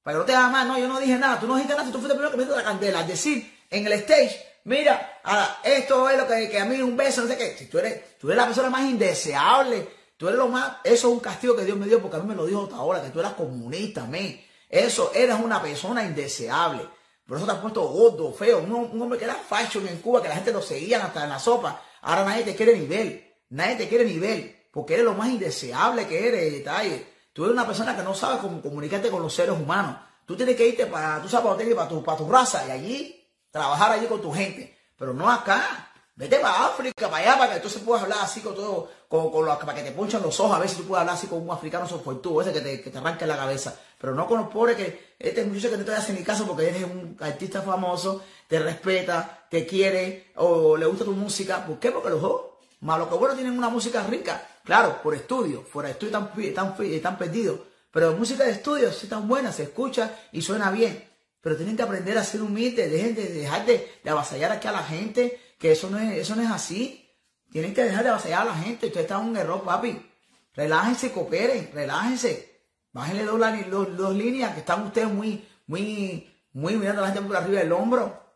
Que 0.06 0.13
no 0.13 0.23
te 0.23 0.34
hagas 0.34 0.51
mal. 0.51 0.67
No, 0.67 0.77
yo 0.77 0.88
no 0.88 0.99
dije 0.99 1.17
nada. 1.17 1.39
Tú 1.39 1.47
no 1.47 1.56
dijiste 1.56 1.75
nada. 1.75 1.91
Tú 1.91 1.99
fuiste 1.99 2.13
el 2.13 2.19
primero 2.19 2.32
que 2.32 2.38
metiste 2.38 2.56
la 2.56 2.63
candela. 2.63 3.01
Es 3.01 3.08
decir, 3.08 3.65
en 3.69 3.86
el 3.88 3.93
stage, 3.93 4.39
mira, 4.65 5.19
esto 5.63 6.10
es 6.10 6.17
lo 6.17 6.27
que, 6.27 6.49
que 6.49 6.60
a 6.60 6.65
mí 6.65 6.80
un 6.82 6.95
beso, 6.95 7.23
no 7.23 7.27
sé 7.27 7.38
qué. 7.38 7.58
Si 7.58 7.65
tú 7.65 7.80
eres, 7.80 8.17
tú 8.19 8.27
eres 8.27 8.38
la 8.38 8.45
persona 8.45 8.69
más 8.69 8.84
indeseable. 8.84 9.96
Tú 10.17 10.27
eres 10.27 10.39
lo 10.39 10.47
más. 10.47 10.77
Eso 10.84 11.08
es 11.08 11.13
un 11.13 11.19
castigo 11.19 11.56
que 11.56 11.63
Dios 11.63 11.77
me 11.77 11.86
dio 11.86 12.01
porque 12.01 12.17
a 12.17 12.19
mí 12.19 12.27
me 12.27 12.36
lo 12.36 12.45
dijo 12.45 12.63
hasta 12.63 12.75
ahora, 12.75 13.01
que 13.01 13.10
tú 13.10 13.19
eras 13.19 13.34
comunista, 13.34 14.06
men. 14.06 14.43
Eso, 14.67 15.12
eres 15.13 15.38
una 15.39 15.62
persona 15.62 16.03
indeseable. 16.03 16.88
Por 17.25 17.38
eso 17.38 17.45
te 17.45 17.51
has 17.51 17.60
puesto 17.60 17.84
gordo, 17.88 18.34
feo. 18.34 18.60
Un, 18.60 19.01
hombre 19.01 19.19
que 19.19 19.25
era 19.25 19.36
fashion 19.36 19.88
en 19.88 19.99
Cuba, 19.99 20.21
que 20.21 20.30
la 20.30 20.36
gente 20.36 20.51
lo 20.51 20.62
seguía 20.62 21.03
hasta 21.06 21.23
en 21.23 21.30
la 21.30 21.39
sopa. 21.39 21.82
Ahora 22.01 22.25
nadie 22.25 22.43
te 22.43 22.56
quiere 22.56 22.77
ni 22.77 22.86
ver. 22.86 23.41
Nadie 23.49 23.75
te 23.75 23.88
quiere 23.88 24.06
ni 24.06 24.17
ver. 24.17 24.69
Porque 24.71 24.95
eres 24.95 25.06
lo 25.06 25.13
más 25.13 25.30
indeseable 25.30 26.08
que 26.08 26.27
eres, 26.27 26.63
Tiger. 26.63 27.13
Tú 27.34 27.43
eres 27.43 27.53
una 27.53 27.67
persona 27.67 27.95
que 27.95 28.03
no 28.03 28.15
sabe 28.15 28.39
cómo 28.39 28.62
comunicarte 28.62 29.10
con 29.10 29.21
los 29.21 29.34
seres 29.34 29.56
humanos. 29.56 29.97
Tú 30.25 30.36
tienes 30.36 30.56
que 30.56 30.67
irte 30.67 30.88
para, 30.88 31.21
tú 31.21 31.30
sabes, 31.30 31.73
para, 31.75 31.88
tu, 31.88 32.03
para 32.03 32.17
tu 32.17 32.30
raza 32.30 32.67
y 32.67 32.71
allí 32.71 33.30
trabajar 33.51 33.91
allí 33.91 34.08
con 34.08 34.21
tu 34.21 34.32
gente. 34.34 34.77
Pero 34.97 35.13
no 35.13 35.30
acá. 35.30 35.87
Vete 36.17 36.39
para 36.39 36.65
África, 36.65 37.12
para 37.12 37.17
allá, 37.17 37.38
para 37.38 37.62
que 37.62 37.69
se 37.69 37.77
puedas 37.77 38.01
hablar 38.01 38.17
así 38.23 38.41
con 38.41 38.56
todo, 38.56 38.89
con, 39.08 39.32
con 39.32 39.45
los, 39.45 39.56
para 39.58 39.75
que 39.75 39.84
te 39.84 39.91
ponchan 39.91 40.23
los 40.23 40.39
ojos, 40.39 40.56
a 40.56 40.60
ver 40.60 40.67
si 40.67 40.77
tú 40.77 40.88
puedes 40.88 41.01
hablar 41.01 41.15
así 41.15 41.27
con 41.27 41.43
un 41.43 41.51
africano 41.51 41.88
soportudo, 41.88 42.41
ese 42.41 42.51
que 42.51 42.62
te, 42.62 42.82
que 42.82 42.89
te 42.89 42.97
arranque 42.97 43.27
la 43.27 43.38
cabeza. 43.38 43.80
Pero 43.99 44.15
no 44.15 44.25
con 44.25 44.39
los 44.39 44.49
pobres 44.49 44.75
que, 44.75 45.13
este 45.19 45.45
muchacho 45.45 45.69
que 45.69 45.77
no 45.77 45.86
te 45.86 45.93
hace 45.93 46.13
ni 46.13 46.23
caso 46.23 46.47
porque 46.47 46.69
eres 46.69 46.86
un 46.86 47.15
artista 47.19 47.62
famoso, 47.62 48.23
te 48.47 48.58
respeta, 48.58 49.45
te 49.47 49.67
quiere, 49.67 50.32
o 50.38 50.75
le 50.75 50.88
gusta 50.88 51.06
tu 51.06 51.12
música. 51.12 51.63
¿Por 51.63 51.77
qué? 51.77 51.91
Porque 51.91 52.10
los 52.10 52.21
dos, 52.21 52.41
más 52.80 52.99
que 53.08 53.13
bueno, 53.13 53.36
tienen 53.36 53.56
una 53.56 53.69
música 53.69 54.01
rica. 54.01 54.41
Claro, 54.63 54.99
por 55.03 55.13
estudio, 55.13 55.62
fuera 55.71 55.89
de 55.89 55.93
estudio 55.93 56.17
están, 56.17 56.43
están, 56.43 56.75
están 56.84 57.17
perdidos. 57.19 57.60
Pero 57.91 58.13
música 58.13 58.43
de 58.43 58.51
estudio 58.51 58.91
sí 58.91 59.06
tan 59.06 59.27
buena, 59.27 59.51
se 59.51 59.63
escucha 59.63 60.17
y 60.32 60.41
suena 60.41 60.71
bien. 60.71 61.08
Pero 61.41 61.56
tienen 61.56 61.77
que 61.77 61.84
aprender 61.84 62.17
a 62.17 62.23
ser 62.23 62.41
humildes, 62.41 62.91
dejen 62.91 63.13
de 63.13 63.27
dejar 63.30 63.67
de, 63.67 63.99
de 64.03 64.10
avasallar 64.10 64.51
aquí 64.51 64.67
a 64.67 64.71
la 64.71 64.84
gente, 64.84 65.39
que 65.58 65.72
eso 65.72 65.89
no 65.89 65.98
es, 65.98 66.17
eso 66.17 66.36
no 66.36 66.43
es 66.43 66.52
así. 66.52 67.04
Tienen 67.52 67.74
que 67.74 67.84
dejar 67.84 68.04
de 68.04 68.10
avasallar 68.10 68.41
a 68.41 68.46
la 68.46 68.56
gente. 68.56 68.88
Ustedes 68.88 69.06
están 69.06 69.24
en 69.24 69.30
un 69.30 69.38
error, 69.38 69.63
papi. 69.63 70.12
Relájense, 70.54 71.12
cooperen, 71.12 71.72
relájense. 71.74 72.58
Bájenle 72.91 73.24
dos, 73.26 73.39
dos, 73.70 73.98
dos 73.98 74.15
líneas, 74.15 74.54
que 74.54 74.62
están 74.62 74.84
ustedes 74.84 75.10
muy, 75.10 75.48
muy, 75.67 76.34
muy 76.54 76.76
mirando 76.78 77.04
a 77.04 77.08
la 77.08 77.13
gente 77.13 77.28
por 77.28 77.38
arriba 77.38 77.60
del 77.60 77.72
hombro. 77.72 78.28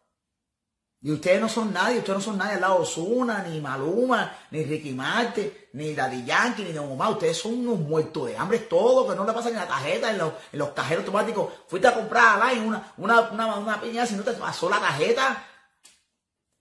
Y 1.04 1.12
ustedes 1.12 1.42
no 1.42 1.50
son 1.50 1.74
nadie, 1.74 1.98
ustedes 1.98 2.20
no 2.20 2.24
son 2.24 2.38
nadie 2.38 2.54
al 2.54 2.62
lado 2.62 2.76
de 2.76 2.82
Osuna, 2.82 3.42
ni 3.42 3.60
Maluma, 3.60 4.38
ni 4.52 4.64
Ricky 4.64 4.92
Martin, 4.92 5.52
ni 5.74 5.96
Daddy 5.96 6.24
Yankee, 6.24 6.64
ni 6.64 6.74
Don 6.74 6.92
Omar. 6.92 7.14
Ustedes 7.14 7.38
son 7.38 7.54
unos 7.54 7.80
muertos 7.80 8.28
de 8.28 8.38
hambre, 8.38 8.60
todo, 8.60 9.10
que 9.10 9.16
no 9.16 9.26
le 9.26 9.34
pasan 9.34 9.54
ni 9.54 9.58
la 9.58 9.68
tarjeta 9.68 10.12
en 10.12 10.20
los, 10.20 10.34
en 10.54 10.60
los 10.60 10.70
cajeros 10.70 11.04
automáticos. 11.04 11.52
Fuiste 11.68 11.88
a 11.88 11.96
comprar 11.96 12.40
a 12.40 12.54
una, 12.62 12.94
una, 12.98 13.22
una, 13.32 13.56
una 13.56 13.82
piña, 13.82 14.06
si 14.06 14.14
no 14.14 14.22
te 14.22 14.34
pasó 14.34 14.70
la 14.70 14.80
tarjeta, 14.80 15.44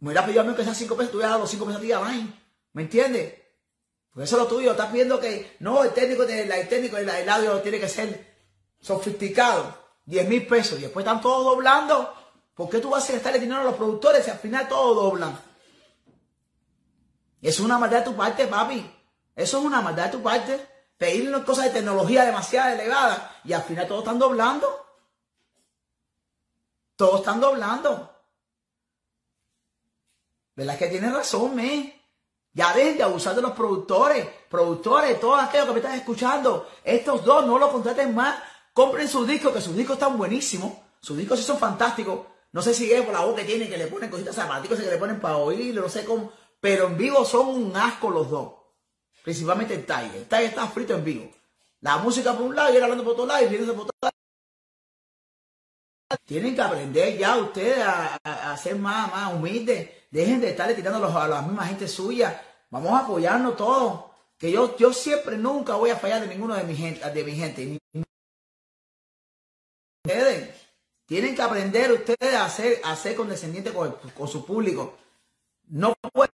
me 0.01 0.09
hubiera 0.09 0.25
pedido 0.25 0.41
a 0.41 0.45
mí 0.45 0.55
que 0.55 0.65
sean 0.65 0.75
5 0.75 0.97
pesos, 0.97 1.11
tú 1.11 1.19
hubieras 1.19 1.33
dado 1.33 1.43
los 1.43 1.51
5 1.51 1.65
pesos 1.67 1.81
a 1.81 1.83
ti 1.83 1.93
a 1.93 2.01
Line. 2.01 2.33
¿Me 2.73 2.83
entiendes? 2.83 3.35
Pues 4.13 4.29
eso 4.29 4.37
es 4.37 4.43
lo 4.43 4.49
tuyo. 4.49 4.73
Estás 4.73 4.91
pidiendo 4.91 5.21
que, 5.21 5.57
no, 5.61 5.85
el 5.85 5.91
técnico, 5.91 6.23
el 6.25 6.69
técnico, 6.69 6.97
el, 6.97 7.09
el 7.09 7.29
audio 7.29 7.61
tiene 7.61 7.79
que 7.79 7.89
ser 7.89 8.39
sofisticado. 8.81 9.79
10 10.07 10.29
mil 10.29 10.47
pesos. 10.47 10.79
Y 10.79 10.83
después 10.83 11.05
están 11.05 11.21
todos 11.21 11.45
doblando. 11.45 12.15
¿Por 12.55 12.69
qué 12.69 12.79
tú 12.79 12.91
vas 12.91 13.09
a 13.09 13.13
gastarle 13.13 13.39
dinero 13.39 13.61
a 13.61 13.65
los 13.65 13.77
productores 13.77 14.25
si 14.25 14.31
al 14.31 14.39
final 14.39 14.69
todos 14.69 14.97
doblan? 14.97 15.39
Eso 17.41 17.63
es 17.63 17.65
una 17.67 17.79
maldad 17.79 17.99
de 17.99 18.05
tu 18.05 18.17
parte, 18.17 18.47
papi. 18.47 18.91
Eso 19.37 19.59
es 19.59 19.65
una 19.65 19.81
maldad 19.81 20.07
de 20.07 20.13
tu 20.13 20.23
parte. 20.23 20.67
Pedirle 20.99 21.43
cosas 21.45 21.67
de 21.67 21.71
tecnología 21.71 22.25
demasiado 22.25 22.75
elevadas 22.75 23.23
y 23.45 23.53
al 23.53 23.63
final 23.63 23.87
todos 23.87 24.03
están 24.03 24.19
doblando. 24.19 24.87
Todos 26.97 27.21
están 27.21 27.41
doblando. 27.41 28.20
¿Verdad 30.61 30.79
que 30.79 30.89
tienes 30.89 31.11
razón, 31.11 31.57
me? 31.57 32.03
Ya 32.53 32.75
dejen 32.75 32.99
de 32.99 33.03
abusar 33.03 33.35
de 33.35 33.41
los 33.41 33.53
productores. 33.53 34.29
Productores, 34.51 35.19
todos 35.19 35.43
aquellos 35.43 35.69
que 35.69 35.73
me 35.73 35.79
están 35.79 35.95
escuchando. 35.95 36.69
Estos 36.85 37.25
dos 37.25 37.47
no 37.47 37.59
los 37.59 37.71
contraten 37.71 38.15
más. 38.15 38.37
Compren 38.75 39.09
sus 39.09 39.27
discos, 39.27 39.55
que 39.55 39.63
sus 39.63 39.75
discos 39.75 39.95
están 39.95 40.19
buenísimos. 40.19 40.75
Sus 41.01 41.17
discos 41.17 41.39
sí 41.39 41.47
son 41.47 41.59
fantásticos. 41.59 42.27
No 42.53 42.61
sé 42.61 42.75
si 42.75 42.93
es 42.93 43.01
por 43.01 43.15
la 43.15 43.25
voz 43.25 43.37
que 43.37 43.45
tiene, 43.45 43.71
que 43.71 43.79
le 43.79 43.87
ponen 43.87 44.11
cositas 44.11 44.35
zapaticos 44.35 44.79
que 44.79 44.85
le 44.85 44.99
ponen 44.99 45.19
para 45.19 45.39
oírlo, 45.39 45.81
no 45.81 45.89
sé 45.89 46.05
cómo. 46.05 46.31
Pero 46.61 46.89
en 46.89 46.99
vivo 46.99 47.25
son 47.25 47.49
un 47.49 47.75
asco 47.75 48.11
los 48.11 48.29
dos. 48.29 48.53
Principalmente 49.25 49.73
el 49.73 49.87
Tiger. 49.87 50.15
El 50.15 50.27
Tiger 50.27 50.45
está 50.45 50.67
frito 50.67 50.93
en 50.95 51.05
vivo. 51.05 51.31
La 51.81 51.97
música 51.97 52.35
por 52.35 52.43
un 52.43 52.55
lado 52.55 52.71
y 52.71 52.77
él 52.77 52.83
hablando 52.83 53.03
por 53.03 53.15
otro 53.15 53.25
lado 53.25 53.43
y 53.43 53.49
riéndose 53.49 53.73
por 53.73 53.85
otro 53.85 53.97
lado. 54.03 54.15
Tienen 56.27 56.55
que 56.55 56.61
aprender 56.61 57.17
ya 57.17 57.39
ustedes 57.39 57.79
a, 57.79 58.19
a, 58.23 58.53
a 58.53 58.57
ser 58.59 58.77
más, 58.77 59.11
más 59.11 59.33
humildes. 59.33 60.00
Dejen 60.11 60.41
de 60.41 60.51
estarle 60.51 60.75
tirando 60.75 61.07
a 61.07 61.29
la 61.29 61.43
misma 61.43 61.67
gente 61.67 61.87
suya. 61.87 62.43
Vamos 62.71 62.93
a 62.93 63.05
apoyarnos 63.05 63.57
todos. 63.57 64.11
Que 64.37 64.51
yo, 64.51 64.77
yo 64.77 64.93
siempre, 64.93 65.37
nunca 65.37 65.75
voy 65.75 65.91
a 65.91 65.97
fallar 65.97 66.21
de 66.21 66.27
ninguno 66.27 66.55
de 66.55 66.65
mi 66.65 66.75
gente. 66.75 67.09
De 67.11 67.25
mi 67.25 67.33
gente. 67.33 67.79
Ustedes 70.05 70.51
tienen 71.07 71.35
que 71.35 71.43
aprender 71.43 71.93
ustedes 71.93 72.35
a 72.35 72.49
ser, 72.49 72.81
a 72.85 72.97
ser 72.97 73.15
condescendientes 73.15 73.73
con, 73.73 73.93
con 74.17 74.29
su 74.29 74.45
público. 74.45 74.97
No 75.69 75.95
pueden 76.13 76.31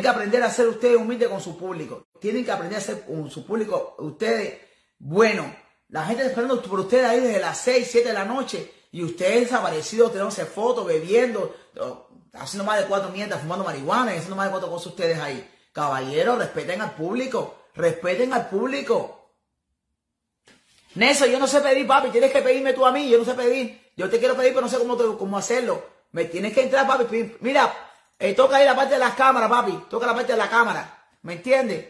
que 0.00 0.08
aprender 0.08 0.42
a 0.42 0.50
ser 0.50 0.68
ustedes 0.68 0.96
humildes 0.96 1.28
con 1.28 1.40
su 1.40 1.58
público. 1.58 2.06
Tienen 2.20 2.44
que 2.44 2.52
aprender 2.52 2.78
a 2.78 2.82
ser 2.82 3.04
con 3.04 3.30
su 3.30 3.46
público 3.46 3.96
ustedes 3.98 4.60
bueno. 4.98 5.54
La 5.88 6.04
gente 6.06 6.26
esperando 6.26 6.60
por 6.62 6.80
ustedes 6.80 7.06
ahí 7.06 7.20
desde 7.20 7.40
las 7.40 7.58
6, 7.58 7.88
7 7.90 8.08
de 8.08 8.14
la 8.14 8.24
noche 8.24 8.77
y 8.90 9.02
ustedes 9.02 9.42
desaparecidos, 9.42 10.12
tirándose 10.12 10.46
fotos, 10.46 10.86
bebiendo, 10.86 11.54
haciendo 12.32 12.64
más 12.64 12.80
de 12.80 12.86
cuatro 12.86 13.10
mierdas, 13.10 13.40
fumando 13.40 13.64
marihuana 13.64 14.12
y 14.14 14.16
haciendo 14.16 14.36
más 14.36 14.46
de 14.46 14.52
cuatro 14.52 14.70
cosas 14.70 14.88
ustedes 14.88 15.18
ahí. 15.18 15.48
Caballeros, 15.72 16.38
respeten 16.38 16.80
al 16.80 16.94
público, 16.94 17.64
respeten 17.74 18.32
al 18.32 18.48
público. 18.48 19.32
Neso, 20.94 21.26
yo 21.26 21.38
no 21.38 21.46
sé 21.46 21.60
pedir, 21.60 21.86
papi, 21.86 22.08
tienes 22.08 22.32
que 22.32 22.42
pedirme 22.42 22.72
tú 22.72 22.84
a 22.84 22.92
mí, 22.92 23.08
yo 23.08 23.18
no 23.18 23.24
sé 23.24 23.34
pedir. 23.34 23.92
Yo 23.96 24.08
te 24.08 24.18
quiero 24.18 24.36
pedir, 24.36 24.50
pero 24.50 24.62
no 24.62 24.68
sé 24.68 24.78
cómo, 24.78 24.96
te, 24.96 25.04
cómo 25.16 25.36
hacerlo. 25.36 25.84
Me 26.12 26.24
tienes 26.24 26.54
que 26.54 26.62
entrar, 26.62 26.86
papi. 26.86 27.36
Mira, 27.40 27.72
eh, 28.18 28.32
toca 28.32 28.56
ahí 28.56 28.64
la 28.64 28.74
parte 28.74 28.94
de 28.94 29.00
las 29.00 29.14
cámaras, 29.14 29.50
papi. 29.50 29.84
Toca 29.90 30.06
la 30.06 30.14
parte 30.14 30.32
de 30.32 30.38
la 30.38 30.48
cámara. 30.48 31.08
¿Me 31.22 31.34
entiendes? 31.34 31.86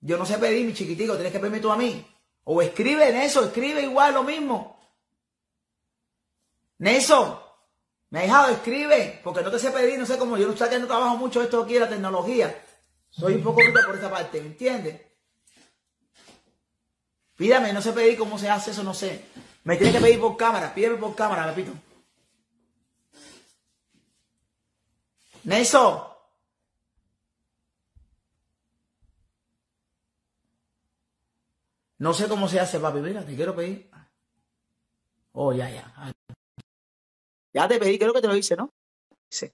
Yo 0.00 0.16
no 0.16 0.24
sé 0.24 0.38
pedir, 0.38 0.64
mi 0.64 0.72
chiquitico, 0.72 1.14
tienes 1.14 1.32
que 1.32 1.38
pedirme 1.38 1.60
tú 1.60 1.70
a 1.70 1.76
mí. 1.76 2.06
O 2.44 2.60
escribe 2.60 3.08
en 3.08 3.16
eso, 3.16 3.44
escribe 3.44 3.82
igual 3.82 4.14
lo 4.14 4.22
mismo. 4.22 4.81
Nelson, 6.82 7.38
me 8.10 8.18
ha 8.18 8.22
dejado, 8.22 8.48
escribe, 8.48 9.20
porque 9.22 9.40
no 9.40 9.52
te 9.52 9.58
sé 9.60 9.70
pedir, 9.70 9.96
no 10.00 10.04
sé 10.04 10.18
cómo, 10.18 10.36
yo 10.36 10.48
no 10.48 10.56
sé 10.56 10.68
que 10.68 10.80
no 10.80 10.88
trabajo 10.88 11.16
mucho 11.16 11.40
esto 11.40 11.62
aquí, 11.62 11.78
la 11.78 11.88
tecnología. 11.88 12.60
Soy 13.08 13.34
un 13.34 13.42
poco 13.44 13.62
bruta 13.62 13.86
por 13.86 13.94
esta 13.94 14.10
parte, 14.10 14.40
¿me 14.40 14.48
entiendes? 14.48 15.00
Pídame, 17.36 17.72
no 17.72 17.80
sé 17.80 17.92
pedir 17.92 18.18
cómo 18.18 18.36
se 18.36 18.50
hace 18.50 18.72
eso, 18.72 18.82
no 18.82 18.94
sé. 18.94 19.26
Me 19.62 19.76
tiene 19.76 19.92
que 19.92 20.00
pedir 20.00 20.20
por 20.20 20.36
cámara, 20.36 20.74
pídeme 20.74 20.96
por 20.96 21.14
cámara, 21.14 21.46
repito. 21.46 21.72
Nelson. 25.44 26.02
No 31.98 32.12
sé 32.12 32.26
cómo 32.26 32.48
se 32.48 32.58
hace, 32.58 32.80
papi. 32.80 32.98
Mira, 32.98 33.24
te 33.24 33.36
quiero 33.36 33.54
pedir. 33.54 33.88
Oh, 35.30 35.52
ya, 35.52 35.70
ya. 35.70 36.11
Ya 37.54 37.68
te 37.68 37.78
pedí, 37.78 37.98
creo 37.98 38.12
que 38.14 38.20
te 38.22 38.28
lo 38.28 38.36
hice, 38.36 38.56
¿no? 38.56 38.70
Sí. 39.30 39.50